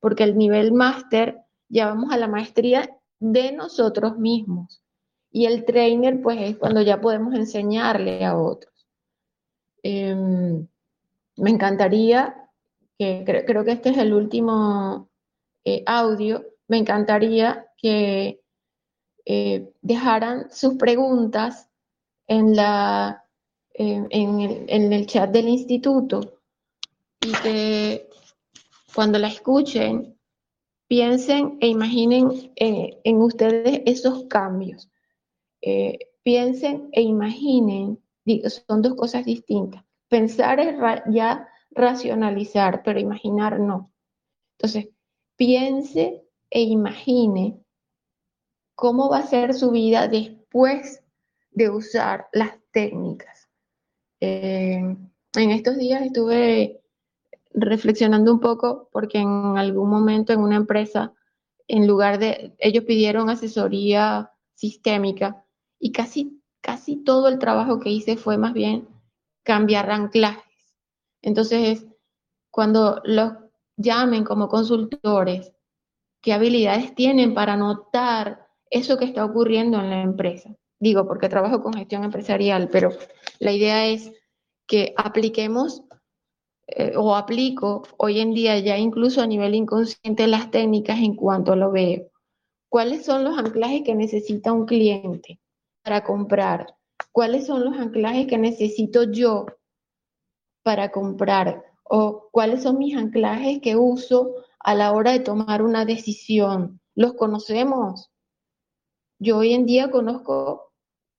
porque 0.00 0.24
el 0.24 0.36
nivel 0.36 0.72
máster 0.72 1.44
ya 1.68 1.86
vamos 1.86 2.12
a 2.12 2.16
la 2.16 2.26
maestría 2.26 2.90
de 3.20 3.52
nosotros 3.52 4.18
mismos. 4.18 4.82
Y 5.30 5.46
el 5.46 5.64
trainer, 5.64 6.20
pues 6.22 6.38
es 6.40 6.56
cuando 6.56 6.82
ya 6.82 7.00
podemos 7.00 7.34
enseñarle 7.34 8.24
a 8.24 8.36
otros. 8.36 8.72
Em, 9.82 10.66
me 11.36 11.50
encantaría, 11.50 12.50
que 12.98 13.24
creo, 13.46 13.64
que 13.64 13.72
este 13.72 13.90
es 13.90 13.98
el 13.98 14.12
último 14.12 15.08
eh, 15.64 15.82
audio, 15.86 16.44
me 16.66 16.78
encantaría 16.78 17.66
que 17.76 18.40
eh, 19.24 19.72
dejaran 19.82 20.50
sus 20.50 20.74
preguntas 20.74 21.68
en 22.26 22.54
el, 23.74 25.06
chat 25.06 25.30
del 25.30 25.48
instituto 25.48 26.40
y 27.20 27.32
que 27.42 28.08
cuando 28.94 29.18
la 29.18 29.28
escuchen 29.28 30.18
piensen 30.88 31.58
e 31.60 31.68
imaginen 31.68 32.52
en, 32.56 33.16
ustedes 33.22 33.82
esos 33.86 34.24
cambios. 34.24 34.88
Eh, 35.60 35.98
piensen 36.22 36.88
e 36.92 37.02
imaginen, 37.02 38.02
son 38.66 38.82
dos 38.82 38.94
cosas 38.94 39.24
distintas. 39.24 39.84
Pensar 40.08 40.60
es 40.60 40.76
ya 41.10 41.48
racionalizar, 41.70 42.82
pero 42.82 42.98
imaginar 42.98 43.58
no. 43.60 43.92
Entonces, 44.58 44.88
piense 45.36 46.24
e 46.50 46.60
imagine 46.60 47.60
cómo 48.74 49.08
va 49.08 49.18
a 49.18 49.26
ser 49.26 49.54
su 49.54 49.70
vida 49.70 50.08
después 50.08 51.02
de 51.50 51.70
usar 51.70 52.28
las 52.32 52.58
técnicas. 52.72 53.48
Eh, 54.20 54.96
en 55.34 55.50
estos 55.50 55.76
días 55.78 56.02
estuve 56.02 56.80
reflexionando 57.52 58.32
un 58.32 58.40
poco 58.40 58.88
porque 58.92 59.18
en 59.18 59.56
algún 59.56 59.90
momento 59.90 60.32
en 60.32 60.40
una 60.40 60.56
empresa, 60.56 61.12
en 61.66 61.86
lugar 61.86 62.18
de, 62.18 62.54
ellos 62.58 62.84
pidieron 62.84 63.30
asesoría 63.30 64.32
sistémica 64.54 65.44
y 65.78 65.92
casi, 65.92 66.42
casi 66.60 66.96
todo 66.96 67.28
el 67.28 67.38
trabajo 67.38 67.80
que 67.80 67.90
hice 67.90 68.16
fue 68.16 68.38
más 68.38 68.52
bien 68.52 68.88
cambiar 69.44 69.90
anclajes. 69.90 70.76
Entonces, 71.22 71.86
cuando 72.50 73.00
los 73.04 73.32
llamen 73.76 74.24
como 74.24 74.48
consultores, 74.48 75.52
¿qué 76.22 76.32
habilidades 76.32 76.94
tienen 76.94 77.34
para 77.34 77.56
notar 77.56 78.46
eso 78.70 78.98
que 78.98 79.04
está 79.04 79.24
ocurriendo 79.24 79.78
en 79.80 79.90
la 79.90 80.02
empresa? 80.02 80.54
digo 80.80 81.06
porque 81.06 81.28
trabajo 81.28 81.62
con 81.62 81.74
gestión 81.74 82.04
empresarial, 82.04 82.68
pero 82.70 82.90
la 83.40 83.52
idea 83.52 83.86
es 83.86 84.12
que 84.66 84.94
apliquemos 84.96 85.82
eh, 86.66 86.92
o 86.96 87.16
aplico 87.16 87.82
hoy 87.96 88.20
en 88.20 88.34
día 88.34 88.58
ya 88.58 88.78
incluso 88.78 89.22
a 89.22 89.26
nivel 89.26 89.54
inconsciente 89.54 90.26
las 90.26 90.50
técnicas 90.50 90.98
en 90.98 91.14
cuanto 91.16 91.56
lo 91.56 91.70
veo. 91.70 92.10
¿Cuáles 92.68 93.04
son 93.04 93.24
los 93.24 93.38
anclajes 93.38 93.82
que 93.84 93.94
necesita 93.94 94.52
un 94.52 94.66
cliente 94.66 95.40
para 95.88 96.04
comprar? 96.04 96.76
¿Cuáles 97.12 97.46
son 97.46 97.64
los 97.64 97.78
anclajes 97.78 98.26
que 98.26 98.36
necesito 98.36 99.04
yo 99.04 99.46
para 100.62 100.90
comprar? 100.90 101.64
¿O 101.82 102.28
cuáles 102.30 102.64
son 102.64 102.76
mis 102.76 102.94
anclajes 102.94 103.60
que 103.62 103.74
uso 103.74 104.34
a 104.60 104.74
la 104.74 104.92
hora 104.92 105.12
de 105.12 105.20
tomar 105.20 105.62
una 105.62 105.86
decisión? 105.86 106.78
¿Los 106.94 107.14
conocemos? 107.14 108.10
Yo 109.18 109.38
hoy 109.38 109.54
en 109.54 109.64
día 109.64 109.90
conozco 109.90 110.74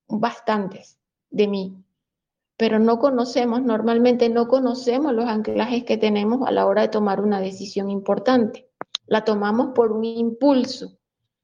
bastantes 0.08 1.00
de 1.32 1.48
mí, 1.48 1.84
pero 2.56 2.78
no 2.78 3.00
conocemos, 3.00 3.64
normalmente 3.64 4.30
no 4.30 4.48
conocemos 4.48 5.14
los 5.14 5.26
anclajes 5.26 5.84
que 5.84 5.98
tenemos 5.98 6.48
a 6.48 6.52
la 6.52 6.68
hora 6.68 6.84
de 6.84 6.90
tomar 6.90 7.22
una 7.22 7.42
decisión 7.42 7.90
importante. 7.90 8.70
La 9.08 9.26
tomamos 9.26 9.72
por 9.74 9.92
un 9.92 10.06
impulso, 10.06 11.00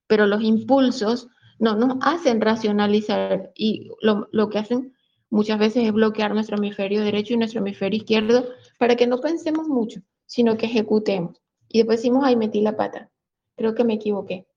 pero 0.05 0.27
los 0.27 0.43
impulsos 0.43 1.27
no 1.59 1.75
nos 1.75 1.97
hacen 2.01 2.41
racionalizar 2.41 3.51
y 3.55 3.89
lo, 4.01 4.49
que 4.49 4.59
hacen 4.59 4.93
muchas 5.29 5.59
veces 5.59 5.85
es 5.85 5.93
bloquear 5.93 6.33
nuestro 6.33 6.57
hemisferio 6.57 7.01
derecho 7.01 7.33
y 7.33 7.37
nuestro 7.37 7.61
hemisferio 7.61 7.97
izquierdo 7.97 8.45
para 8.77 8.95
que 8.95 9.07
no 9.07 9.19
pensemos 9.19 9.67
mucho, 9.67 10.01
sino 10.25 10.57
que 10.57 10.65
ejecutemos. 10.65 11.41
Y 11.69 11.79
después 11.79 11.99
decimos, 11.99 12.23
ay, 12.25 12.35
metí 12.35 12.61
la 12.61 12.75
pata, 12.75 13.09
creo 13.55 13.73
que 13.73 13.83
me 13.83 13.95
equivoqué. 13.95 14.47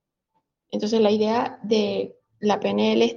Entonces 0.70 1.01
la 1.01 1.11
idea 1.11 1.59
de 1.62 2.16
la 2.40 2.61
PNL 2.61 3.03
es 3.03 3.16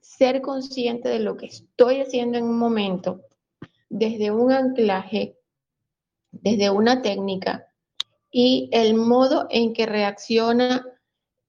ser 0.00 0.40
consciente 0.40 1.08
de 1.08 1.18
lo 1.18 1.36
que 1.36 1.46
estoy 1.46 2.00
haciendo 2.00 2.38
en 2.38 2.44
un 2.44 2.58
momento, 2.58 3.22
desde 3.88 4.30
un 4.30 4.52
anclaje, 4.52 5.36
desde 6.30 6.70
una 6.70 7.02
técnica 7.02 7.66
y 8.30 8.68
el 8.72 8.94
modo 8.94 9.46
en 9.50 9.72
que 9.72 9.86
reacciona 9.86 10.84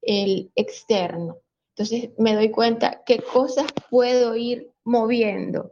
el 0.01 0.51
externo. 0.55 1.37
Entonces 1.79 2.09
me 2.17 2.35
doy 2.35 2.51
cuenta 2.51 3.03
qué 3.05 3.19
cosas 3.19 3.67
puedo 3.89 4.35
ir 4.35 4.69
moviendo 4.83 5.71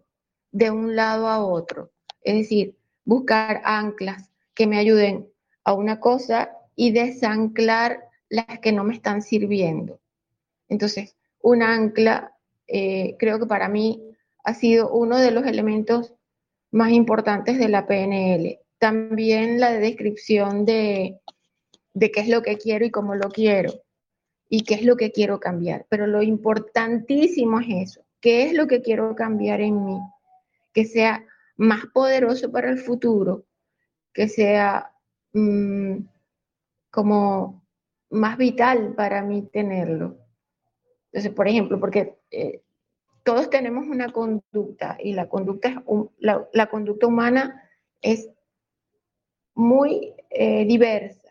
de 0.53 0.71
un 0.71 0.95
lado 0.95 1.27
a 1.27 1.45
otro. 1.45 1.91
Es 2.21 2.35
decir, 2.35 2.77
buscar 3.03 3.59
anclas 3.65 4.31
que 4.53 4.67
me 4.67 4.77
ayuden 4.77 5.27
a 5.65 5.73
una 5.73 5.99
cosa 5.99 6.51
y 6.77 6.91
desanclar 6.91 8.05
las 8.29 8.59
que 8.59 8.71
no 8.71 8.85
me 8.85 8.93
están 8.93 9.21
sirviendo. 9.21 9.99
Entonces, 10.69 11.17
un 11.41 11.61
ancla 11.61 12.33
eh, 12.67 13.17
creo 13.19 13.37
que 13.37 13.45
para 13.45 13.67
mí 13.67 14.01
ha 14.45 14.53
sido 14.53 14.89
uno 14.89 15.17
de 15.17 15.31
los 15.31 15.45
elementos 15.45 16.13
más 16.71 16.91
importantes 16.91 17.59
de 17.59 17.67
la 17.67 17.85
PNL. 17.85 18.61
También 18.79 19.59
la 19.59 19.73
descripción 19.73 20.63
de, 20.63 21.19
de 21.93 22.11
qué 22.11 22.21
es 22.21 22.29
lo 22.29 22.43
que 22.43 22.57
quiero 22.57 22.85
y 22.85 22.91
cómo 22.91 23.13
lo 23.13 23.27
quiero 23.27 23.73
y 24.49 24.63
qué 24.63 24.75
es 24.75 24.85
lo 24.85 24.95
que 24.95 25.11
quiero 25.11 25.39
cambiar. 25.39 25.85
Pero 25.89 26.07
lo 26.07 26.21
importantísimo 26.21 27.59
es 27.59 27.67
eso, 27.69 28.05
qué 28.21 28.45
es 28.45 28.53
lo 28.53 28.67
que 28.67 28.81
quiero 28.81 29.15
cambiar 29.15 29.61
en 29.61 29.85
mí, 29.85 29.99
que 30.73 30.85
sea 30.85 31.25
más 31.57 31.85
poderoso 31.93 32.51
para 32.51 32.69
el 32.69 32.77
futuro, 32.77 33.45
que 34.13 34.27
sea 34.27 34.91
mm, 35.33 35.97
como 36.91 37.65
más 38.09 38.37
vital 38.37 38.93
para 38.95 39.21
mí 39.21 39.43
tenerlo. 39.51 40.17
Entonces, 41.11 41.31
por 41.33 41.47
ejemplo, 41.47 41.79
porque 41.79 42.17
eh, 42.31 42.61
todos 43.23 43.49
tenemos 43.49 43.87
una 43.87 44.11
conducta 44.11 44.97
y 44.99 45.13
la 45.13 45.27
conducta, 45.27 45.83
la, 46.19 46.67
conducta 46.67 47.07
humana 47.07 47.63
es 48.01 48.29
muy 49.53 50.13
eh, 50.29 50.65
diversa 50.65 51.26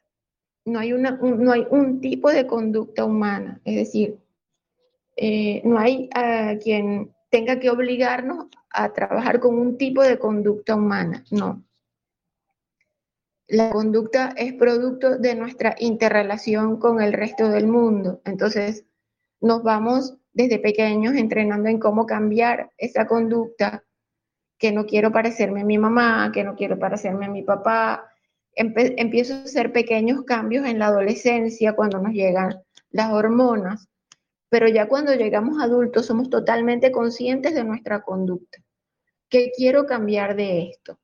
no 0.66 0.80
hay, 0.80 0.92
una, 0.92 1.18
un, 1.20 1.42
no 1.42 1.52
hay 1.52 1.66
un 1.70 2.00
tipo 2.00 2.30
de 2.30 2.46
conducta 2.46 3.04
humana, 3.04 3.60
es 3.64 3.76
decir, 3.76 4.18
eh, 5.16 5.62
no 5.64 5.78
hay 5.78 6.10
a 6.12 6.56
quien 6.62 7.14
tenga 7.30 7.58
que 7.58 7.70
obligarnos 7.70 8.46
a 8.70 8.92
trabajar 8.92 9.40
con 9.40 9.58
un 9.58 9.78
tipo 9.78 10.02
de 10.02 10.18
conducta 10.18 10.74
humana, 10.74 11.24
no. 11.30 11.62
La 13.48 13.70
conducta 13.70 14.34
es 14.36 14.54
producto 14.54 15.18
de 15.18 15.36
nuestra 15.36 15.76
interrelación 15.78 16.78
con 16.78 17.00
el 17.00 17.12
resto 17.12 17.48
del 17.48 17.68
mundo, 17.68 18.20
entonces 18.24 18.84
nos 19.40 19.62
vamos 19.62 20.18
desde 20.32 20.58
pequeños 20.58 21.14
entrenando 21.14 21.68
en 21.68 21.78
cómo 21.78 22.06
cambiar 22.06 22.72
esa 22.76 23.06
conducta, 23.06 23.84
que 24.58 24.72
no 24.72 24.84
quiero 24.86 25.12
parecerme 25.12 25.60
a 25.60 25.64
mi 25.64 25.78
mamá, 25.78 26.32
que 26.32 26.42
no 26.42 26.56
quiero 26.56 26.78
parecerme 26.78 27.26
a 27.26 27.30
mi 27.30 27.42
papá, 27.42 28.10
empiezo 28.56 29.34
a 29.34 29.42
hacer 29.42 29.72
pequeños 29.72 30.24
cambios 30.24 30.66
en 30.66 30.78
la 30.78 30.86
adolescencia 30.86 31.74
cuando 31.74 32.00
nos 32.00 32.12
llegan 32.12 32.62
las 32.90 33.12
hormonas, 33.12 33.88
pero 34.48 34.66
ya 34.68 34.88
cuando 34.88 35.14
llegamos 35.14 35.62
adultos 35.62 36.06
somos 36.06 36.30
totalmente 36.30 36.90
conscientes 36.90 37.54
de 37.54 37.64
nuestra 37.64 38.00
conducta. 38.00 38.58
¿Qué 39.28 39.52
quiero 39.54 39.86
cambiar 39.86 40.36
de 40.36 40.70
esto? 40.70 40.98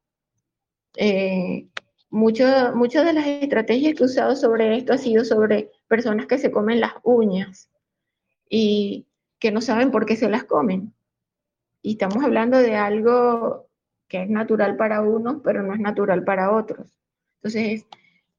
Eh, 0.97 1.67
muchas 2.11 2.73
de 3.05 3.13
las 3.13 3.27
estrategias 3.27 3.95
que 3.95 4.03
he 4.03 4.07
usado 4.07 4.37
sobre 4.37 4.77
esto 4.77 4.93
ha 4.93 4.99
sido 4.99 5.25
sobre 5.25 5.71
personas 5.89 6.27
que 6.27 6.39
se 6.39 6.51
comen 6.51 6.81
las 6.81 6.93
uñas 7.03 7.69
y 8.49 9.07
que 9.39 9.51
no 9.51 9.61
saben 9.61 9.91
por 9.91 10.07
qué 10.07 10.17
se 10.17 10.31
las 10.31 10.45
comen. 10.45 10.95
Y 11.83 11.93
estamos 11.93 12.23
hablando 12.23 12.59
de 12.59 12.77
algo 12.77 13.67
que 14.09 14.23
es 14.23 14.31
natural 14.31 14.77
para 14.77 15.03
unos, 15.03 15.43
pero 15.43 15.63
no 15.63 15.75
es 15.75 15.81
natural 15.81 16.23
para 16.23 16.53
otros. 16.53 17.02
Entonces, 17.43 17.87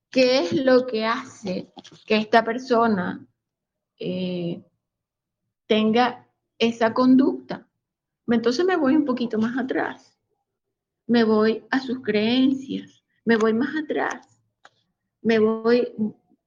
¿qué 0.10 0.40
es 0.40 0.54
lo 0.54 0.88
que 0.88 1.04
hace 1.04 1.74
que 2.06 2.16
esta 2.16 2.42
persona 2.46 3.28
eh, 4.00 4.64
tenga 5.68 6.26
esa 6.58 6.94
conducta? 6.94 7.68
Entonces 8.28 8.64
me 8.64 8.78
voy 8.78 8.96
un 8.96 9.04
poquito 9.04 9.38
más 9.38 9.58
atrás, 9.58 10.18
me 11.06 11.26
voy 11.26 11.66
a 11.70 11.82
sus 11.82 12.00
creencias, 12.02 13.04
me 13.26 13.36
voy 13.36 13.54
más 13.54 13.76
atrás, 13.76 14.42
me 15.22 15.38
voy, 15.40 15.94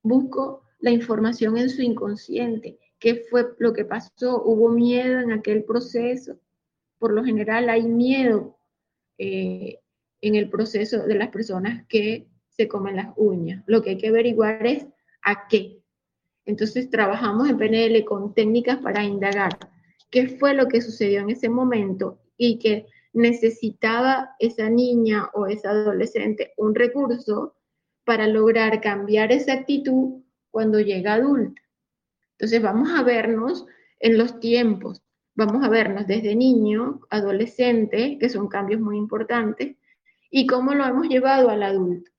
busco 0.02 0.62
la 0.78 0.90
información 0.90 1.58
en 1.58 1.68
su 1.68 1.82
inconsciente, 1.82 2.78
qué 2.98 3.26
fue 3.28 3.54
lo 3.58 3.74
que 3.74 3.84
pasó, 3.84 4.42
hubo 4.42 4.70
miedo 4.70 5.20
en 5.20 5.32
aquel 5.32 5.64
proceso, 5.64 6.38
por 6.98 7.12
lo 7.12 7.22
general 7.22 7.68
hay 7.68 7.82
miedo 7.82 8.58
eh, 9.18 9.80
en 10.22 10.34
el 10.36 10.48
proceso 10.48 11.06
de 11.06 11.16
las 11.16 11.28
personas 11.28 11.84
que 11.86 12.26
se 12.56 12.68
comen 12.68 12.96
las 12.96 13.12
uñas. 13.16 13.62
Lo 13.66 13.82
que 13.82 13.90
hay 13.90 13.98
que 13.98 14.08
averiguar 14.08 14.66
es 14.66 14.86
a 15.22 15.46
qué. 15.48 15.82
Entonces 16.46 16.90
trabajamos 16.90 17.48
en 17.48 17.58
PNL 17.58 18.04
con 18.04 18.34
técnicas 18.34 18.78
para 18.78 19.04
indagar 19.04 19.58
qué 20.10 20.28
fue 20.28 20.54
lo 20.54 20.68
que 20.68 20.80
sucedió 20.80 21.20
en 21.20 21.30
ese 21.30 21.48
momento 21.48 22.20
y 22.36 22.58
que 22.58 22.86
necesitaba 23.12 24.36
esa 24.38 24.70
niña 24.70 25.30
o 25.34 25.46
esa 25.46 25.70
adolescente 25.70 26.52
un 26.56 26.74
recurso 26.74 27.56
para 28.04 28.28
lograr 28.28 28.80
cambiar 28.80 29.32
esa 29.32 29.54
actitud 29.54 30.22
cuando 30.50 30.80
llega 30.80 31.14
adulta. 31.14 31.60
Entonces 32.32 32.62
vamos 32.62 32.90
a 32.90 33.02
vernos 33.02 33.66
en 33.98 34.16
los 34.16 34.38
tiempos, 34.38 35.02
vamos 35.34 35.64
a 35.64 35.68
vernos 35.68 36.06
desde 36.06 36.36
niño, 36.36 37.00
adolescente, 37.10 38.18
que 38.20 38.28
son 38.28 38.48
cambios 38.48 38.80
muy 38.80 38.96
importantes, 38.96 39.76
y 40.30 40.46
cómo 40.46 40.74
lo 40.74 40.84
hemos 40.84 41.08
llevado 41.08 41.48
al 41.48 41.62
adulto 41.62 42.10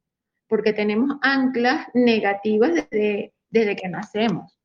porque 0.47 0.73
tenemos 0.73 1.17
anclas 1.21 1.87
negativas 1.93 2.73
desde, 2.73 3.33
desde 3.49 3.75
que 3.75 3.87
nacemos. 3.87 4.57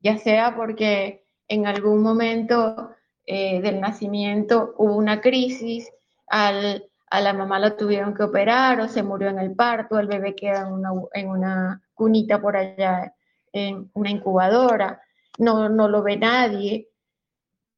Ya 0.00 0.18
sea 0.18 0.56
porque 0.56 1.24
en 1.48 1.66
algún 1.66 2.02
momento 2.02 2.90
eh, 3.26 3.60
del 3.60 3.80
nacimiento 3.80 4.74
hubo 4.78 4.96
una 4.96 5.20
crisis, 5.20 5.90
al, 6.26 6.90
a 7.10 7.20
la 7.20 7.32
mamá 7.32 7.58
la 7.58 7.76
tuvieron 7.76 8.14
que 8.14 8.22
operar 8.22 8.80
o 8.80 8.88
se 8.88 9.02
murió 9.02 9.28
en 9.28 9.38
el 9.38 9.54
parto, 9.54 9.98
el 9.98 10.06
bebé 10.06 10.34
queda 10.34 10.60
en 10.60 10.72
una, 10.72 10.90
en 11.12 11.28
una 11.28 11.82
cunita 11.94 12.40
por 12.40 12.56
allá, 12.56 13.14
en 13.52 13.90
una 13.94 14.10
incubadora, 14.10 15.02
no, 15.38 15.68
no 15.68 15.88
lo 15.88 16.02
ve 16.02 16.16
nadie. 16.16 16.88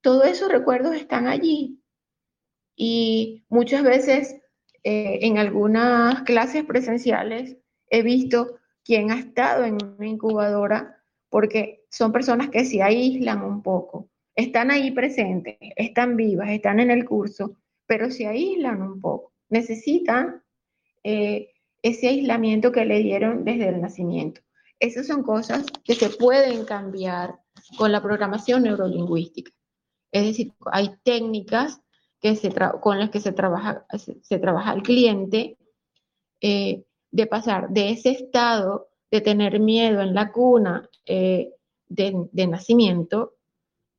Todos 0.03 0.26
esos 0.26 0.51
recuerdos 0.51 0.95
están 0.95 1.28
allí. 1.28 1.80
Y 2.76 3.45
muchas 3.49 3.83
veces 3.83 4.41
eh, 4.85 5.20
en 5.22 5.39
algunas 5.39 6.22
clases 6.22 6.64
presenciales 6.64 7.57
he 7.89 8.03
visto 8.03 8.59
quién 8.85 9.11
ha 9.11 9.18
estado 9.18 9.64
en 9.64 9.78
una 9.83 10.07
incubadora 10.07 11.03
porque 11.28 11.85
son 11.91 12.12
personas 12.12 12.51
que 12.51 12.64
se 12.64 12.83
aíslan 12.83 13.43
un 13.43 13.62
poco. 13.62 14.09
Están 14.35 14.70
ahí 14.70 14.91
presentes, 14.91 15.57
están 15.76 16.16
vivas, 16.16 16.51
están 16.51 16.80
en 16.80 16.91
el 16.91 17.05
curso, 17.05 17.57
pero 17.87 18.11
se 18.11 18.26
aíslan 18.26 18.83
un 18.83 19.01
poco. 19.01 19.33
Necesitan 19.51 20.43
eh, 21.05 21.53
ese 21.83 22.09
aislamiento 22.09 22.72
que 22.72 22.85
le 22.85 23.01
dieron 23.01 23.45
desde 23.45 23.68
el 23.68 23.80
nacimiento. 23.80 24.41
Esas 24.80 25.07
son 25.07 25.22
cosas 25.22 25.66
que 25.85 25.95
se 25.95 26.11
pueden 26.11 26.64
cambiar 26.64 27.39
con 27.76 27.93
la 27.93 28.03
programación 28.03 28.62
neurolingüística. 28.62 29.53
Es 30.11 30.26
decir, 30.26 30.53
hay 30.72 30.97
técnicas 31.05 31.82
con 32.81 32.99
las 32.99 33.11
que 33.11 33.20
se 33.20 33.33
trabaja, 33.33 33.85
se, 33.97 34.39
trabaja 34.39 34.73
el 34.73 34.83
cliente, 34.83 35.59
eh, 36.41 36.85
de 37.11 37.27
pasar 37.27 37.68
de 37.70 37.91
ese 37.91 38.11
estado 38.11 38.89
de 39.11 39.20
tener 39.20 39.61
miedo 39.61 40.01
en 40.01 40.14
la 40.14 40.33
cuna 40.33 40.89
eh, 41.05 41.53
de, 41.89 42.47
nacimiento 42.47 43.35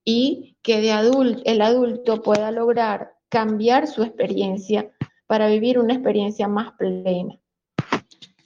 y 0.03 0.57
que 0.63 0.81
de 0.81 0.91
adulto, 0.91 1.41
el 1.45 1.61
adulto 1.61 2.21
pueda 2.21 2.51
lograr 2.51 3.13
cambiar 3.29 3.87
su 3.87 4.03
experiencia 4.03 4.91
para 5.27 5.47
vivir 5.47 5.77
una 5.77 5.93
experiencia 5.93 6.47
más 6.47 6.73
plena. 6.73 7.39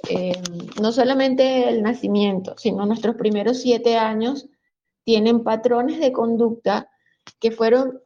Eh, 0.10 0.34
no 0.82 0.92
solamente 0.92 1.70
el 1.70 1.82
nacimiento, 1.82 2.56
sino 2.58 2.86
nuestros 2.86 3.16
primeros 3.16 3.62
siete 3.62 3.96
años 3.98 4.48
tienen 5.06 5.44
patrones 5.44 6.00
de 6.00 6.12
conducta 6.12 6.90
que 7.40 7.52
fueron 7.52 8.02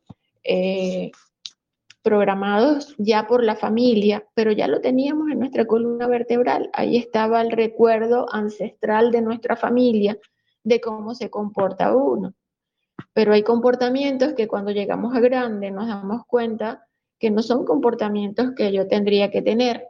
programados 2.02 2.96
ya 2.98 3.28
por 3.28 3.44
la 3.44 3.56
familia, 3.56 4.26
pero 4.34 4.52
ya 4.52 4.68
lo 4.68 4.82
teníamos 4.82 5.30
en 5.30 5.40
nuestra 5.40 5.66
columna 5.66 6.08
vertebral. 6.08 6.70
Ahí 6.74 6.98
estaba 6.98 7.42
el 7.42 7.52
recuerdo 7.52 8.26
ancestral 8.34 9.12
de 9.12 9.22
nuestra 9.22 9.56
familia, 9.56 10.18
de 10.64 10.82
cómo 10.82 11.14
se 11.16 11.30
comporta 11.30 11.96
uno. 11.96 12.34
Pero 13.14 13.34
hay 13.34 13.44
comportamientos 13.44 14.34
que 14.34 14.48
cuando 14.48 14.72
llegamos 14.72 15.16
a 15.16 15.20
grande 15.20 15.72
nos 15.72 15.88
damos 15.88 16.26
cuenta 16.26 16.88
que 17.20 17.30
no 17.30 17.44
son 17.44 17.66
comportamientos 17.66 18.54
que 18.56 18.72
yo 18.72 18.88
tendría 18.88 19.30
que 19.30 19.42
tener 19.42 19.88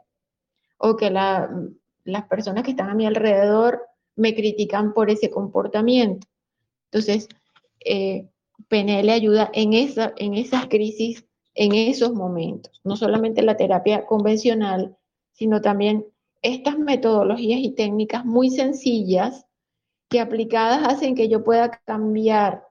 o 0.76 0.96
que 0.96 1.10
las 1.10 2.28
personas 2.28 2.64
que 2.64 2.72
están 2.72 2.90
a 2.90 2.94
mi 2.94 3.06
alrededor 3.06 3.86
me 4.16 4.34
critican 4.34 4.92
por 4.92 5.08
ese 5.10 5.30
comportamiento. 5.30 6.26
Entonces, 6.90 7.28
eh, 7.84 8.28
PNL 8.68 9.10
ayuda 9.10 9.50
en, 9.54 9.72
esa, 9.72 10.12
en 10.16 10.34
esas 10.34 10.66
crisis, 10.66 11.24
en 11.54 11.74
esos 11.74 12.12
momentos, 12.12 12.80
no 12.84 12.96
solamente 12.96 13.42
la 13.42 13.56
terapia 13.56 14.06
convencional, 14.06 14.96
sino 15.32 15.60
también 15.60 16.06
estas 16.40 16.78
metodologías 16.78 17.60
y 17.60 17.74
técnicas 17.74 18.24
muy 18.24 18.50
sencillas 18.50 19.46
que 20.08 20.20
aplicadas 20.20 20.86
hacen 20.86 21.14
que 21.14 21.28
yo 21.28 21.44
pueda 21.44 21.70
cambiar 21.84 22.66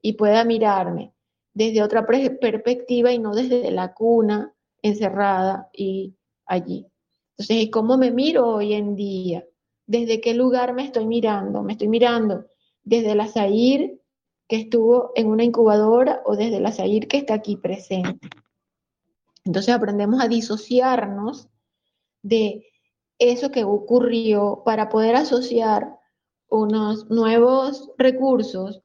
y 0.00 0.14
pueda 0.14 0.44
mirarme 0.44 1.12
desde 1.52 1.82
otra 1.82 2.06
perspectiva 2.06 3.12
y 3.12 3.18
no 3.18 3.34
desde 3.34 3.70
la 3.70 3.92
cuna 3.92 4.54
encerrada 4.82 5.68
y 5.72 6.14
allí. 6.46 6.86
Entonces, 7.36 7.68
¿cómo 7.70 7.98
me 7.98 8.10
miro 8.10 8.46
hoy 8.46 8.74
en 8.74 8.94
día? 8.94 9.44
¿Desde 9.86 10.20
qué 10.20 10.34
lugar 10.34 10.74
me 10.74 10.84
estoy 10.84 11.06
mirando? 11.06 11.62
Me 11.62 11.72
estoy 11.72 11.88
mirando 11.88 12.46
desde 12.82 13.14
la 13.14 13.26
SAIR 13.26 14.00
que 14.48 14.56
estuvo 14.56 15.12
en 15.14 15.28
una 15.28 15.44
incubadora 15.44 16.22
o 16.24 16.34
desde 16.34 16.58
la 16.58 16.72
SAIR 16.72 17.06
que 17.06 17.18
está 17.18 17.34
aquí 17.34 17.56
presente. 17.56 18.30
Entonces 19.44 19.74
aprendemos 19.74 20.22
a 20.22 20.28
disociarnos 20.28 21.48
de 22.22 22.66
eso 23.18 23.50
que 23.50 23.64
ocurrió 23.64 24.62
para 24.64 24.88
poder 24.88 25.16
asociar 25.16 25.96
unos 26.48 27.10
nuevos 27.10 27.90
recursos, 27.98 28.82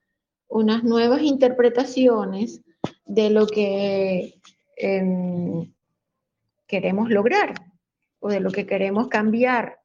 unas 0.49 0.83
nuevas 0.83 1.21
interpretaciones 1.21 2.61
de 3.05 3.29
lo 3.29 3.47
que 3.47 4.35
em, 4.75 5.73
queremos 6.67 7.09
lograr 7.09 7.53
o 8.19 8.29
de 8.29 8.41
lo 8.41 8.51
que 8.51 8.65
queremos 8.65 9.07
cambiar. 9.07 9.79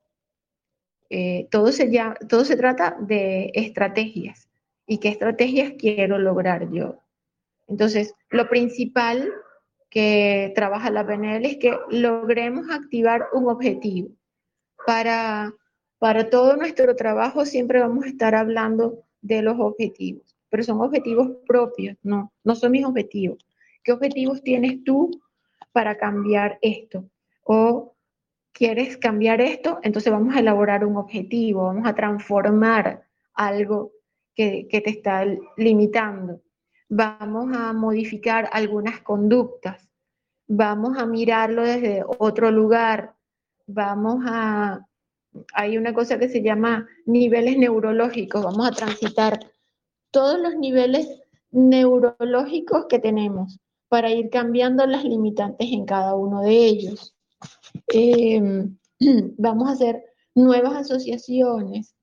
Eh, 1.11 1.47
todo, 1.51 1.71
se 1.73 1.89
todo 2.29 2.45
se 2.45 2.57
trata 2.57 2.97
de 3.01 3.53
estrategias 3.55 4.48
y 4.89 4.99
qué 4.99 5.11
estrategias 5.11 5.75
quiero 5.79 6.19
lograr 6.19 6.73
yo. 6.73 6.99
Entonces, 7.69 8.15
lo 8.31 8.49
principal 8.49 9.31
que 9.91 10.51
trabaja 10.55 10.91
la 10.91 11.07
PNL 11.07 11.45
es 11.45 11.59
que 11.59 11.77
logremos 11.91 12.71
activar 12.71 13.27
un 13.35 13.49
objetivo. 13.49 14.09
Para, 14.87 15.53
para 15.99 16.31
todo 16.31 16.57
nuestro 16.57 16.97
trabajo 16.97 17.45
siempre 17.45 17.81
vamos 17.81 18.07
a 18.07 18.09
estar 18.09 18.35
hablando 18.35 19.05
de 19.21 19.43
los 19.43 19.61
objetivos, 19.61 20.37
pero 20.49 20.63
son 20.63 20.81
objetivos 20.81 21.33
propios, 21.47 21.97
no, 22.03 22.33
no 22.43 22.55
son 22.55 22.73
mis 22.73 22.87
objetivos. 22.87 23.45
¿Qué 23.83 23.93
objetivos 23.93 24.43
tienes 24.43 24.83
tú 24.85 25.11
para 25.73 25.99
cambiar 25.99 26.59
esto? 26.63 27.05
O 27.43 27.95
quieres 28.53 28.97
cambiar 28.97 29.43
esto, 29.43 29.81
entonces 29.83 30.11
vamos 30.11 30.35
a 30.35 30.41
elaborar 30.41 30.87
un 30.87 30.97
objetivo, 30.97 31.65
vamos 31.65 31.87
a 31.87 31.95
transformar 31.95 33.05
algo 33.35 33.93
que, 34.39 34.81
te 34.81 34.91
está 34.91 35.27
limitando. 35.57 36.41
Vamos 36.89 37.55
a 37.57 37.73
modificar 37.73 38.49
algunas 38.53 39.01
conductas, 39.01 39.89
vamos 40.47 40.97
a 40.97 41.07
mirarlo 41.07 41.65
desde 41.65 42.05
otro 42.19 42.51
lugar, 42.53 43.17
vamos 43.67 44.23
a, 44.27 44.87
hay 45.53 45.77
una 45.77 45.93
cosa 45.93 46.19
que 46.19 46.29
se 46.29 46.41
llama 46.41 46.87
niveles 47.05 47.59
neurológicos, 47.59 48.45
vamos 48.45 48.69
a 48.69 48.71
transitar 48.71 49.41
todos 50.13 50.41
los 50.41 50.55
niveles 50.55 51.09
neurológicos 51.51 52.87
que 52.89 53.01
tenemos 53.01 53.59
para 53.89 54.13
ir 54.13 54.31
cambiando 54.31 54.87
las 54.87 55.05
limitantes 55.05 55.69
en 55.71 55.85
cada 55.85 56.15
uno 56.15 56.43
de 56.43 56.55
ellos. 56.55 57.17
Em, 57.89 58.79
vamos 59.37 59.69
a 59.69 59.73
hacer 59.73 60.05
nuevas 60.35 60.77
asociaciones, 60.77 61.95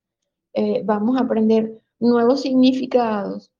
eh, 0.53 0.81
vamos 0.83 1.17
a 1.17 1.21
aprender 1.21 1.81
nuevos 1.99 2.41
significados 2.41 3.51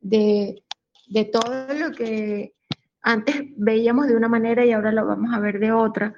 de 0.00 0.64
de 1.06 1.24
todo 1.24 1.66
lo 1.78 1.92
que 1.92 2.54
antes 3.02 3.36
veíamos 3.56 4.06
de 4.06 4.16
una 4.16 4.28
manera 4.28 4.64
y 4.64 4.72
ahora 4.72 4.92
lo 4.92 5.06
vamos 5.06 5.34
a 5.34 5.40
ver 5.40 5.58
de 5.58 5.72
otra, 5.72 6.14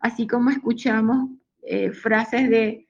así 0.00 0.26
como 0.26 0.50
escuchamos 0.50 1.28
eh, 1.62 1.90
frases 1.92 2.48
de 2.48 2.88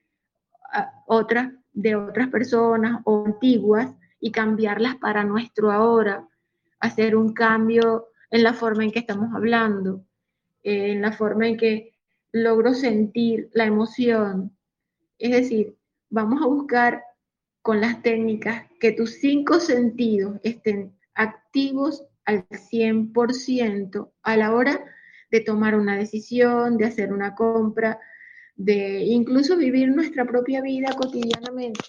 otras 1.05 1.51
de 1.73 1.95
otras 1.95 2.29
personas 2.29 3.01
o 3.03 3.25
antiguas 3.25 3.91
y 4.19 4.31
cambiarlas 4.31 4.95
para 4.97 5.23
nuestro 5.23 5.71
ahora, 5.71 6.27
hacer 6.79 7.15
un 7.15 7.33
cambio 7.33 8.07
en 8.29 8.43
la 8.43 8.53
forma 8.53 8.83
en 8.83 8.91
que 8.91 8.99
estamos 8.99 9.33
hablando, 9.33 10.05
eh, 10.63 10.91
en 10.91 11.01
la 11.01 11.11
forma 11.11 11.47
en 11.47 11.57
que 11.57 11.93
logro 12.31 12.73
sentir 12.73 13.49
la 13.53 13.65
emoción. 13.65 14.55
Es 15.17 15.31
decir, 15.31 15.75
vamos 16.09 16.41
a 16.41 16.45
buscar 16.45 17.03
con 17.63 17.79
las 17.79 18.01
técnicas 18.03 18.69
que 18.79 18.91
tus 18.91 19.21
cinco 19.21 19.59
sentidos 19.59 20.37
estén 20.43 20.95
activos 21.15 22.03
al 22.25 22.45
100% 22.49 24.11
a 24.21 24.37
la 24.37 24.53
hora 24.53 24.85
de 25.31 25.39
tomar 25.39 25.73
una 25.75 25.97
decisión, 25.97 26.77
de 26.77 26.85
hacer 26.85 27.13
una 27.13 27.35
compra, 27.35 27.99
de 28.55 29.03
incluso 29.05 29.55
vivir 29.55 29.89
nuestra 29.89 30.25
propia 30.25 30.61
vida 30.61 30.93
cotidianamente, 30.93 31.79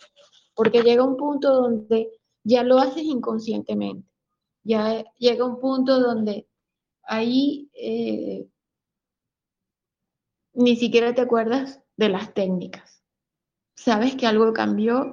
porque 0.54 0.82
llega 0.82 1.04
un 1.04 1.16
punto 1.16 1.52
donde 1.52 2.08
ya 2.44 2.62
lo 2.62 2.78
haces 2.78 3.02
inconscientemente, 3.02 4.08
ya 4.62 5.04
llega 5.18 5.44
un 5.44 5.60
punto 5.60 5.98
donde 5.98 6.46
ahí 7.02 7.68
eh, 7.74 8.46
ni 10.52 10.76
siquiera 10.76 11.12
te 11.14 11.22
acuerdas 11.22 11.82
de 11.96 12.10
las 12.10 12.32
técnicas. 12.32 13.02
Sabes 13.74 14.14
que 14.14 14.28
algo 14.28 14.52
cambió 14.52 15.12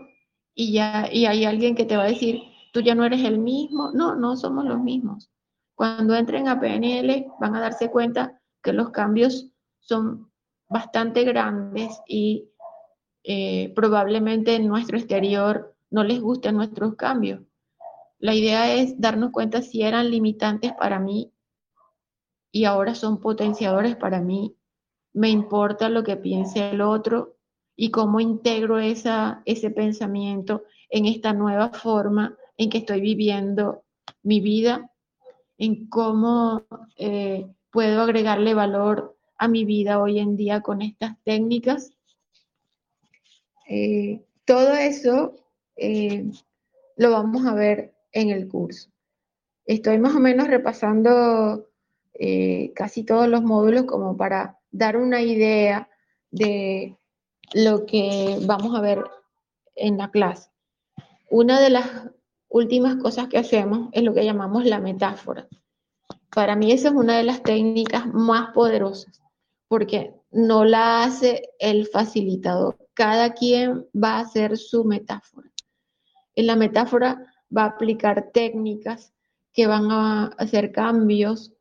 y 0.53 0.73
ya 0.73 1.07
y 1.11 1.25
hay 1.25 1.45
alguien 1.45 1.75
que 1.75 1.85
te 1.85 1.97
va 1.97 2.03
a 2.03 2.07
decir, 2.07 2.41
tú 2.71 2.81
ya 2.81 2.95
no 2.95 3.05
eres 3.05 3.23
el 3.23 3.39
mismo. 3.39 3.91
No, 3.93 4.15
no 4.15 4.35
somos 4.35 4.65
los 4.65 4.79
mismos. 4.79 5.29
Cuando 5.75 6.15
entren 6.15 6.47
a 6.47 6.59
PNL 6.59 7.27
van 7.39 7.55
a 7.55 7.61
darse 7.61 7.89
cuenta 7.89 8.39
que 8.61 8.73
los 8.73 8.91
cambios 8.91 9.51
son 9.79 10.31
bastante 10.69 11.23
grandes 11.23 11.99
y 12.07 12.49
eh, 13.23 13.73
probablemente 13.75 14.55
en 14.55 14.67
nuestro 14.67 14.97
exterior 14.97 15.75
no 15.89 16.03
les 16.03 16.21
gusten 16.21 16.55
nuestros 16.55 16.95
cambios. 16.95 17.41
La 18.19 18.33
idea 18.35 18.73
es 18.73 18.99
darnos 18.99 19.31
cuenta 19.31 19.61
si 19.61 19.81
eran 19.81 20.11
limitantes 20.11 20.73
para 20.73 20.99
mí 20.99 21.33
y 22.51 22.65
ahora 22.65 22.93
son 22.93 23.19
potenciadores 23.19 23.95
para 23.95 24.21
mí. 24.21 24.55
Me 25.13 25.29
importa 25.29 25.89
lo 25.89 26.03
que 26.03 26.17
piense 26.17 26.69
el 26.69 26.81
otro 26.81 27.37
y 27.82 27.89
cómo 27.89 28.19
integro 28.19 28.77
esa, 28.77 29.41
ese 29.43 29.71
pensamiento 29.71 30.65
en 30.91 31.07
esta 31.07 31.34
nueva 31.34 31.69
forma 31.69 32.38
en 32.55 32.69
que 32.69 32.77
estoy 32.77 33.01
viviendo 33.01 33.86
mi 34.21 34.39
vida, 34.39 34.91
en 35.57 35.88
cómo 35.88 36.63
eh, 36.95 37.47
puedo 37.71 38.03
agregarle 38.03 38.53
valor 38.53 39.17
a 39.36 39.47
mi 39.47 39.65
vida 39.65 39.99
hoy 39.99 40.19
en 40.19 40.38
día 40.38 40.61
con 40.61 40.84
estas 40.84 41.17
técnicas. 41.23 41.91
Eh, 43.67 44.21
todo 44.45 44.73
eso 44.75 45.34
eh, 45.75 46.29
lo 46.97 47.09
vamos 47.09 47.47
a 47.47 47.55
ver 47.55 47.95
en 48.11 48.29
el 48.29 48.47
curso. 48.47 48.91
Estoy 49.65 49.97
más 49.97 50.13
o 50.13 50.19
menos 50.19 50.47
repasando 50.47 51.67
casi 52.75 53.03
todos 53.03 53.27
los 53.27 53.41
módulos 53.41 53.86
como 53.86 54.15
para 54.15 54.59
dar 54.69 54.97
una 54.97 55.23
idea 55.23 55.89
de 56.29 56.95
lo 57.53 57.85
que 57.85 58.37
vamos 58.43 58.75
a 58.75 58.81
ver 58.81 59.03
en 59.75 59.97
la 59.97 60.09
clase. 60.09 60.49
Una 61.29 61.59
de 61.59 61.69
las 61.69 61.87
últimas 62.49 62.97
cosas 62.97 63.27
que 63.27 63.37
hacemos 63.37 63.89
es 63.91 64.03
lo 64.03 64.13
que 64.13 64.25
llamamos 64.25 64.65
la 64.65 64.79
metáfora. 64.79 65.47
Para 66.33 66.55
mí 66.55 66.71
esa 66.71 66.89
es 66.89 66.93
una 66.93 67.17
de 67.17 67.23
las 67.23 67.43
técnicas 67.43 68.05
más 68.07 68.53
poderosas, 68.53 69.21
porque 69.67 70.13
no 70.31 70.65
la 70.65 71.03
hace 71.03 71.49
el 71.59 71.87
facilitador. 71.87 72.77
Cada 72.93 73.33
quien 73.33 73.87
va 73.95 74.15
a 74.15 74.21
hacer 74.21 74.57
su 74.57 74.83
metáfora. 74.83 75.49
En 76.35 76.47
la 76.47 76.55
metáfora 76.55 77.25
va 77.55 77.63
a 77.63 77.67
aplicar 77.67 78.31
técnicas 78.33 79.13
que 79.53 79.67
van 79.67 79.91
a 79.91 80.27
hacer 80.37 80.71
cambios 80.71 81.51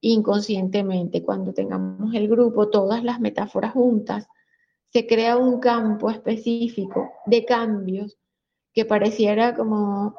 inconscientemente. 0.00 1.22
Cuando 1.22 1.54
tengamos 1.54 2.14
el 2.14 2.28
grupo, 2.28 2.68
todas 2.68 3.02
las 3.02 3.20
metáforas 3.20 3.72
juntas, 3.72 4.28
se 4.90 5.06
crea 5.06 5.36
un 5.36 5.60
campo 5.60 6.10
específico 6.10 7.12
de 7.26 7.44
cambios 7.44 8.18
que 8.72 8.84
pareciera 8.84 9.54
como 9.54 10.14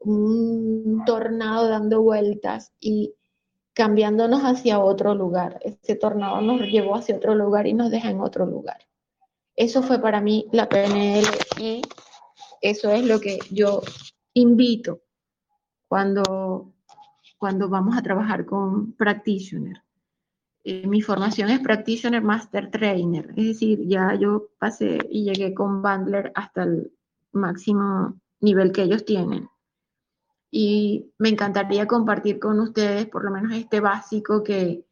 un 0.00 1.02
tornado 1.06 1.68
dando 1.68 2.02
vueltas 2.02 2.72
y 2.80 3.14
cambiándonos 3.72 4.42
hacia 4.42 4.78
otro 4.78 5.14
lugar. 5.14 5.58
Ese 5.62 5.96
tornado 5.96 6.40
nos 6.40 6.60
llevó 6.62 6.94
hacia 6.94 7.16
otro 7.16 7.34
lugar 7.34 7.66
y 7.66 7.74
nos 7.74 7.90
deja 7.90 8.10
en 8.10 8.20
otro 8.20 8.46
lugar. 8.46 8.78
Eso 9.56 9.82
fue 9.82 10.00
para 10.00 10.20
mí 10.20 10.46
la 10.52 10.68
PNL 10.68 11.26
y 11.58 11.82
eso 12.60 12.90
es 12.90 13.04
lo 13.04 13.20
que 13.20 13.38
yo 13.50 13.82
invito 14.32 15.02
cuando, 15.88 16.72
cuando 17.38 17.68
vamos 17.68 17.96
a 17.96 18.02
trabajar 18.02 18.46
con 18.46 18.92
practitioner. 18.94 19.83
Eh, 20.66 20.86
mi 20.86 21.02
formación 21.02 21.50
es 21.50 21.60
Practitioner 21.60 22.22
Master 22.22 22.70
Trainer, 22.70 23.34
es 23.36 23.46
decir, 23.48 23.86
ya 23.86 24.14
yo 24.14 24.48
pasé 24.58 24.98
y 25.10 25.24
llegué 25.24 25.52
con 25.52 25.82
Bandler 25.82 26.32
hasta 26.34 26.62
el 26.62 26.90
máximo 27.32 28.18
nivel 28.40 28.72
que 28.72 28.82
ellos 28.82 29.04
tienen. 29.04 29.50
Y 30.50 31.12
me 31.18 31.28
encantaría 31.28 31.86
compartir 31.86 32.38
con 32.38 32.60
ustedes 32.60 33.06
por 33.06 33.24
lo 33.24 33.30
menos 33.30 33.52
este 33.52 33.80
básico 33.80 34.42
que, 34.42 34.86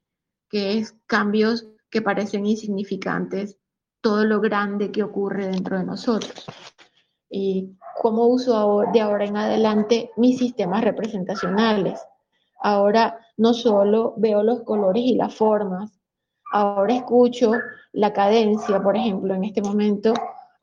que 0.51 0.77
es 0.77 0.95
cambios 1.07 1.67
que 1.89 2.03
parecen 2.03 2.45
insignificantes, 2.45 3.57
todo 4.03 4.27
lo 4.27 4.41
grande 4.43 4.93
que 4.93 5.03
ocurre 5.03 5.47
dentro 5.47 5.79
de 5.79 5.85
nosotros. 5.85 6.45
Y 7.31 7.79
cómo 8.03 8.27
uso 8.27 8.85
de 8.93 9.01
ahora 9.01 9.25
en 9.25 9.39
adelante 9.39 10.11
mis 10.19 10.39
sistemas 10.39 10.85
representacionales 10.85 11.99
Ahora 12.65 13.19
no 13.37 13.55
solo 13.55 14.15
veo 14.17 14.45
los 14.45 14.63
colores 14.63 15.03
y 15.03 15.17
las 15.17 15.35
formas, 15.35 15.99
ahora 16.53 16.95
escucho 16.95 17.53
la 17.93 18.13
cadencia, 18.13 18.81
por 18.81 18.97
ejemplo, 18.97 19.35
en 19.35 19.43
este 19.43 19.61
momento 19.61 20.15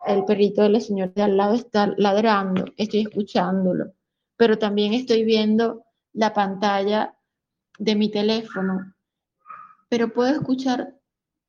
el 0.08 0.24
perrito 0.24 0.62
de 0.62 0.70
la 0.70 0.80
señora 0.80 1.12
de 1.14 1.24
al 1.24 1.36
lado 1.36 1.56
está 1.56 1.94
ladrando, 1.98 2.64
estoy 2.78 3.02
escuchándolo, 3.02 3.92
pero 4.38 4.58
también 4.58 4.94
estoy 4.94 5.26
viendo 5.26 5.84
la 6.14 6.34
pantalla 6.34 7.18
de 7.78 7.96
mi 7.96 8.10
teléfono, 8.10 8.94
pero 9.90 10.14
puedo 10.14 10.32
escuchar 10.32 10.96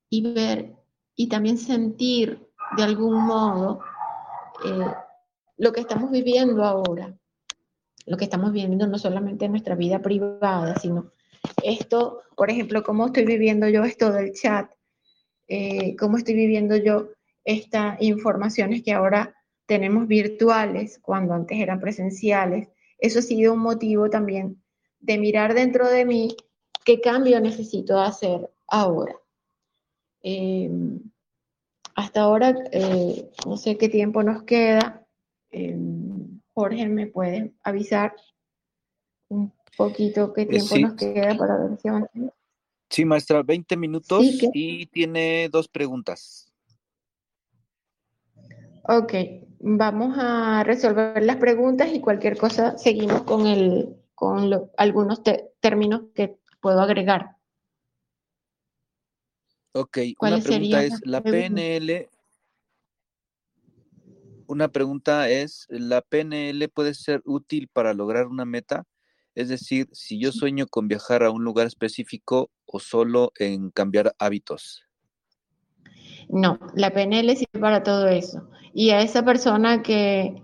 y 0.09 0.33
ver 0.33 0.75
y 1.15 1.29
también 1.29 1.57
sentir 1.57 2.45
de 2.75 2.83
algún 2.83 3.25
modo 3.25 3.79
eh, 4.65 4.93
lo 5.55 5.71
que 5.71 5.79
estamos 5.79 6.11
viviendo 6.11 6.65
ahora 6.65 7.15
lo 8.11 8.17
que 8.17 8.25
estamos 8.25 8.51
viviendo 8.51 8.85
no 8.87 8.99
solamente 8.99 9.45
en 9.45 9.51
nuestra 9.51 9.73
vida 9.75 10.01
privada, 10.01 10.75
sino 10.75 11.13
esto, 11.63 12.23
por 12.35 12.49
ejemplo, 12.49 12.83
cómo 12.83 13.05
estoy 13.05 13.25
viviendo 13.25 13.69
yo 13.69 13.85
esto 13.85 14.11
del 14.11 14.33
chat, 14.33 14.69
eh, 15.47 15.95
cómo 15.95 16.17
estoy 16.17 16.33
viviendo 16.33 16.75
yo 16.75 17.07
estas 17.45 18.01
informaciones 18.01 18.83
que 18.83 18.91
ahora 18.91 19.33
tenemos 19.65 20.09
virtuales 20.09 20.99
cuando 21.01 21.33
antes 21.33 21.57
eran 21.57 21.79
presenciales. 21.79 22.67
Eso 22.97 23.19
ha 23.19 23.21
sido 23.21 23.53
un 23.53 23.59
motivo 23.59 24.09
también 24.09 24.61
de 24.99 25.17
mirar 25.17 25.53
dentro 25.53 25.87
de 25.87 26.03
mí 26.03 26.35
qué 26.83 26.99
cambio 26.99 27.39
necesito 27.39 27.97
hacer 27.97 28.51
ahora. 28.67 29.15
Em, 30.21 30.99
hasta 31.95 32.23
ahora, 32.23 32.53
eh, 32.73 33.31
no 33.45 33.55
sé 33.55 33.77
qué 33.77 33.87
tiempo 33.87 34.21
nos 34.21 34.43
queda. 34.43 35.07
Em, 35.49 36.30
Jorge, 36.53 36.87
¿me 36.87 37.07
puede 37.07 37.53
avisar 37.63 38.15
un 39.29 39.53
poquito 39.77 40.33
qué 40.33 40.43
eh, 40.43 40.45
tiempo 40.47 40.77
nos 40.77 40.93
queda 40.95 41.37
para 41.37 41.57
ver 41.57 41.77
si 41.77 41.87
avanzamos? 41.87 42.31
Sí, 42.89 43.05
maestra, 43.05 43.41
20 43.41 43.77
minutos 43.77 44.21
y 44.53 44.85
tiene 44.87 45.47
dos 45.49 45.69
preguntas. 45.69 46.51
Ok, 48.83 49.13
vamos 49.59 50.17
a 50.17 50.63
resolver 50.65 51.23
las 51.23 51.37
preguntas 51.37 51.89
y 51.93 52.01
cualquier 52.01 52.37
cosa 52.37 52.77
seguimos 52.77 53.21
con, 53.23 53.47
el, 53.47 53.95
con 54.13 54.69
algunos 54.75 55.21
términos 55.61 56.01
que 56.13 56.37
puedo 56.59 56.81
agregar. 56.81 57.37
Ok, 59.73 59.99
una 60.19 60.39
pregunta 60.39 60.83
es, 60.83 60.99
¿la 61.05 61.21
PNL 61.21 62.09
una 64.51 64.67
pregunta 64.67 65.29
es, 65.29 65.65
¿la 65.69 66.01
PNL 66.01 66.67
puede 66.67 66.93
ser 66.93 67.21
útil 67.25 67.69
para 67.71 67.93
lograr 67.93 68.27
una 68.27 68.43
meta? 68.43 68.85
Es 69.33 69.47
decir, 69.47 69.87
si 69.93 70.19
yo 70.19 70.33
sueño 70.33 70.67
con 70.67 70.89
viajar 70.89 71.23
a 71.23 71.31
un 71.31 71.45
lugar 71.45 71.67
específico 71.67 72.51
o 72.65 72.79
solo 72.81 73.31
en 73.39 73.71
cambiar 73.71 74.13
hábitos. 74.19 74.83
No, 76.27 76.59
la 76.75 76.91
PNL 76.91 77.33
sirve 77.37 77.59
para 77.61 77.81
todo 77.81 78.09
eso. 78.09 78.49
Y 78.73 78.89
a 78.89 79.01
esa 79.01 79.23
persona 79.23 79.81
que, 79.81 80.43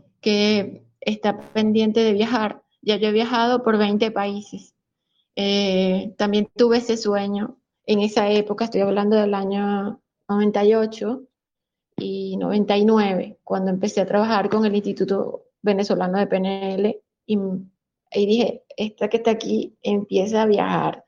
está 1.02 1.40
pendiente 1.54 2.02
de 2.02 2.14
viajar, 2.14 2.64
ya 2.82 2.98
yo 2.98 3.10
he 3.10 3.14
viajado 3.14 3.64
por 3.64 3.78
20 3.78 4.12
países. 4.12 4.74
Eh, 5.36 6.14
también 6.18 6.50
tuve 6.56 6.78
ese 6.78 6.98
sueño 6.98 7.58
en 7.86 8.02
esa 8.02 8.30
época, 8.30 8.66
estoy 8.66 8.82
hablando 8.82 9.16
del 9.16 9.34
año 9.34 10.02
98, 10.28 11.24
y 11.98 12.38
99, 12.38 13.40
cuando 13.44 13.72
empecé 13.72 14.02
a 14.02 14.06
trabajar 14.06 14.50
con 14.50 14.66
el 14.66 14.76
Instituto 14.76 15.46
Venezolano 15.62 16.20
de 16.20 16.28
PNL 16.28 17.02
y, 17.26 17.38
dije, 18.14 18.64
esta 18.78 19.10
que 19.10 19.18
está 19.18 19.32
aquí 19.32 19.76
empieza 19.82 20.44
a 20.44 20.46
viajar. 20.46 21.06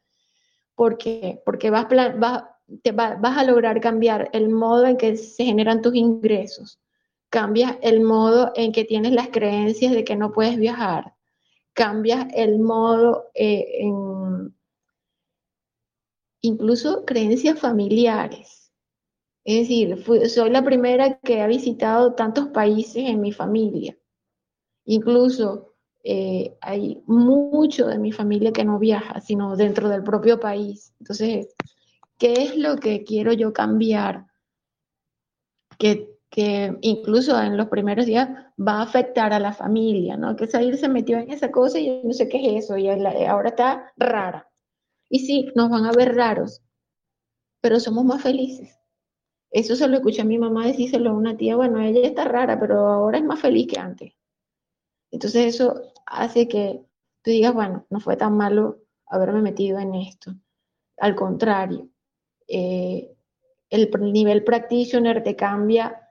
¿Por 0.75 0.97
qué? 0.97 1.41
Porque 1.45 1.69
vas, 1.69 1.87
vas, 2.17 2.43
te 2.81 2.91
vas 2.91 3.37
a 3.37 3.43
lograr 3.43 3.79
cambiar 3.79 4.29
el 4.33 4.49
modo 4.49 4.85
en 4.85 4.97
que 4.97 5.15
se 5.15 5.45
generan 5.45 5.81
tus 5.81 5.93
ingresos, 5.95 6.79
cambias 7.29 7.77
el 7.81 8.01
modo 8.01 8.51
en 8.55 8.71
que 8.71 8.85
tienes 8.85 9.11
las 9.11 9.29
creencias 9.29 9.91
de 9.91 10.03
que 10.03 10.15
no 10.15 10.31
puedes 10.31 10.57
viajar, 10.57 11.13
cambias 11.73 12.27
el 12.33 12.59
modo 12.59 13.29
eh, 13.35 13.81
en 13.81 14.55
incluso 16.41 17.05
creencias 17.05 17.59
familiares 17.59 18.58
es 19.49 19.67
decir, 19.67 20.29
soy 20.29 20.51
la 20.51 20.63
primera 20.63 21.19
que 21.21 21.41
ha 21.41 21.47
visitado 21.47 22.13
tantos 22.13 22.49
países 22.49 22.97
en 22.97 23.19
mi 23.19 23.31
familia. 23.31 23.97
Incluso 24.85 25.73
eh, 26.03 26.55
hay 26.61 27.01
mucho 27.07 27.87
de 27.87 27.97
mi 27.97 28.11
familia 28.11 28.53
que 28.53 28.63
no 28.63 28.77
viaja, 28.77 29.19
sino 29.21 29.55
dentro 29.55 29.89
del 29.89 30.03
propio 30.03 30.39
país. 30.39 30.93
Entonces, 30.99 31.55
¿qué 32.19 32.33
es 32.33 32.57
lo 32.57 32.75
que 32.75 33.03
quiero 33.03 33.33
yo 33.33 33.51
cambiar? 33.51 34.27
Que, 35.79 36.15
incluso 36.81 37.41
en 37.41 37.57
los 37.57 37.69
primeros 37.69 38.05
días 38.05 38.29
va 38.55 38.73
a 38.73 38.83
afectar 38.83 39.33
a 39.33 39.39
la 39.39 39.51
familia, 39.51 40.15
¿no? 40.15 40.35
Que 40.35 40.45
salir 40.45 40.77
se 40.77 40.89
metió 40.89 41.17
en 41.17 41.31
esa 41.31 41.49
cosa 41.49 41.79
y 41.79 41.87
yo 41.87 42.01
no 42.03 42.13
sé 42.13 42.29
qué 42.29 42.55
es 42.55 42.65
eso 42.65 42.77
y 42.77 42.87
ahora 42.87 43.49
está 43.49 43.91
rara. 43.97 44.47
Y 45.09 45.21
sí, 45.21 45.49
nos 45.55 45.71
van 45.71 45.85
a 45.85 45.91
ver 45.91 46.15
raros, 46.15 46.61
pero 47.61 47.79
somos 47.79 48.05
más 48.05 48.21
felices. 48.21 48.78
Eso 49.51 49.75
se 49.75 49.87
lo 49.87 49.97
escuché 49.97 50.21
a 50.21 50.25
mi 50.25 50.37
mamá 50.37 50.67
decírselo 50.67 51.09
a 51.09 51.13
una 51.13 51.35
tía, 51.35 51.55
bueno, 51.55 51.81
ella 51.81 52.07
está 52.07 52.25
rara, 52.25 52.59
pero 52.59 52.87
ahora 52.87 53.17
es 53.17 53.23
más 53.23 53.39
feliz 53.39 53.67
que 53.67 53.79
antes. 53.79 54.13
Entonces 55.11 55.55
eso 55.55 55.91
hace 56.05 56.47
que 56.47 56.81
tú 57.23 57.31
digas, 57.31 57.53
bueno, 57.53 57.85
no 57.89 57.99
fue 57.99 58.15
tan 58.15 58.37
malo 58.37 58.79
haberme 59.07 59.41
metido 59.41 59.79
en 59.79 59.95
esto. 59.95 60.35
Al 60.97 61.15
contrario, 61.15 61.89
eh, 62.47 63.15
el 63.69 63.89
nivel 64.11 64.43
practitioner 64.43 65.23
te 65.23 65.35
cambia 65.35 66.09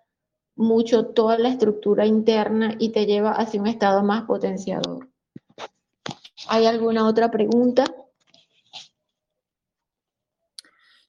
mucho 0.57 1.07
toda 1.07 1.39
la 1.39 1.49
estructura 1.49 2.07
interna 2.07 2.75
y 2.79 2.91
te 2.91 3.07
lleva 3.07 3.33
hacia 3.33 3.61
un 3.61 3.69
estado 3.69 4.03
más 4.03 4.25
potenciador. 4.25 5.09
¿Hay 6.49 6.67
alguna 6.67 7.07
otra 7.07 7.31
pregunta? 7.31 7.85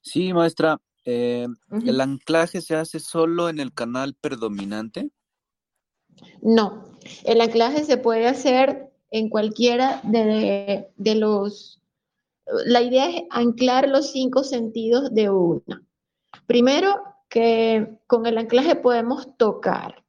Sí, 0.02 0.34
maestra. 0.34 0.80
Eh, 1.06 1.48
¿El 1.86 2.02
anclaje 2.02 2.62
se 2.62 2.76
hace 2.76 3.00
solo 3.00 3.50
en 3.50 3.60
el 3.60 3.74
canal 3.74 4.16
predominante? 4.20 5.10
No, 6.42 6.84
el 7.24 7.42
anclaje 7.42 7.84
se 7.86 7.98
puede 7.98 8.28
hacer 8.28 8.92
en 9.12 9.30
cualquiera 9.30 10.02
de, 10.04 11.16
los... 11.16 11.82
La 12.66 12.82
idea 12.82 13.10
es 13.10 13.24
anclar 13.30 13.88
los 13.88 14.12
cinco 14.12 14.44
sentidos 14.44 15.14
de 15.14 15.30
una. 15.30 15.84
Primero, 16.46 17.02
que 17.30 18.00
con 18.08 18.26
el 18.26 18.38
anclaje 18.38 18.76
podemos 18.76 19.38
tocar, 19.38 20.04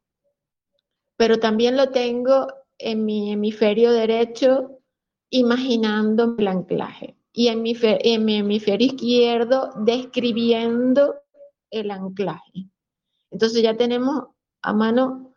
pero 1.17 1.39
también 1.39 1.77
lo 1.77 1.89
tengo 1.89 2.47
en 2.79 3.05
mi 3.05 3.31
hemisferio 3.31 3.91
derecho 3.91 4.79
imaginando 5.29 6.35
el 6.37 6.47
anclaje 6.47 7.15
y 7.33 7.47
en 7.47 7.61
mi, 7.61 7.75
en 7.81 8.25
mi 8.25 8.35
hemisferio 8.37 8.87
izquierdo 8.87 9.71
describiendo 9.77 11.15
el 11.69 11.91
anclaje. 11.91 12.69
Entonces 13.29 13.63
ya 13.63 13.77
tenemos 13.77 14.25
a 14.61 14.73
mano 14.73 15.33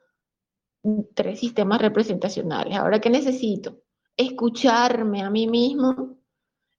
tres 1.14 1.40
sistemas 1.40 1.80
representacionales. 1.80 2.76
Ahora, 2.76 3.00
¿qué 3.00 3.10
necesito? 3.10 3.82
Escucharme 4.16 5.22
a 5.22 5.30
mí 5.30 5.46
mismo 5.46 6.18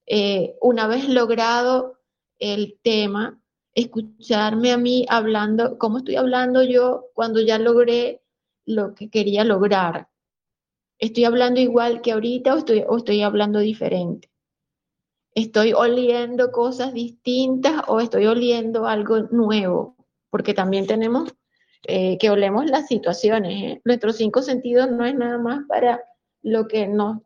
eh, 0.05 0.55
una 0.61 0.87
vez 0.87 1.09
logrado 1.09 1.99
el 2.37 2.79
tema, 2.83 3.41
escucharme 3.73 4.71
a 4.71 4.77
mí 4.77 5.05
hablando, 5.09 5.77
cómo 5.77 5.99
estoy 5.99 6.15
hablando 6.17 6.63
yo 6.63 7.05
cuando 7.13 7.41
ya 7.41 7.57
logré 7.57 8.21
lo 8.65 8.93
que 8.93 9.09
quería 9.09 9.43
lograr. 9.43 10.09
¿Estoy 10.99 11.25
hablando 11.25 11.59
igual 11.59 12.01
que 12.01 12.11
ahorita 12.11 12.53
o 12.53 12.57
estoy, 12.57 12.83
o 12.87 12.97
estoy 12.97 13.21
hablando 13.21 13.59
diferente? 13.59 14.29
Estoy 15.35 15.73
oliendo 15.73 16.51
cosas 16.51 16.93
distintas 16.93 17.83
o 17.87 17.99
estoy 17.99 18.25
oliendo 18.25 18.87
algo 18.87 19.19
nuevo, 19.31 19.97
porque 20.29 20.53
también 20.53 20.87
tenemos 20.87 21.31
eh, 21.83 22.17
que 22.17 22.29
olemos 22.29 22.65
las 22.65 22.87
situaciones. 22.87 23.63
¿eh? 23.63 23.81
Nuestros 23.83 24.15
cinco 24.15 24.41
sentidos 24.41 24.89
no 24.89 25.05
es 25.05 25.13
nada 25.13 25.37
más 25.37 25.63
para 25.67 26.01
lo 26.41 26.67
que 26.67 26.87
nos, 26.87 27.17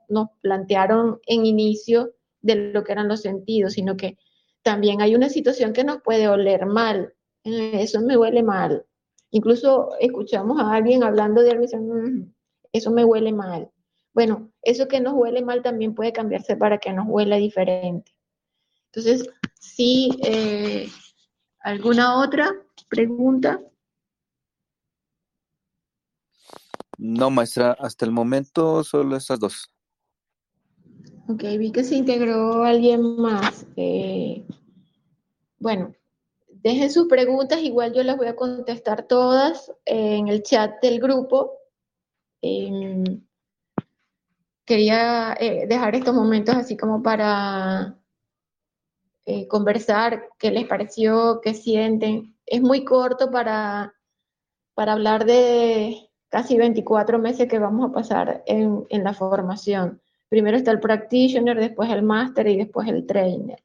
plantearon 0.42 1.20
en 1.28 1.46
inicio 1.46 2.14
de 2.42 2.72
lo 2.74 2.84
que 2.84 2.92
eran 2.94 3.08
los 3.08 3.22
sentidos, 3.22 3.74
sino 3.74 3.96
que 3.96 4.18
también 4.64 5.02
hay 5.02 5.16
una 5.16 5.30
situación 5.30 5.72
que 5.72 5.84
nos 5.84 6.02
puede 6.02 6.28
oler 6.28 6.66
mal. 6.66 7.14
Eh, 7.44 7.72
eso 7.76 8.02
me 8.02 8.18
huele 8.18 8.44
mal. 8.44 8.86
Incluso 9.32 9.92
escuchamos 10.00 10.60
a 10.60 10.74
alguien 10.74 11.04
hablando 11.04 11.44
de 11.44 11.52
algo 11.52 11.64
y 11.64 11.68
dicen, 11.68 11.88
mm, 11.88 12.34
eso 12.74 12.92
me 12.92 13.06
huele 13.06 13.32
mal. 13.32 13.70
Bueno, 14.20 14.52
eso 14.64 14.90
que 14.90 15.00
nos 15.00 15.14
huele 15.14 15.42
mal 15.42 15.62
también 15.62 15.96
puede 15.96 16.12
cambiarse 16.12 16.58
para 16.58 16.78
que 16.78 16.92
nos 16.92 17.06
huela 17.08 17.38
diferente. 17.38 18.14
Entonces, 18.88 19.30
sí, 19.58 20.20
eh, 20.22 20.90
¿alguna 21.62 22.20
otra 22.20 22.54
pregunta? 22.90 23.62
No, 26.98 27.30
maestra, 27.30 27.78
hasta 27.80 28.04
el 28.04 28.12
momento 28.12 28.84
solo 28.84 29.16
esas 29.16 29.40
dos. 29.40 29.74
Ok, 31.30 31.42
vi 31.58 31.72
que 31.72 31.86
se 31.86 31.96
integró 31.96 32.66
alguien 32.66 33.16
más. 33.16 33.66
Eh, 33.78 34.46
bueno, 35.60 35.96
dejen 36.50 36.92
sus 36.92 37.08
preguntas, 37.08 37.62
igual 37.62 37.94
yo 37.94 38.04
las 38.04 38.18
voy 38.18 38.28
a 38.28 38.36
contestar 38.36 39.08
todas 39.08 39.72
en 39.86 40.28
el 40.28 40.44
chat 40.44 40.82
del 40.82 41.00
grupo. 41.00 41.54
Em, 42.42 43.22
quería 44.70 45.36
eh, 45.40 45.66
dejar 45.68 45.96
estos 45.96 46.14
momentos 46.14 46.56
así 46.56 46.78
como 46.78 47.02
para 47.02 47.98
eh, 49.26 49.48
conversar, 49.48 50.30
qué 50.38 50.52
les 50.52 50.68
pareció, 50.68 51.42
qué 51.42 51.56
sienten. 51.56 52.36
Es 52.46 52.62
muy 52.62 52.86
corto 52.86 53.32
para, 53.32 53.96
para 54.76 54.94
hablar 54.94 55.26
de 55.26 56.12
casi 56.30 56.56
24 56.56 57.18
meses 57.18 57.48
que 57.48 57.58
vamos 57.58 57.90
a 57.90 57.94
pasar 57.94 58.44
en, 58.46 58.86
en 58.90 59.04
la 59.04 59.16
formación. 59.16 60.04
Primero 60.30 60.56
está 60.56 60.70
el 60.70 60.80
practitioner, 60.80 61.60
después 61.60 61.90
el 61.90 62.04
master 62.04 62.48
y 62.48 62.58
después 62.58 62.88
el 62.88 63.08
trainer. 63.08 63.64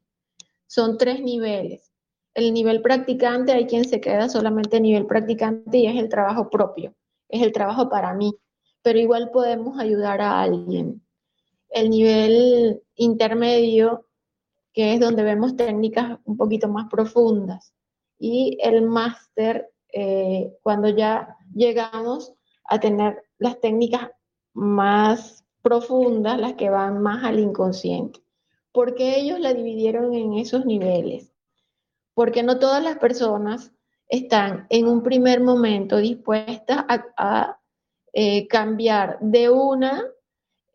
Son 0.66 0.96
tres 0.96 1.20
niveles. 1.20 1.92
El 2.32 2.54
nivel 2.54 2.80
practicante 2.80 3.52
hay 3.52 3.66
quien 3.66 3.84
se 3.84 4.00
queda 4.00 4.30
solamente 4.30 4.80
nivel 4.80 5.04
practicante 5.04 5.76
y 5.76 5.86
es 5.86 5.96
el 5.96 6.08
trabajo 6.08 6.48
propio, 6.48 6.94
es 7.28 7.42
el 7.42 7.52
trabajo 7.52 7.90
para 7.90 8.14
mí, 8.14 8.34
pero 8.84 8.98
igual 8.98 9.30
podemos 9.30 9.80
ayudar 9.80 10.20
a 10.20 10.42
alguien. 10.42 11.02
El 11.70 11.88
nivel 11.88 12.82
intermedio, 12.96 14.06
que 14.74 14.92
es 14.92 15.00
donde 15.00 15.22
vemos 15.22 15.56
técnicas 15.56 16.18
un 16.24 16.36
poquito 16.36 16.68
más 16.68 16.90
profundas. 16.90 17.72
Y 18.18 18.58
el 18.62 18.82
máster, 18.82 19.70
eh, 19.90 20.52
cuando 20.62 20.90
ya 20.90 21.34
llegamos 21.54 22.34
a 22.66 22.78
tener 22.78 23.22
las 23.38 23.58
técnicas 23.58 24.10
más 24.52 25.46
profundas, 25.62 26.38
las 26.38 26.52
que 26.52 26.68
van 26.68 27.02
más 27.02 27.24
al 27.24 27.40
inconsciente. 27.40 28.20
porque 28.70 29.20
ellos 29.20 29.38
la 29.38 29.54
dividieron 29.54 30.12
en 30.14 30.34
esos 30.34 30.66
niveles? 30.66 31.32
Porque 32.12 32.42
no 32.42 32.58
todas 32.58 32.82
las 32.82 32.98
personas 32.98 33.72
están 34.08 34.66
en 34.68 34.88
un 34.88 35.02
primer 35.02 35.40
momento 35.40 35.96
dispuestas 35.98 36.84
a, 36.88 37.58
eh, 38.14 38.46
cambiar 38.48 39.18
de 39.20 39.50
una 39.50 40.04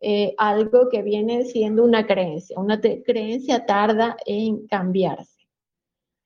eh, 0.02 0.36
algo 0.38 0.90
que 0.90 1.02
viene 1.02 1.46
siendo 1.46 1.84
una 1.84 2.06
creencia. 2.06 2.60
Una 2.60 2.80
creencia 2.80 3.66
tarda 3.66 4.18
en 4.26 4.68
cambiarse. 4.68 5.48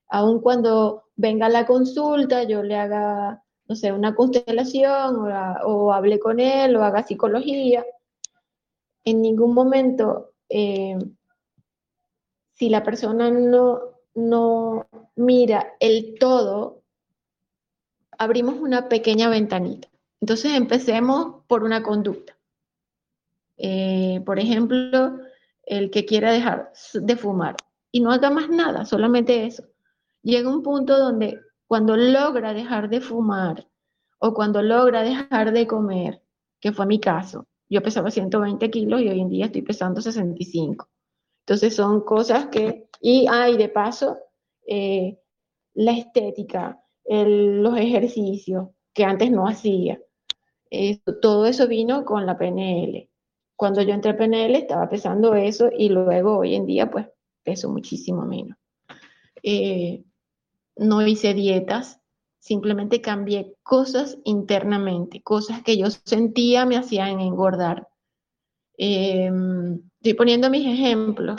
Aun 0.08 0.40
cuando 0.40 1.04
venga 1.16 1.48
la 1.48 1.66
consulta, 1.66 2.44
yo 2.44 2.62
le 2.62 2.76
haga 2.76 3.44
no 3.66 3.74
sé, 3.74 3.92
una 3.92 4.14
constelación 4.14 5.16
o, 5.64 5.92
hable 5.92 6.18
con 6.18 6.40
él 6.40 6.76
o 6.76 6.84
haga 6.84 7.02
psicología, 7.02 7.84
en 9.04 9.22
ningún 9.22 9.54
momento, 9.54 10.32
eh, 10.48 10.98
si 12.54 12.68
la 12.68 12.82
persona 12.82 13.30
no, 13.30 13.80
no 14.14 14.86
mira 15.16 15.74
el 15.80 16.16
todo, 16.18 16.82
abrimos 18.18 18.56
una 18.56 18.88
pequeña 18.88 19.28
ventanita. 19.28 19.88
Entonces 20.24 20.54
empecemos 20.54 21.42
por 21.46 21.64
una 21.64 21.82
conducta. 21.82 22.34
Eh, 23.58 24.22
por 24.24 24.38
ejemplo, 24.38 25.18
el 25.64 25.90
que 25.90 26.06
quiera 26.06 26.32
dejar 26.32 26.72
de 26.94 27.16
fumar 27.16 27.56
y 27.92 28.00
no 28.00 28.10
haga 28.10 28.30
más 28.30 28.48
nada, 28.48 28.86
solamente 28.86 29.44
eso. 29.44 29.64
Llega 30.22 30.48
un 30.48 30.62
punto 30.62 30.98
donde 30.98 31.38
cuando 31.66 31.94
logra 31.94 32.54
dejar 32.54 32.88
de 32.88 33.02
fumar 33.02 33.68
o 34.18 34.32
cuando 34.32 34.62
logra 34.62 35.02
dejar 35.02 35.52
de 35.52 35.66
comer, 35.66 36.22
que 36.58 36.72
fue 36.72 36.86
mi 36.86 36.98
caso, 36.98 37.46
yo 37.68 37.82
pesaba 37.82 38.10
120 38.10 38.70
kilos 38.70 39.02
y 39.02 39.10
hoy 39.10 39.20
en 39.20 39.28
día 39.28 39.44
estoy 39.44 39.60
pesando 39.60 40.00
65. 40.00 40.88
Entonces 41.40 41.76
son 41.76 42.00
cosas 42.00 42.46
que, 42.46 42.88
y 42.98 43.26
hay 43.28 43.58
de 43.58 43.68
paso, 43.68 44.16
eh, 44.66 45.20
la 45.74 45.92
estética, 45.92 46.82
los 47.04 47.76
ejercicios 47.76 48.68
que 48.94 49.04
antes 49.04 49.30
no 49.30 49.46
hacía. 49.46 50.00
Todo 51.20 51.46
eso 51.46 51.68
vino 51.68 52.04
con 52.04 52.26
la 52.26 52.36
PNL. 52.38 53.08
Cuando 53.56 53.82
yo 53.82 53.94
entré 53.94 54.12
a 54.12 54.16
PNL 54.16 54.56
estaba 54.56 54.88
pesando 54.88 55.34
eso 55.34 55.70
y 55.76 55.88
luego 55.88 56.38
hoy 56.38 56.54
en 56.54 56.66
día 56.66 56.90
pues 56.90 57.06
peso 57.42 57.68
muchísimo 57.70 58.24
menos. 58.24 58.58
Eh, 59.42 60.02
no 60.76 61.06
hice 61.06 61.34
dietas, 61.34 62.00
simplemente 62.38 63.00
cambié 63.00 63.56
cosas 63.62 64.18
internamente, 64.24 65.22
cosas 65.22 65.62
que 65.62 65.76
yo 65.76 65.86
sentía 65.90 66.66
me 66.66 66.76
hacían 66.76 67.20
engordar. 67.20 67.88
Em, 68.76 69.80
estoy 70.00 70.14
poniendo 70.14 70.50
mis 70.50 70.66
ejemplos, 70.66 71.36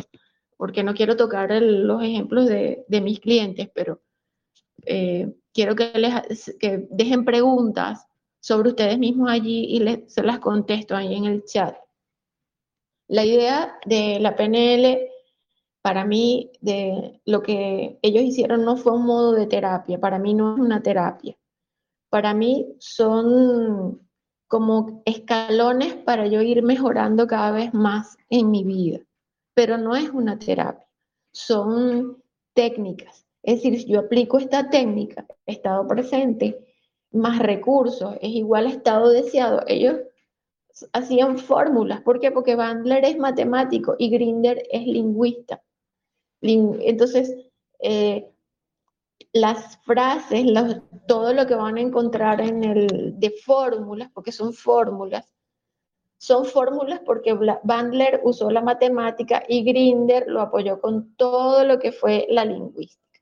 porque 0.57 0.83
no 0.83 0.93
quiero 0.93 1.17
tocar 1.17 1.51
los 1.61 2.01
ejemplos 2.01 2.47
de, 2.47 2.85
mis 3.01 3.19
clientes, 3.19 3.69
pero 3.73 4.01
eh, 4.85 5.33
quiero 5.53 5.75
que, 5.75 5.91
les, 5.95 6.55
que 6.59 6.87
dejen 6.89 7.25
preguntas 7.25 8.07
sobre 8.45 8.69
ustedes 8.69 8.99
mismos 8.99 9.31
allí 9.31 9.65
y 9.71 9.79
les, 9.79 10.13
se 10.13 10.21
las 10.21 10.37
contesto 10.37 10.95
ahí 10.95 11.15
en 11.15 11.25
el 11.25 11.45
chat. 11.45 11.75
La 13.07 13.25
idea 13.25 13.79
de 13.87 14.19
la 14.19 14.35
PNL 14.35 15.09
para 15.81 16.05
mí, 16.05 16.51
de 16.61 17.21
lo 17.25 17.41
que 17.41 17.97
ellos 18.03 18.23
hicieron 18.23 18.63
no 18.63 18.77
fue 18.77 18.93
un 18.93 19.07
modo 19.07 19.31
de 19.31 19.47
terapia, 19.47 19.99
para 19.99 20.19
mí 20.19 20.35
no 20.35 20.53
es 20.53 20.59
una 20.59 20.83
terapia. 20.83 21.35
Para 22.11 22.35
mí 22.35 22.67
son 22.77 24.07
como 24.47 25.01
escalones 25.05 25.95
para 25.95 26.27
yo 26.27 26.43
ir 26.43 26.61
mejorando 26.61 27.25
cada 27.25 27.49
vez 27.49 27.73
más 27.73 28.15
en 28.29 28.51
mi 28.51 28.63
vida, 28.63 28.99
pero 29.55 29.79
no 29.79 29.95
es 29.95 30.11
una 30.11 30.37
terapia, 30.37 30.85
son 31.31 32.21
técnicas. 32.53 33.25
Es 33.41 33.63
decir, 33.63 33.87
yo 33.87 34.01
aplico 34.01 34.37
esta 34.37 34.69
técnica, 34.69 35.25
estado 35.47 35.87
presente, 35.87 36.64
más 37.15 37.39
recursos, 37.39 38.15
es 38.21 38.29
igual 38.29 38.67
a 38.67 38.69
estado 38.69 39.09
deseado. 39.09 39.63
Ellos 39.67 39.99
hacían 40.93 41.37
fórmulas. 41.37 42.01
¿Por 42.01 42.19
qué? 42.19 42.31
Porque 42.31 42.55
Bandler 42.55 43.05
es 43.05 43.17
matemático 43.17 43.95
y 43.97 44.09
Grinder 44.09 44.63
es 44.71 44.85
lingüista. 44.85 45.61
Entonces, 46.41 47.35
eh, 47.79 48.29
las 49.33 49.77
frases, 49.83 50.45
todo 51.07 51.33
lo 51.33 51.45
que 51.47 51.55
van 51.55 51.77
a 51.77 51.81
encontrar 51.81 52.41
en 52.41 52.63
el 52.63 53.19
de 53.19 53.31
fórmulas, 53.43 54.09
porque 54.13 54.31
son 54.31 54.53
fórmulas, 54.53 55.25
son 56.17 56.45
fórmulas 56.45 57.01
porque 57.05 57.37
Bandler 57.63 58.21
usó 58.23 58.49
la 58.49 58.61
matemática 58.61 59.43
y 59.47 59.63
Grinder 59.63 60.25
lo 60.27 60.41
apoyó 60.41 60.79
con 60.79 61.15
todo 61.15 61.63
lo 61.65 61.79
que 61.79 61.91
fue 61.91 62.27
la 62.29 62.45
lingüística. 62.45 63.21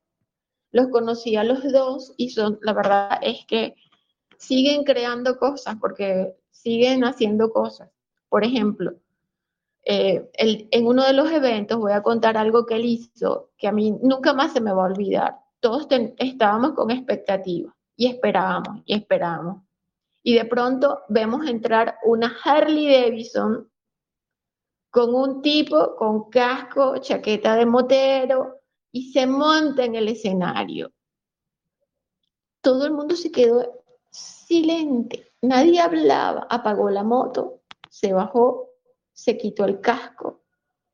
Los 0.71 0.87
conocí 0.89 1.35
a 1.35 1.43
los 1.43 1.71
dos 1.71 2.13
y 2.17 2.29
son, 2.29 2.59
la 2.61 2.73
verdad 2.73 3.19
es 3.21 3.45
que 3.45 3.75
siguen 4.43 4.83
creando 4.83 5.37
cosas 5.37 5.75
porque 5.79 6.35
siguen 6.51 7.03
haciendo 7.03 7.51
cosas. 7.51 7.89
Por 8.29 8.43
ejemplo, 8.43 8.93
eh, 9.85 10.29
en 10.33 10.87
uno 10.87 11.05
de 11.05 11.13
los 11.13 11.31
eventos 11.31 11.77
voy 11.77 11.93
a 11.93 12.03
contar 12.03 12.37
algo 12.37 12.65
que 12.65 12.75
él 12.75 12.85
hizo 12.85 13.51
que 13.57 13.67
a 13.67 13.71
mí 13.71 13.91
nunca 14.01 14.33
más 14.33 14.53
se 14.53 14.61
me 14.61 14.73
va 14.73 14.83
a 14.83 14.91
olvidar. 14.91 15.35
Todos 15.59 15.87
estábamos 16.17 16.73
con 16.73 16.91
expectativa 16.91 17.73
y 17.95 18.07
esperábamos 18.07 18.81
y 18.85 18.93
esperábamos. 18.95 19.63
Y 20.23 20.35
de 20.35 20.45
pronto 20.45 21.01
vemos 21.09 21.47
entrar 21.47 21.97
una 22.05 22.35
Harley 22.43 22.87
Davidson 22.87 23.69
con 24.89 25.15
un 25.15 25.41
tipo 25.41 25.95
con 25.95 26.29
casco, 26.29 26.97
chaqueta 26.97 27.55
de 27.55 27.65
motero 27.65 28.61
y 28.91 29.11
se 29.11 29.25
monta 29.25 29.83
en 29.83 29.95
el 29.95 30.07
escenario. 30.07 30.91
Todo 32.61 32.85
el 32.85 32.93
mundo 32.93 33.15
se 33.15 33.31
quedó 33.31 33.82
silente, 34.53 35.31
nadie 35.41 35.80
hablaba, 35.80 36.47
apagó 36.49 36.89
la 36.89 37.03
moto, 37.03 37.61
se 37.89 38.13
bajó 38.13 38.73
se 39.13 39.38
quitó 39.38 39.65
el 39.65 39.80
casco 39.80 40.43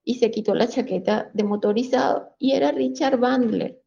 y 0.03 0.15
se 0.15 0.29
quitó 0.29 0.53
la 0.53 0.67
chaqueta 0.67 1.31
de 1.33 1.43
motorizado 1.43 2.35
y 2.37 2.51
era 2.51 2.71
Richard 2.71 3.17
Bandler. 3.17 3.81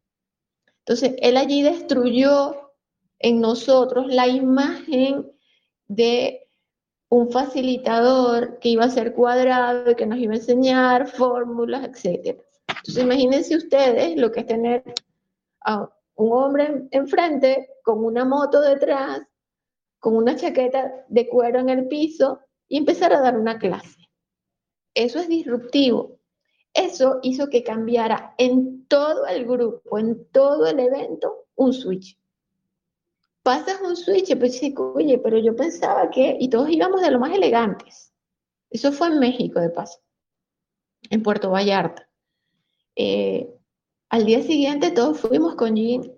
Entonces, 0.79 1.15
él 1.19 1.37
allí 1.37 1.61
destruyó 1.61 2.71
en 3.19 3.39
nosotros 3.39 4.07
la 4.07 4.27
imagen 4.27 5.31
de 5.87 6.47
un 7.09 7.31
facilitador 7.31 8.59
que 8.59 8.69
iba 8.69 8.85
a 8.85 8.89
ser 8.89 9.13
cuadrado 9.13 9.91
y 9.91 9.95
que 9.95 10.05
nos 10.05 10.17
iba 10.17 10.33
a 10.33 10.37
enseñar 10.37 11.07
fórmulas, 11.07 11.83
etc. 11.85 12.41
Entonces 12.67 13.03
imagínense 13.03 13.55
ustedes 13.55 14.17
lo 14.17 14.31
que 14.31 14.41
es 14.41 14.47
tener 14.47 14.83
a 15.63 15.89
un 16.15 16.31
hombre 16.33 16.87
enfrente 16.91 17.69
con 17.83 18.03
una 18.03 18.25
moto 18.25 18.59
detrás, 18.61 19.21
con 20.03 20.17
una 20.17 20.35
chaqueta 20.35 21.05
de 21.07 21.29
cuero 21.29 21.61
en 21.61 21.69
el 21.69 21.87
piso 21.87 22.41
y 22.67 22.75
empezar 22.75 23.13
a 23.13 23.21
dar 23.21 23.39
una 23.39 23.57
clase. 23.57 24.09
Eso 24.93 25.19
es 25.19 25.29
disruptivo. 25.29 26.19
Eso 26.73 27.19
hizo 27.23 27.47
que 27.47 27.63
cambiara 27.63 28.35
en 28.37 28.85
todo 28.87 29.25
el 29.27 29.45
grupo, 29.45 29.97
en 29.97 30.27
todo 30.29 30.67
el 30.67 30.81
evento, 30.81 31.45
un 31.55 31.71
switch. 31.71 32.19
Pasas 33.43 33.79
un 33.79 33.95
switch, 33.95 34.37
pues 34.37 34.57
sí, 34.57 34.75
oye, 34.77 35.19
pero 35.19 35.37
yo 35.37 35.55
pensaba 35.55 36.09
que, 36.09 36.35
y 36.37 36.49
todos 36.49 36.69
íbamos 36.69 36.99
de 37.01 37.09
lo 37.09 37.19
más 37.19 37.33
elegantes. 37.33 38.11
Eso 38.69 38.91
fue 38.91 39.07
en 39.07 39.19
México, 39.19 39.61
de 39.61 39.69
paso, 39.69 40.01
en 41.11 41.23
Puerto 41.23 41.49
Vallarta. 41.49 42.09
Eh, 42.97 43.49
al 44.09 44.25
día 44.25 44.41
siguiente 44.41 44.91
todos 44.91 45.21
fuimos 45.21 45.55
con 45.55 45.77
jean, 45.77 46.11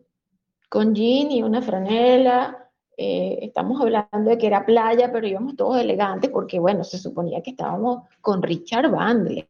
con 0.70 0.96
jean 0.96 1.30
y 1.30 1.44
una 1.44 1.62
franela. 1.62 2.65
Eh, 2.98 3.40
estamos 3.42 3.82
hablando 3.82 4.30
de 4.30 4.38
que 4.38 4.48
era 4.48 4.66
playa, 4.66 5.12
pero 5.12 5.28
íbamos 5.28 5.56
todos 5.56 5.80
elegantes 5.80 6.30
porque, 6.30 6.60
bueno, 6.60 6.84
se 6.84 6.98
suponía 6.98 7.42
que 7.42 7.52
estábamos 7.52 8.04
con 8.22 8.42
Richard 8.42 8.90
Bandler. 8.90 9.48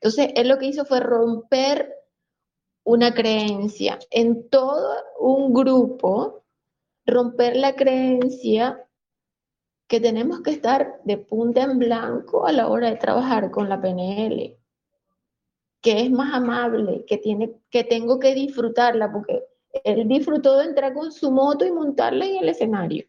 Entonces, 0.00 0.30
él 0.36 0.48
lo 0.48 0.58
que 0.58 0.66
hizo 0.66 0.84
fue 0.84 1.00
romper 1.00 1.94
una 2.84 3.14
creencia 3.14 3.98
en 4.10 4.48
todo 4.50 4.94
un 5.18 5.52
grupo, 5.54 6.44
romper 7.06 7.56
la 7.56 7.74
creencia 7.74 8.86
que 9.86 10.00
tenemos 10.00 10.40
que 10.42 10.50
estar 10.50 11.00
de 11.04 11.18
punta 11.18 11.62
en 11.62 11.78
blanco 11.78 12.46
a 12.46 12.52
la 12.52 12.68
hora 12.68 12.90
de 12.90 12.96
trabajar 12.96 13.50
con 13.50 13.68
la 13.68 13.80
PNL 13.80 14.58
que 15.84 16.00
es 16.00 16.10
más 16.10 16.32
amable, 16.32 17.04
que, 17.06 17.18
tiene, 17.18 17.60
que 17.68 17.84
tengo 17.84 18.18
que 18.18 18.34
disfrutarla, 18.34 19.12
porque 19.12 19.44
él 19.82 20.06
disfrutó 20.06 20.58
de 20.58 20.66
entrar 20.66 20.94
con 20.94 21.10
su 21.10 21.30
moto 21.30 21.64
y 21.64 21.72
montarla 21.72 22.26
en 22.26 22.36
el 22.36 22.48
escenario. 22.48 23.06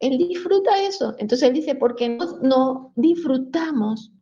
Él 0.00 0.16
disfruta 0.18 0.80
eso. 0.82 1.14
Entonces 1.18 1.48
él 1.48 1.54
dice, 1.54 1.74
¿por 1.74 1.96
qué 1.96 2.08
no, 2.08 2.38
no 2.40 2.92
disfrutamos 2.94 4.12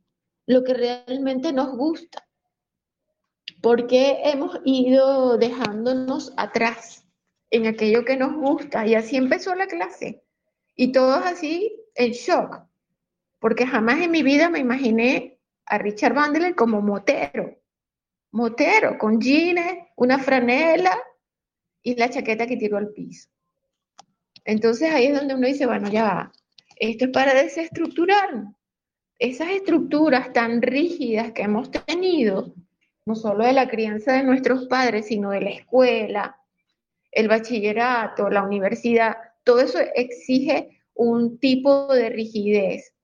lo 0.46 0.64
que 0.64 0.74
realmente 0.74 1.52
nos 1.52 1.76
gusta? 1.76 2.26
Porque 3.60 4.20
hemos 4.24 4.58
ido 4.64 5.36
dejándonos 5.36 6.32
atrás 6.36 7.06
en 7.50 7.66
aquello 7.66 8.04
que 8.04 8.16
nos 8.16 8.34
gusta? 8.34 8.86
Y 8.86 8.94
así 8.94 9.16
empezó 9.16 9.54
la 9.54 9.66
clase. 9.66 10.22
Y 10.74 10.92
todos 10.92 11.24
así 11.24 11.76
en 11.94 12.12
shock. 12.12 12.62
Porque 13.38 13.66
jamás 13.66 14.00
en 14.00 14.10
mi 14.10 14.22
vida 14.22 14.48
me 14.48 14.58
imaginé 14.58 15.38
a 15.66 15.78
Richard 15.78 16.14
Bandler 16.14 16.54
como 16.54 16.80
motero. 16.80 17.58
Motero, 18.32 18.98
con 18.98 19.20
jeans, 19.20 19.84
una 19.96 20.18
franela 20.18 20.96
y 21.82 21.94
la 21.96 22.10
chaqueta 22.10 22.46
que 22.46 22.56
tiró 22.56 22.76
al 22.76 22.92
piso. 22.92 23.28
Entonces 24.44 24.92
ahí 24.92 25.06
es 25.06 25.14
donde 25.18 25.34
uno 25.34 25.46
dice, 25.46 25.66
bueno, 25.66 25.88
ya 25.88 26.04
va, 26.04 26.32
esto 26.76 27.06
es 27.06 27.10
para 27.10 27.34
desestructurar 27.34 28.56
esas 29.18 29.48
estructuras 29.50 30.32
tan 30.32 30.60
rígidas 30.60 31.32
que 31.32 31.42
hemos 31.42 31.70
tenido, 31.70 32.54
no 33.06 33.14
solo 33.14 33.44
de 33.44 33.52
la 33.52 33.68
crianza 33.68 34.12
de 34.12 34.24
nuestros 34.24 34.66
padres, 34.66 35.06
sino 35.06 35.30
de 35.30 35.40
la 35.40 35.50
escuela, 35.50 36.36
el 37.12 37.28
bachillerato, 37.28 38.28
la 38.28 38.42
universidad, 38.42 39.16
todo 39.42 39.60
eso 39.60 39.78
exige 39.94 40.82
un 40.94 41.38
tipo 41.38 41.92
de 41.94 42.10
rigidez. 42.10 42.94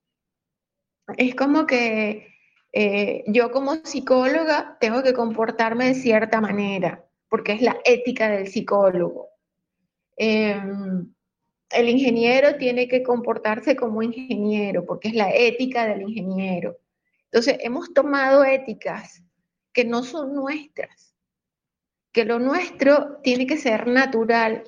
Es 1.16 1.34
como 1.34 1.66
que 1.66 2.31
eh, 2.72 3.24
yo 3.26 3.50
como 3.50 3.76
psicóloga 3.84 4.78
tengo 4.80 5.02
que 5.02 5.12
comportarme 5.12 5.88
de 5.88 5.94
cierta 5.94 6.40
manera, 6.40 7.04
porque 7.28 7.52
es 7.52 7.62
la 7.62 7.78
ética 7.84 8.30
del 8.30 8.48
psicólogo. 8.48 9.28
Em, 10.16 11.12
el 11.70 11.88
ingeniero 11.88 12.56
tiene 12.56 12.88
que 12.88 13.02
comportarse 13.02 13.76
como 13.76 14.02
ingeniero, 14.02 14.84
porque 14.86 15.08
es 15.08 15.14
la 15.14 15.30
ética 15.34 15.86
del 15.86 16.02
ingeniero. 16.02 16.78
Entonces, 17.24 17.58
hemos 17.60 17.92
tomado 17.94 18.44
éticas 18.44 19.22
que 19.72 19.84
no 19.84 20.02
son 20.02 20.34
nuestras, 20.34 21.14
que 22.12 22.24
lo 22.24 22.38
nuestro 22.38 23.18
tiene 23.22 23.46
que 23.46 23.56
ser 23.56 23.86
natural 23.86 24.64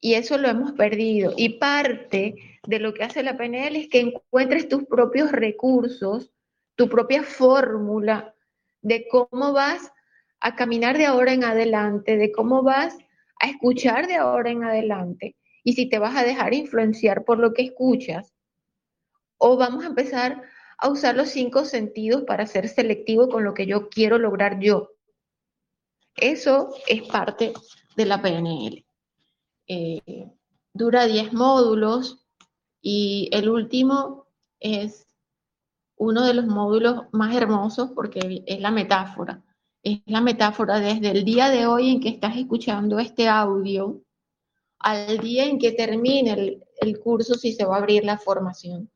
y 0.00 0.14
eso 0.14 0.36
lo 0.38 0.48
hemos 0.48 0.72
perdido. 0.72 1.32
Y 1.36 1.58
parte 1.58 2.60
de 2.66 2.78
lo 2.78 2.92
que 2.92 3.04
hace 3.04 3.22
la 3.22 3.36
PNL 3.36 3.76
es 3.76 3.88
que 3.88 4.00
encuentres 4.00 4.68
tus 4.68 4.84
propios 4.84 5.32
recursos 5.32 6.30
tu 6.76 6.88
propia 6.88 7.22
fórmula 7.22 8.34
de 8.82 9.06
cómo 9.08 9.52
vas 9.52 9.92
a 10.40 10.54
caminar 10.54 10.96
de 10.96 11.06
ahora 11.06 11.32
en 11.32 11.44
adelante, 11.44 12.16
de 12.16 12.30
cómo 12.30 12.62
vas 12.62 12.96
a 13.40 13.48
escuchar 13.48 14.06
de 14.06 14.16
ahora 14.16 14.50
en 14.50 14.64
adelante 14.64 15.36
y 15.64 15.72
si 15.72 15.88
te 15.88 15.98
vas 15.98 16.16
a 16.16 16.22
dejar 16.22 16.54
influenciar 16.54 17.24
por 17.24 17.38
lo 17.38 17.52
que 17.52 17.62
escuchas 17.62 18.32
o 19.38 19.56
vamos 19.56 19.84
a 19.84 19.88
empezar 19.88 20.42
a 20.78 20.88
usar 20.88 21.16
los 21.16 21.30
cinco 21.30 21.64
sentidos 21.64 22.22
para 22.24 22.46
ser 22.46 22.68
selectivo 22.68 23.28
con 23.28 23.44
lo 23.44 23.54
que 23.54 23.66
yo 23.66 23.88
quiero 23.88 24.18
lograr 24.18 24.60
yo. 24.60 24.90
Eso 26.14 26.74
es 26.86 27.02
parte 27.02 27.52
de 27.96 28.06
la 28.06 28.22
PNL. 28.22 28.86
Eh, 29.68 30.30
dura 30.72 31.06
10 31.06 31.32
módulos 31.32 32.26
y 32.80 33.28
el 33.32 33.48
último 33.48 34.26
es 34.60 35.05
uno 35.96 36.24
de 36.24 36.34
los 36.34 36.46
módulos 36.46 37.04
más 37.12 37.34
hermosos 37.34 37.90
porque 37.94 38.44
es 38.46 38.60
la 38.60 38.70
metáfora. 38.70 39.42
Es 39.82 40.00
la 40.06 40.20
metáfora 40.20 40.80
desde 40.80 41.10
el 41.10 41.24
día 41.24 41.48
de 41.48 41.66
hoy 41.66 41.90
en 41.90 42.00
que 42.00 42.08
estás 42.08 42.36
escuchando 42.36 42.98
este 42.98 43.28
audio 43.28 44.02
al 44.78 45.18
día 45.18 45.46
en 45.46 45.58
que 45.58 45.72
termine 45.72 46.60
el, 46.80 47.00
curso 47.00 47.34
si 47.34 47.52
se 47.52 47.64
va 47.64 47.76
a 47.76 47.78
abrir 47.78 48.04
la 48.04 48.18
formación. 48.18 48.90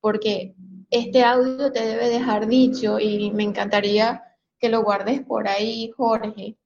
Porque 0.00 0.54
este 0.90 1.24
audio 1.24 1.72
te 1.72 1.84
debe 1.84 2.08
dejar 2.08 2.46
dicho 2.46 2.98
y 3.00 3.30
me 3.32 3.42
encantaría 3.42 4.22
que 4.58 4.68
lo 4.68 4.82
guardes 4.82 5.22
por 5.22 5.48
ahí, 5.48 5.90
Jorge, 5.96 6.56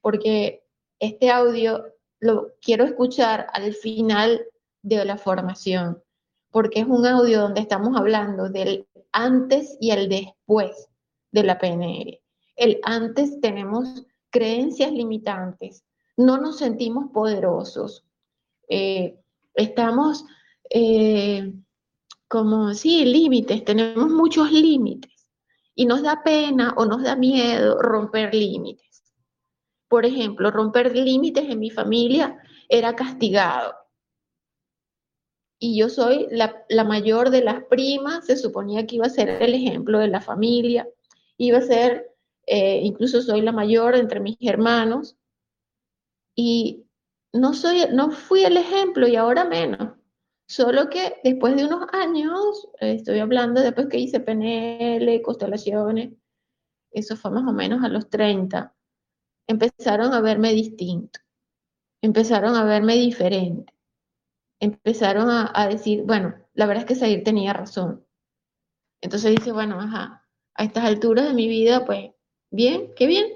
porque 0.00 0.64
este 0.98 1.30
audio 1.30 1.84
lo 2.20 2.52
quiero 2.60 2.84
escuchar 2.84 3.46
al 3.52 3.74
final 3.74 4.46
de 4.82 5.04
la 5.04 5.18
formación, 5.18 6.02
porque 6.50 6.80
es 6.80 6.86
un 6.86 7.06
audio 7.06 7.40
donde 7.40 7.60
estamos 7.60 7.96
hablando 7.96 8.48
del 8.48 8.86
antes 9.14 9.78
y 9.80 9.92
el 9.92 10.08
después 10.08 10.88
de 11.32 11.44
la 11.44 11.58
PNL. 11.58 12.20
El 12.56 12.80
antes 12.82 13.40
tenemos 13.40 14.04
creencias 14.30 14.92
limitantes, 14.92 15.84
no 16.16 16.36
nos 16.36 16.58
sentimos 16.58 17.10
poderosos, 17.12 18.04
eh, 18.68 19.16
estamos 19.54 20.24
eh, 20.68 21.52
como, 22.28 22.74
sí, 22.74 23.04
límites, 23.04 23.64
tenemos 23.64 24.10
muchos 24.10 24.50
límites 24.50 25.30
y 25.74 25.86
nos 25.86 26.02
da 26.02 26.22
pena 26.22 26.74
o 26.76 26.84
nos 26.84 27.02
da 27.02 27.14
miedo 27.14 27.80
romper 27.80 28.34
límites. 28.34 29.14
Por 29.88 30.04
ejemplo, 30.06 30.50
romper 30.50 30.96
límites 30.96 31.48
en 31.48 31.60
mi 31.60 31.70
familia 31.70 32.36
era 32.68 32.96
castigado 32.96 33.83
y 35.64 35.78
yo 35.78 35.88
soy 35.88 36.26
la, 36.30 36.84
mayor 36.84 37.30
de 37.30 37.42
las 37.42 37.64
primas, 37.64 38.26
se 38.26 38.36
suponía 38.36 38.86
que 38.86 38.96
iba 38.96 39.06
a 39.06 39.08
ser 39.08 39.30
el 39.30 39.54
ejemplo 39.54 39.98
de 39.98 40.08
la 40.08 40.20
familia, 40.20 40.86
iba 41.38 41.56
a 41.56 41.62
ser, 41.62 42.14
eh, 42.46 42.82
incluso 42.82 43.22
soy 43.22 43.40
la 43.40 43.50
mayor 43.50 43.96
entre 43.96 44.20
mis 44.20 44.36
hermanos, 44.42 45.16
y 46.36 46.84
no, 47.32 47.54
soy, 47.54 47.86
no 47.94 48.10
fui 48.10 48.44
el 48.44 48.58
ejemplo 48.58 49.08
y 49.08 49.16
ahora 49.16 49.46
menos. 49.46 49.94
Solo 50.46 50.90
que 50.90 51.14
después 51.24 51.56
de 51.56 51.64
unos 51.64 51.86
años, 51.94 52.68
eh, 52.80 52.96
estoy 52.96 53.20
hablando 53.20 53.62
después 53.62 53.86
que 53.86 53.98
hice 53.98 54.20
PNL, 54.20 55.22
constelaciones, 55.22 56.12
eso 56.90 57.16
fue 57.16 57.30
más 57.30 57.48
o 57.48 57.54
menos 57.54 57.82
a 57.82 57.88
los 57.88 58.10
30, 58.10 58.74
empezaron 59.46 60.12
a 60.12 60.20
verme 60.20 60.52
distinto, 60.52 61.20
empezaron 62.02 62.54
a 62.54 62.64
verme 62.64 62.96
diferente 62.96 63.73
empezaron 64.64 65.28
a, 65.30 65.68
decir, 65.68 66.02
bueno, 66.04 66.34
la 66.54 66.66
verdad 66.66 66.82
es 66.82 66.88
que 66.88 66.94
Sair 66.94 67.24
tenía 67.24 67.52
razón. 67.52 68.04
Entonces 69.00 69.34
dice, 69.34 69.52
bueno, 69.52 69.78
a 69.80 70.22
estas 70.58 70.84
alturas 70.84 71.26
de 71.26 71.34
mi 71.34 71.48
vida, 71.48 71.84
pues, 71.84 72.10
bien, 72.50 72.92
qué 72.96 73.06
bien. 73.06 73.26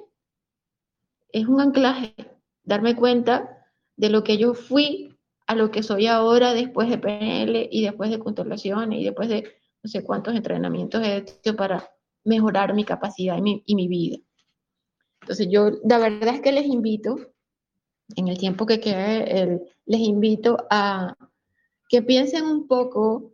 Es 1.31 1.47
un 1.47 1.61
anclaje, 1.61 2.15
darme 2.63 2.97
cuenta 2.97 3.67
de 3.97 4.09
lo 4.11 4.25
que 4.25 4.39
yo 4.39 4.55
fui 4.55 5.19
a 5.47 5.55
lo 5.55 5.71
que 5.71 5.83
soy 5.83 6.07
ahora 6.07 6.55
después 6.55 6.89
de 6.89 6.99
PNL 6.99 7.69
y 7.71 7.83
después 7.83 8.11
de 8.11 8.19
constelaciones 8.19 9.01
y 9.01 9.05
después 9.05 9.29
de 9.29 9.45
no 9.83 9.89
sé 9.89 10.05
cuántos 10.05 10.35
entrenamientos 10.35 11.03
he 11.03 11.17
hecho 11.19 11.57
para 11.57 11.91
mejorar 12.25 12.75
mi 12.75 12.85
capacidad 12.85 13.37
y 13.37 13.43
mi, 13.43 13.63
y 13.65 13.75
mi 13.75 13.89
vida. 13.89 14.19
Entonces 15.23 15.49
yo, 15.51 15.71
la 15.85 15.99
verdad 15.99 16.35
es 16.35 16.41
que 16.41 16.53
les 16.53 16.67
invito 16.67 17.17
en 18.17 18.29
el 18.29 18.39
tiempo 18.39 18.67
que 18.67 18.81
quede, 18.81 19.61
les 19.87 20.01
invito 20.01 20.67
a 20.71 21.17
que 21.89 22.03
piensen 22.03 22.45
un 22.45 22.67
poco 22.67 23.33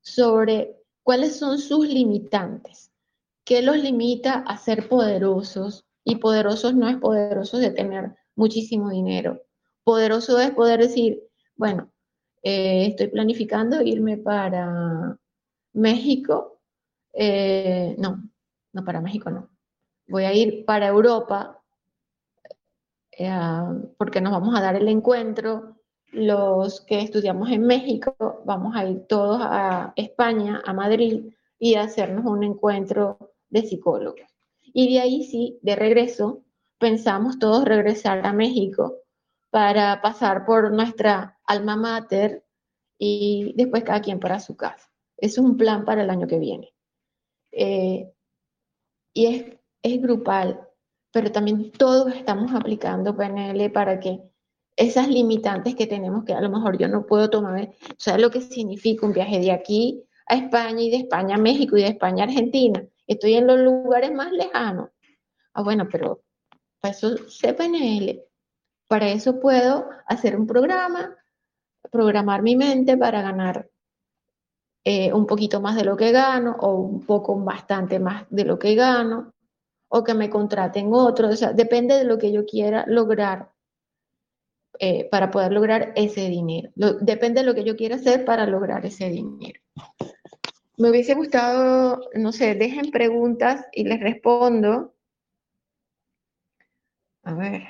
sobre 0.00 0.76
cuáles 1.02 1.36
son 1.36 1.58
sus 1.58 1.88
limitantes, 1.88 2.92
qué 3.44 3.62
los 3.62 3.76
limita 3.76 4.34
a 4.34 4.58
ser 4.58 4.88
poderosos, 4.88 5.88
y 6.08 6.16
poderosos 6.16 6.74
no 6.74 6.88
es 6.88 6.96
poderosos 6.96 7.60
de 7.60 7.70
tener 7.70 8.16
muchísimo 8.34 8.88
dinero. 8.88 9.42
Poderoso 9.84 10.40
es 10.40 10.50
poder 10.52 10.80
decir, 10.80 11.22
bueno, 11.54 11.92
eh, 12.42 12.86
estoy 12.86 13.08
planificando 13.08 13.82
irme 13.82 14.16
para 14.16 15.18
México. 15.74 16.62
Eh, 17.12 17.94
no, 17.98 18.22
no 18.72 18.84
para 18.86 19.02
México, 19.02 19.30
no. 19.30 19.50
Voy 20.06 20.24
a 20.24 20.32
ir 20.32 20.64
para 20.64 20.86
Europa 20.88 21.57
eh, 23.18 23.30
porque 23.98 24.20
nos 24.20 24.32
vamos 24.32 24.56
a 24.56 24.60
dar 24.62 24.76
el 24.76 24.88
encuentro. 24.88 25.76
Los 26.10 26.80
que 26.82 27.02
estudiamos 27.02 27.50
en 27.50 27.62
México, 27.66 28.14
vamos 28.46 28.74
a 28.74 28.86
ir 28.86 29.06
todos 29.06 29.40
a 29.42 29.92
España, 29.96 30.62
a 30.64 30.72
Madrid, 30.72 31.32
y 31.58 31.74
a 31.74 31.82
hacernos 31.82 32.24
un 32.24 32.44
encuentro 32.44 33.34
de 33.50 33.62
psicólogos. 33.62 34.20
Y 34.62 34.94
de 34.94 35.00
ahí 35.00 35.24
sí, 35.24 35.58
de 35.62 35.76
regreso, 35.76 36.44
pensamos 36.78 37.38
todos 37.38 37.64
regresar 37.64 38.24
a 38.24 38.32
México 38.32 38.96
para 39.50 40.00
pasar 40.00 40.46
por 40.46 40.72
nuestra 40.72 41.38
alma 41.44 41.76
mater 41.76 42.44
y 42.98 43.54
después 43.56 43.82
cada 43.84 44.00
quien 44.00 44.20
para 44.20 44.40
su 44.40 44.56
casa. 44.56 44.90
es 45.16 45.36
un 45.36 45.56
plan 45.56 45.84
para 45.84 46.02
el 46.02 46.10
año 46.10 46.28
que 46.28 46.38
viene. 46.38 46.72
Eh, 47.50 48.12
y 49.12 49.26
es, 49.26 49.58
es 49.82 50.00
grupal, 50.00 50.67
pero 51.12 51.32
también 51.32 51.70
todos 51.72 52.14
estamos 52.14 52.54
aplicando 52.54 53.16
PNL 53.16 53.70
para 53.70 53.98
que 54.00 54.20
esas 54.76 55.08
limitantes 55.08 55.74
que 55.74 55.86
tenemos, 55.86 56.24
que 56.24 56.34
a 56.34 56.40
lo 56.40 56.50
mejor 56.50 56.78
yo 56.78 56.88
no 56.88 57.06
puedo 57.06 57.28
tomar, 57.30 57.70
¿sabes 57.96 58.22
lo 58.22 58.30
que 58.30 58.40
significa 58.40 59.06
un 59.06 59.12
viaje 59.12 59.40
de 59.40 59.50
aquí 59.50 60.04
a 60.26 60.36
España 60.36 60.82
y 60.82 60.90
de 60.90 60.98
España 60.98 61.34
a 61.34 61.38
México 61.38 61.76
y 61.76 61.82
de 61.82 61.88
España 61.88 62.24
a 62.24 62.26
Argentina? 62.28 62.84
Estoy 63.06 63.34
en 63.34 63.46
los 63.46 63.58
lugares 63.58 64.12
más 64.12 64.30
lejanos. 64.30 64.90
Ah, 65.54 65.62
bueno, 65.62 65.88
pero 65.90 66.22
para 66.80 66.92
eso 66.92 67.16
sé 67.28 67.54
PNL. 67.54 68.22
Para 68.86 69.08
eso 69.08 69.40
puedo 69.40 69.88
hacer 70.06 70.38
un 70.38 70.46
programa, 70.46 71.16
programar 71.90 72.42
mi 72.42 72.54
mente 72.54 72.96
para 72.96 73.22
ganar 73.22 73.68
eh, 74.84 75.12
un 75.12 75.26
poquito 75.26 75.60
más 75.60 75.74
de 75.74 75.84
lo 75.84 75.96
que 75.96 76.12
gano 76.12 76.56
o 76.60 76.74
un 76.74 77.04
poco 77.04 77.36
bastante 77.36 77.98
más 77.98 78.26
de 78.30 78.44
lo 78.44 78.58
que 78.58 78.74
gano 78.74 79.34
o 79.88 80.04
que 80.04 80.14
me 80.14 80.30
contraten 80.30 80.90
otros. 80.92 81.32
O 81.34 81.36
sea, 81.36 81.52
depende 81.52 81.96
de 81.96 82.04
lo 82.04 82.18
que 82.18 82.32
yo 82.32 82.44
quiera 82.46 82.84
lograr 82.86 83.50
eh, 84.80 85.08
para 85.10 85.30
poder 85.30 85.52
lograr 85.52 85.92
ese 85.96 86.28
dinero. 86.28 86.70
depende 87.00 87.40
de 87.40 87.46
lo 87.46 87.54
que 87.54 87.64
yo 87.64 87.76
quiera 87.76 87.96
hacer 87.96 88.24
para 88.24 88.46
lograr 88.46 88.86
ese 88.86 89.10
dinero. 89.10 89.60
Me 90.76 90.90
hubiese 90.90 91.14
gustado, 91.14 92.00
no 92.14 92.30
sé, 92.32 92.54
dejen 92.54 92.92
preguntas 92.92 93.66
y 93.72 93.84
les 93.84 93.98
respondo. 94.00 94.94
A 97.24 97.34
ver. 97.34 97.62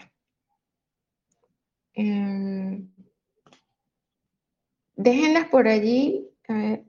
Em, 1.95 2.89
déjenlas 4.97 5.49
por 5.49 5.67
allí. 5.69 6.29
A 6.49 6.55
ver. 6.55 6.88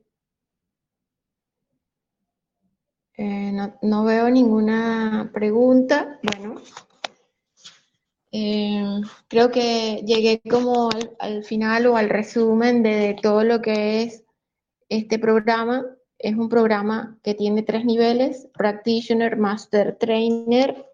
Eh, 3.21 3.51
no, 3.81 4.05
veo 4.05 4.29
ninguna 4.29 5.29
pregunta. 5.33 6.17
Bueno, 6.23 6.61
em, 8.31 9.01
creo 9.27 9.51
que 9.51 10.01
llegué 10.05 10.41
como 10.49 10.89
al, 11.19 11.43
final 11.43 11.87
o 11.87 11.97
al 11.97 12.07
resumen 12.07 12.81
de 12.81 13.17
todo 13.21 13.43
lo 13.43 13.61
que 13.61 14.03
es 14.03 14.23
este 14.87 15.19
programa 15.19 15.85
es 16.17 16.35
un 16.37 16.47
programa 16.47 17.19
que 17.21 17.33
tiene 17.33 17.61
tres 17.61 17.83
niveles, 17.83 18.47
Practitioner, 18.53 19.35
Master, 19.35 19.97
Trainer, 19.99 20.85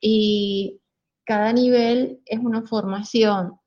y 0.00 0.80
cada 1.24 1.52
nivel 1.52 2.20
es 2.26 2.40
una 2.40 2.62
formación. 2.62 3.60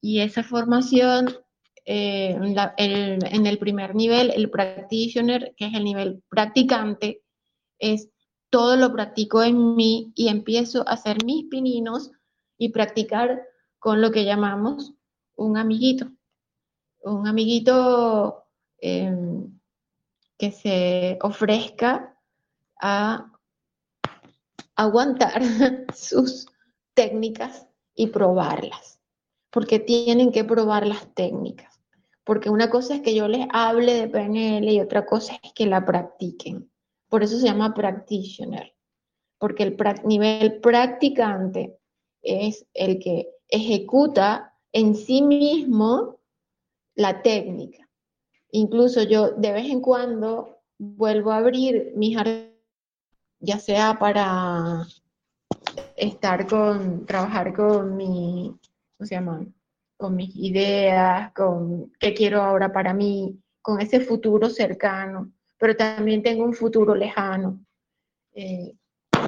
Y 0.00 0.20
esa 0.20 0.44
formación, 0.44 1.43
eh, 1.84 2.36
en 2.76 3.46
el 3.46 3.58
primer 3.58 3.94
nivel, 3.94 4.30
el 4.30 4.50
Practitioner, 4.50 5.54
que 5.56 5.66
es 5.66 5.74
el 5.74 5.84
nivel 5.84 6.22
practicante, 6.28 7.22
es 7.78 8.08
todo 8.50 8.76
lo 8.76 8.92
practico 8.92 9.42
en 9.42 9.74
mí 9.74 10.12
y 10.14 10.28
empiezo 10.28 10.88
a 10.88 10.92
hacer 10.92 11.24
mis 11.24 11.46
pininos 11.46 12.12
y 12.56 12.68
practicar 12.68 13.42
con 13.78 14.00
lo 14.00 14.12
que 14.12 14.24
llamamos 14.24 14.94
un 15.36 15.56
amiguito. 15.56 16.06
Un 17.02 17.26
amiguito 17.26 18.46
em, 18.78 19.58
que 20.38 20.52
se 20.52 21.18
ofrezca 21.20 22.16
a 22.80 23.30
aguantar 24.76 25.42
sus 25.94 26.46
técnicas 26.94 27.66
y 27.94 28.08
probarlas, 28.08 29.00
porque 29.50 29.78
tienen 29.78 30.32
que 30.32 30.44
probar 30.44 30.86
las 30.86 31.12
técnicas, 31.14 31.73
porque 32.24 32.50
una 32.50 32.70
cosa 32.70 32.94
es 32.94 33.02
que 33.02 33.14
yo 33.14 33.28
les 33.28 33.46
hable 33.50 33.94
de 33.94 34.08
PNL 34.08 34.68
y 34.72 34.80
otra 34.80 35.04
cosa 35.04 35.38
es 35.42 35.52
que 35.52 35.66
la 35.66 35.84
practiquen. 35.84 36.70
Por 37.08 37.22
eso 37.22 37.38
se 37.38 37.46
llama 37.46 37.74
practitioner, 37.74 38.74
porque 39.38 39.62
el 39.62 39.76
nivel 40.04 40.60
practicante 40.60 41.78
es 42.22 42.66
el 42.72 42.98
que 42.98 43.28
ejecuta 43.48 44.54
en 44.72 44.96
sí 44.96 45.22
mismo 45.22 46.18
la 46.94 47.22
técnica. 47.22 47.88
Incluso 48.50 49.02
yo 49.02 49.32
de 49.32 49.52
vez 49.52 49.70
en 49.70 49.80
cuando 49.80 50.60
vuelvo 50.78 51.30
a 51.30 51.38
abrir 51.38 51.92
mis 51.94 52.16
ya 53.40 53.58
sea 53.58 53.98
para 53.98 54.86
estar 55.96 56.46
con, 56.46 57.04
trabajar 57.04 57.54
con 57.54 57.96
mi, 57.96 58.56
¿cómo 58.96 59.06
se 59.06 59.14
llama? 59.14 59.44
Con 60.04 60.16
mis 60.16 60.36
ideas, 60.36 61.32
con 61.32 61.90
qué 61.98 62.12
quiero 62.12 62.42
ahora 62.42 62.70
para 62.70 62.92
mí, 62.92 63.40
con 63.62 63.80
ese 63.80 64.00
futuro 64.00 64.50
cercano, 64.50 65.32
pero 65.56 65.74
también 65.74 66.22
tengo 66.22 66.44
un 66.44 66.52
futuro 66.52 66.94
lejano. 66.94 67.64
Eh, 68.34 68.74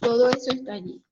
todo 0.02 0.28
eso 0.28 0.50
está 0.52 0.74
allí. 0.74 1.02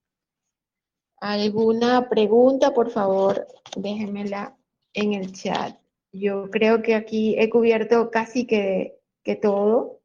¿Alguna 1.16 2.10
pregunta, 2.10 2.74
por 2.74 2.90
favor? 2.90 3.46
Déjenmela 3.74 4.54
en 4.92 5.14
el 5.14 5.32
chat. 5.32 5.78
Yo 6.12 6.50
creo 6.50 6.82
que 6.82 6.94
aquí 6.94 7.34
he 7.38 7.48
cubierto 7.48 8.10
casi 8.10 8.46
que, 8.46 9.00
todo. 9.40 10.02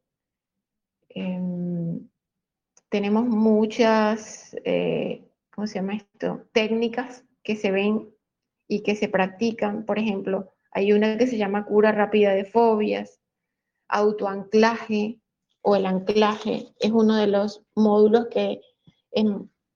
Em, 1.10 2.07
tenemos 2.88 3.26
muchas, 3.26 4.56
eh, 4.64 5.27
¿cómo 5.53 5.68
se 5.68 5.80
llama 5.80 5.98
esto? 5.98 6.48
Técnicas 6.53 7.26
que 7.44 7.57
se 7.57 7.72
ven 7.72 8.07
y 8.69 8.83
que 8.83 8.95
se 8.95 9.09
practican. 9.09 9.85
Por 9.85 9.99
ejemplo, 9.99 10.53
hay 10.71 10.93
una 10.93 11.17
que 11.17 11.27
se 11.27 11.37
llama 11.37 11.65
cura 11.65 11.91
rápida 11.91 12.31
de 12.31 12.45
fobias, 12.45 13.19
autoanclaje 13.89 15.19
o 15.61 15.75
el 15.75 15.85
anclaje. 15.85 16.67
Es 16.79 16.91
uno 16.91 17.17
de 17.17 17.27
los 17.27 17.63
módulos 17.75 18.27
que 18.27 18.61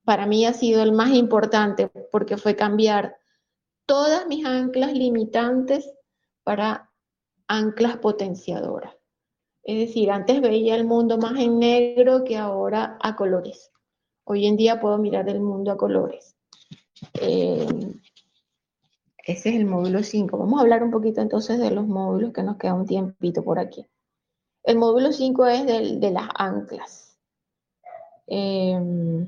para 0.05 0.25
mí 0.25 0.45
ha 0.45 0.53
sido 0.53 0.83
el 0.83 0.93
más 0.93 1.11
importante 1.11 1.89
porque 2.11 2.37
fue 2.37 2.55
cambiar 2.55 3.17
todas 3.85 4.27
mis 4.27 4.45
anclas 4.45 4.93
limitantes 4.93 5.91
para 6.43 6.91
anclas 7.47 7.97
potenciadoras. 7.97 8.93
Es 9.63 9.87
decir, 9.87 10.11
antes 10.11 10.41
veía 10.41 10.75
el 10.75 10.85
mundo 10.85 11.17
más 11.17 11.39
en 11.39 11.57
negro 11.57 12.23
que 12.23 12.37
ahora 12.37 12.97
a 13.01 13.15
colores. 13.15 13.71
Hoy 14.25 14.45
en 14.45 14.55
día 14.55 14.79
puedo 14.79 14.97
mirar 14.97 15.29
el 15.29 15.39
mundo 15.41 15.71
a 15.71 15.77
colores. 15.77 16.35
Eh, 17.19 17.65
ese 19.23 19.49
es 19.49 19.55
el 19.55 19.65
módulo 19.65 20.03
5. 20.03 20.37
Vamos 20.37 20.59
a 20.59 20.63
hablar 20.63 20.83
un 20.83 20.91
poquito 20.91 21.21
entonces 21.21 21.57
de 21.57 21.71
los 21.71 21.87
módulos 21.87 22.33
que 22.33 22.43
nos 22.43 22.57
queda 22.57 22.73
un 22.73 22.85
tiempito 22.85 23.43
por 23.43 23.57
aquí. 23.57 23.87
El 24.63 24.77
módulo 24.77 25.11
5 25.11 25.45
es 25.47 25.65
de 25.65 26.11
las 26.11 26.27
anclas. 26.35 27.17
Eh, 28.27 29.25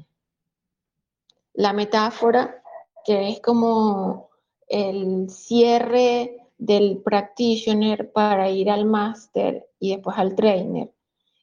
la 1.53 1.73
metáfora, 1.73 2.61
que 3.05 3.29
es 3.29 3.39
como 3.39 4.29
el 4.67 5.29
cierre 5.29 6.45
del 6.57 6.97
practitioner 6.97 8.11
para 8.11 8.49
ir 8.49 8.69
al 8.69 8.85
máster 8.85 9.67
y 9.79 9.91
después 9.91 10.17
al 10.17 10.35
trainer. 10.35 10.91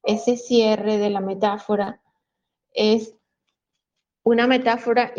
Ese 0.03 0.37
cierre 0.37 0.99
de 0.99 1.11
la 1.11 1.21
metáfora 1.21 2.01
es 2.73 3.15
una 4.25 4.47
metáfora 4.47 5.13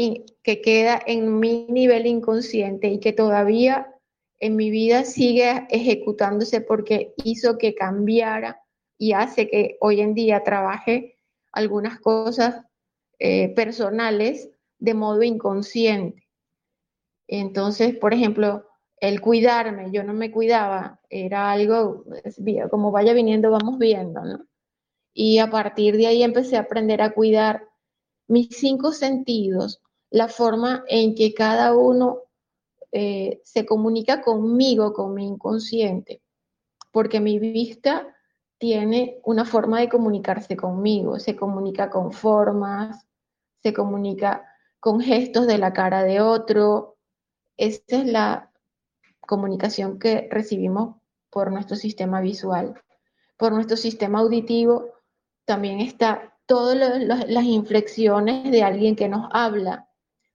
que 0.44 0.61
queda 0.61 1.02
en 1.06 1.40
mi 1.40 1.65
nivel 1.70 2.06
inconsciente 2.06 2.90
y 2.90 2.99
que 2.99 3.14
todavía 3.14 3.94
en 4.40 4.56
mi 4.57 4.70
vida 4.70 5.06
sigue 5.06 5.65
ejecutándose 5.70 6.60
porque 6.60 7.14
hizo 7.24 7.57
que 7.57 7.74
cambiara 7.76 8.61
y 8.98 9.14
hace 9.14 9.49
que 9.49 9.78
hoy 9.80 10.02
en 10.02 10.14
día 10.14 10.44
trabaje 10.44 11.15
algunas 11.53 11.99
cosas 11.99 12.65
eh, 13.20 13.49
personales 13.56 14.49
de 14.80 14.94
modo 14.94 15.24
inconsciente. 15.24 16.28
Entonces, 17.28 17.95
por 17.95 18.14
ejemplo, 18.14 18.68
el 18.98 19.22
cuidarme, 19.22 19.91
yo 19.91 20.03
no 20.03 20.14
me 20.14 20.32
cuidaba, 20.32 20.99
era 21.10 21.52
algo, 21.52 22.06
como 22.70 22.91
vaya 22.91 23.14
viniendo, 23.14 23.52
vamos 23.52 23.78
viendo, 23.80 24.24
¿no? 24.24 24.45
Y 25.14 25.40
a 25.40 25.49
partir 25.49 25.95
de 25.95 26.07
ahí 26.07 26.24
empecé 26.24 26.57
a 26.57 26.61
aprender 26.61 27.02
a 27.02 27.14
cuidar 27.14 27.68
mis 28.28 28.49
cinco 28.49 28.91
sentidos, 28.91 29.82
la 30.14 30.27
forma 30.27 30.84
en 30.88 31.15
que 31.15 31.34
cada 31.34 31.76
uno 31.76 32.19
eh, 32.91 33.41
se 33.44 33.65
comunica 33.65 34.22
conmigo, 34.22 34.94
con 34.94 35.15
mi 35.15 35.26
inconsciente, 35.26 36.22
porque 36.91 37.19
mi 37.19 37.40
vista 37.40 38.15
tiene 38.60 39.19
una 39.23 39.44
forma 39.44 39.80
de 39.80 39.90
comunicarse 39.90 40.56
conmigo, 40.56 41.18
se 41.18 41.35
comunica 41.35 41.90
con 41.90 42.11
formas, 42.11 43.07
se 43.64 43.73
comunica 43.73 44.45
con 44.80 45.02
gestos 45.02 45.48
de 45.48 45.57
la 45.57 45.73
cara 45.73 46.03
de 46.03 46.22
otro. 46.22 46.98
Esta 47.57 47.98
es 47.98 48.06
la 48.06 48.52
comunicación 49.22 49.98
que 49.98 50.27
recibimos 50.30 50.98
por 51.31 51.52
nuestro 51.52 51.76
sistema 51.76 52.22
visual. 52.22 52.80
Por 53.35 53.52
nuestro 53.52 53.77
sistema 53.77 54.19
auditivo 54.19 54.91
también 55.45 55.80
está 55.80 56.38
todas 56.45 56.77
las 57.02 57.44
inflexiones 57.45 58.52
de 58.52 58.61
alguien 58.61 58.95
que 58.95 59.10
nos 59.10 59.27
habla, 59.31 59.90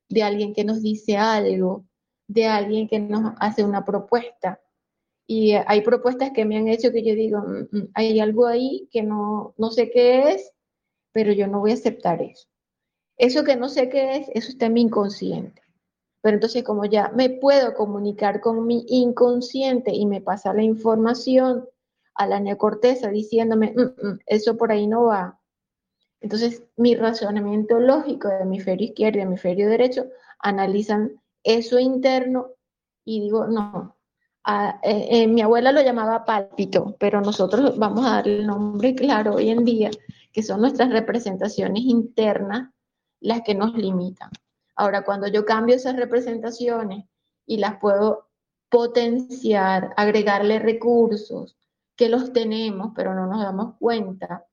de 0.09 0.23
alguien 0.23 0.55
que 0.55 0.65
nos 0.65 0.83
dice 0.83 1.17
algo, 1.17 1.85
de 2.27 2.47
alguien 2.47 2.89
que 2.89 2.99
nos 2.99 3.35
hace 3.39 3.65
una 3.65 3.85
propuesta. 3.85 4.61
Y 5.27 5.53
hay 5.53 5.83
propuestas 5.83 6.31
que 6.33 6.45
me 6.45 6.57
han 6.57 6.69
hecho 6.69 6.91
que 6.93 7.05
yo 7.05 7.15
digo, 7.15 7.41
mm, 7.41 7.77
mm, 7.77 7.89
hay 7.95 8.19
algo 8.21 8.47
ahí 8.47 8.89
que 8.91 9.03
no, 9.03 9.55
no 9.59 9.71
sé 9.71 9.91
qué 9.91 10.33
es, 10.33 10.53
pero 11.13 11.33
yo 11.33 11.47
no 11.47 11.61
voy 11.61 11.73
a 11.73 11.75
aceptar 11.75 12.23
eso. 12.23 12.49
Eso 13.19 13.45
que 13.45 13.57
no 13.57 13.69
sé 13.69 13.89
qué 13.89 14.17
es, 14.17 14.29
eso 14.35 14.51
está 14.51 14.67
en 14.67 14.75
mi 14.75 14.83
inconsciente. 14.83 15.61
Pero 16.23 16.37
entonces 16.37 16.65
como 16.65 16.85
ya 16.85 17.11
me 17.15 17.31
puedo 17.31 17.75
comunicar 17.75 18.41
con 18.41 18.67
mi 18.67 18.85
inconsciente 18.89 19.93
y 19.95 20.07
me 20.07 20.21
pasa 20.21 20.55
la 20.55 20.63
información 20.63 21.69
a 22.15 22.27
la 22.27 22.41
neocorteza 22.41 23.09
diciéndome, 23.09 23.75
mm, 23.77 24.21
eso 24.27 24.57
por 24.57 24.73
ahí 24.73 24.87
no 24.87 25.05
va. 25.05 25.38
Entonces 26.21 26.65
mi 26.77 26.95
razonamiento 26.95 27.79
lógico 27.79 28.29
de 28.29 28.41
hemisferio 28.41 28.89
izquierdo 28.89 29.19
y 29.19 29.23
hemisferio 29.23 29.69
derecho 29.69 30.07
analizan 30.41 31.21
eso 31.43 31.79
interno 31.79 32.49
y 33.05 33.21
digo, 33.21 33.47
no, 33.47 33.97
eh, 34.83 35.09
eh, 35.11 35.27
mi 35.27 35.43
abuela 35.43 35.73
lo 35.73 35.83
llamaba 35.83 36.25
pálpito, 36.25 36.97
pero 36.99 37.21
nosotros 37.21 37.79
vamos 37.79 38.07
a 38.07 38.17
darle 38.17 38.39
el 38.39 38.47
nombre 38.47 38.95
claro 38.95 39.35
hoy 39.35 39.51
en 39.51 39.65
día, 39.65 39.91
que 40.33 40.43
son 40.43 40.61
nuestras 40.61 40.91
representaciones 40.91 41.83
internas 41.85 42.71
las 43.21 43.43
que 43.43 43.55
nos 43.55 43.75
limitan. 43.75 44.31
Ahora, 44.75 45.05
cuando 45.05 45.27
yo 45.27 45.45
cambio 45.45 45.77
esas 45.77 45.97
representaciones 45.97 47.05
y 47.47 47.59
las 47.59 47.79
puedo 47.79 48.29
potenciar, 48.71 49.93
agregarle 49.97 50.59
recursos, 50.59 51.57
que 51.97 52.09
los 52.09 52.33
tenemos, 52.33 52.93
pero 52.95 53.15
no 53.15 53.27
nos 53.27 53.43
damos 53.43 53.75
cuenta, 53.79 54.47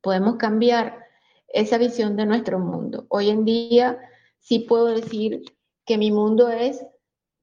podemos 0.00 0.36
cambiar 0.36 1.06
esa 1.48 1.78
visión 1.78 2.16
de 2.16 2.26
nuestro 2.26 2.58
mundo. 2.58 3.06
Hoy 3.08 3.30
en 3.30 3.44
día 3.44 3.98
sí 4.38 4.60
puedo 4.60 4.86
decir 4.86 5.42
que 5.84 5.98
mi 5.98 6.10
mundo 6.10 6.48
es 6.48 6.84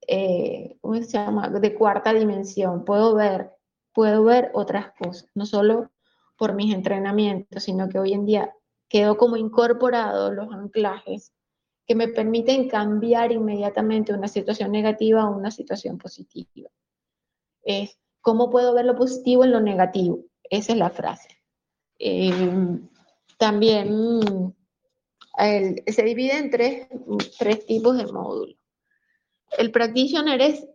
eh, 0.08 0.78
¿cómo 0.82 0.96
se 0.96 1.04
llama?, 1.04 1.50
de 1.50 1.76
cuarta 1.76 2.14
dimensión. 2.14 2.86
Puedo 2.86 3.16
ver, 3.16 3.52
puedo 3.94 4.24
ver 4.24 4.52
otras 4.54 4.92
cosas, 5.00 5.30
no 5.34 5.46
solo 5.46 5.92
por 6.38 6.54
mis 6.54 6.74
entrenamientos, 6.74 7.64
sino 7.64 7.90
que 7.90 8.00
hoy 8.00 8.14
en 8.14 8.26
día 8.26 8.54
quedo 8.90 9.18
como 9.18 9.38
incorporado 9.38 10.32
los 10.32 10.54
anclajes 10.54 11.34
que 11.88 11.96
me 11.96 12.08
permiten 12.08 12.68
cambiar 12.68 13.32
inmediatamente 13.32 14.14
una 14.14 14.28
situación 14.28 14.72
negativa 14.72 15.22
a 15.22 15.30
una 15.30 15.52
situación 15.52 15.98
positiva. 15.98 16.70
Es 17.64 18.00
cómo 18.22 18.50
puedo 18.50 18.74
ver 18.74 18.86
lo 18.86 18.96
positivo 18.96 19.44
en 19.44 19.52
lo 19.52 19.62
negativo. 19.62 20.26
Esa 20.50 20.74
es 20.74 20.80
la 20.80 20.90
frase. 20.90 21.35
Eh, 22.00 22.80
también 23.38 24.56
se 25.38 26.04
divide 26.04 26.38
en 26.38 26.50
tres, 26.50 26.88
tres 27.38 27.66
tipos 27.66 27.98
de 27.98 28.06
módulos. 28.06 28.58
El 29.58 29.72
practitioner 29.72 30.42
es 30.42 30.68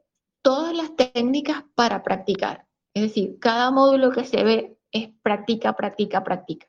todas 0.42 0.74
las 0.74 0.94
técnicas 0.97 1.64
para 1.74 2.02
practicar. 2.02 2.66
Es 2.94 3.02
decir, 3.02 3.38
cada 3.38 3.70
módulo 3.70 4.10
que 4.10 4.24
se 4.24 4.42
ve 4.42 4.78
es 4.92 5.10
práctica, 5.22 5.74
práctica, 5.74 6.24
práctica. 6.24 6.66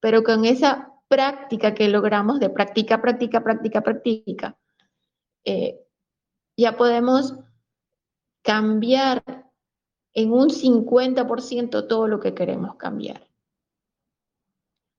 Pero 0.00 0.22
con 0.22 0.44
esa 0.44 0.92
práctica 1.08 1.74
que 1.74 1.88
logramos 1.88 2.40
de 2.40 2.50
práctica, 2.50 3.00
práctica, 3.00 3.42
práctica, 3.42 3.80
práctica, 3.80 4.58
eh, 5.44 5.78
ya 6.56 6.76
podemos 6.76 7.34
cambiar 8.42 9.22
en 10.14 10.32
un 10.32 10.48
50% 10.50 11.86
todo 11.86 12.08
lo 12.08 12.18
que 12.18 12.34
queremos 12.34 12.76
cambiar. 12.76 13.26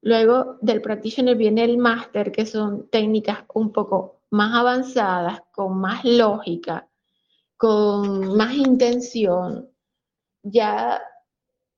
Luego 0.01 0.57
del 0.61 0.81
practitioner 0.81 1.35
viene 1.35 1.63
el 1.63 1.77
máster, 1.77 2.31
que 2.31 2.45
son 2.45 2.89
técnicas 2.89 3.39
un 3.53 3.71
poco 3.71 4.21
más 4.31 4.53
avanzadas, 4.55 5.41
con 5.51 5.77
más 5.79 6.03
lógica, 6.05 6.89
con 7.57 8.35
más 8.37 8.55
intención, 8.55 9.69
ya 10.43 11.01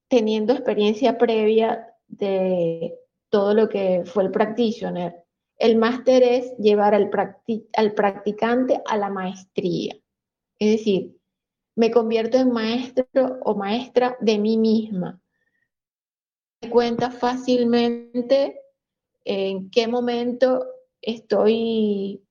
teniendo 0.09 0.53
experiencia 0.53 1.17
previa 1.17 1.87
de 2.07 2.95
todo 3.29 3.53
lo 3.53 3.69
que 3.69 4.03
fue 4.05 4.23
el 4.23 4.31
practitioner. 4.31 5.23
El 5.57 5.77
máster 5.77 6.23
es 6.23 6.55
llevar 6.57 6.95
al, 6.95 7.09
al 7.77 7.93
practicante 7.93 8.81
a 8.85 8.97
la 8.97 9.09
maestría. 9.09 9.95
Es 10.59 10.77
decir, 10.79 11.17
me 11.75 11.91
convierto 11.91 12.37
en 12.37 12.51
maestro 12.51 13.07
o 13.43 13.55
maestra 13.55 14.17
de 14.21 14.37
mí 14.39 14.57
misma. 14.57 15.21
Cuenta 16.67 17.09
fácilmente 17.09 18.59
en 19.23 19.69
qué 19.71 19.87
momento 19.87 20.65
estoy 21.01 22.21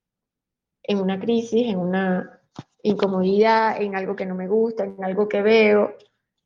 en 0.83 0.99
una 0.99 1.19
crisis, 1.19 1.67
en 1.67 1.79
una 1.79 2.41
incomodidad, 2.83 3.81
en 3.81 3.95
algo 3.95 4.15
que 4.15 4.25
no 4.25 4.35
me 4.35 4.47
gusta, 4.47 4.83
en 4.83 5.03
algo 5.03 5.27
que 5.27 5.41
veo, 5.41 5.95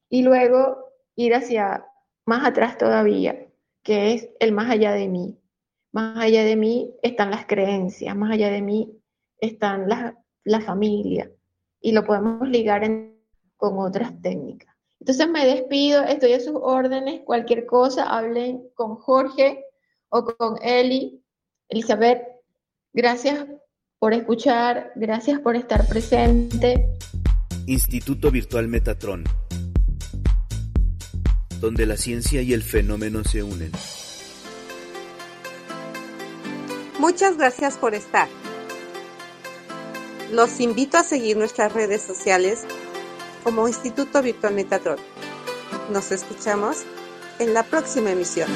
y 0.10 0.24
luego 0.24 0.94
ir 1.16 1.36
hacia 1.36 1.86
más 2.26 2.46
atrás 2.46 2.78
todavía, 2.78 3.48
que 3.84 4.14
es 4.14 4.30
el 4.40 4.54
más 4.54 4.70
allá 4.72 4.94
de 4.94 5.10
mí. 5.10 5.38
Más 5.92 6.18
allá 6.18 6.44
de 6.44 6.56
mí 6.56 6.96
están 7.04 7.32
las 7.32 7.46
creencias, 7.46 8.16
más 8.16 8.32
allá 8.32 8.50
de 8.50 8.62
mí 8.62 8.98
están 9.40 9.88
la 9.88 10.62
familia, 10.62 11.30
y 11.82 11.92
lo 11.92 12.04
podemos 12.04 12.48
ligar 12.48 12.82
con 13.58 13.78
otras 13.78 14.20
técnicas. 14.22 14.73
Entonces 15.04 15.28
me 15.28 15.46
despido, 15.46 16.02
estoy 16.06 16.32
a 16.32 16.40
sus 16.40 16.56
órdenes, 16.56 17.24
cualquier 17.26 17.66
cosa, 17.66 18.04
hablen 18.06 18.70
con 18.74 18.96
Jorge 18.96 19.66
o 20.08 20.24
con 20.24 20.56
Eli, 20.64 21.22
Elizabeth. 21.68 22.22
Gracias 22.94 23.46
por 24.00 24.14
escuchar, 24.14 24.94
gracias 24.96 25.42
por 25.42 25.58
estar 25.58 25.86
presente. 25.90 26.88
Instituto 27.68 28.32
Virtual 28.32 28.70
Metatron, 28.70 29.26
donde 31.60 31.86
la 31.86 31.98
ciencia 31.98 32.42
y 32.42 32.54
el 32.54 32.64
fenómeno 32.64 33.26
se 33.26 33.44
unen. 33.44 33.74
Muchas 36.98 37.38
gracias 37.38 37.78
por 37.78 37.94
estar. 37.94 38.30
Los 40.32 40.62
invito 40.62 40.98
a 40.98 41.04
seguir 41.04 41.36
nuestras 41.36 41.74
redes 41.74 42.02
sociales 42.02 42.66
como 43.44 43.68
Instituto 43.68 44.22
Virtual 44.22 44.54
Metatron. 44.54 44.98
Nos 45.92 46.12
escuchamos 46.12 46.84
en 47.40 47.54
la 47.54 47.64
próxima 47.64 48.12
emisión. 48.12 48.48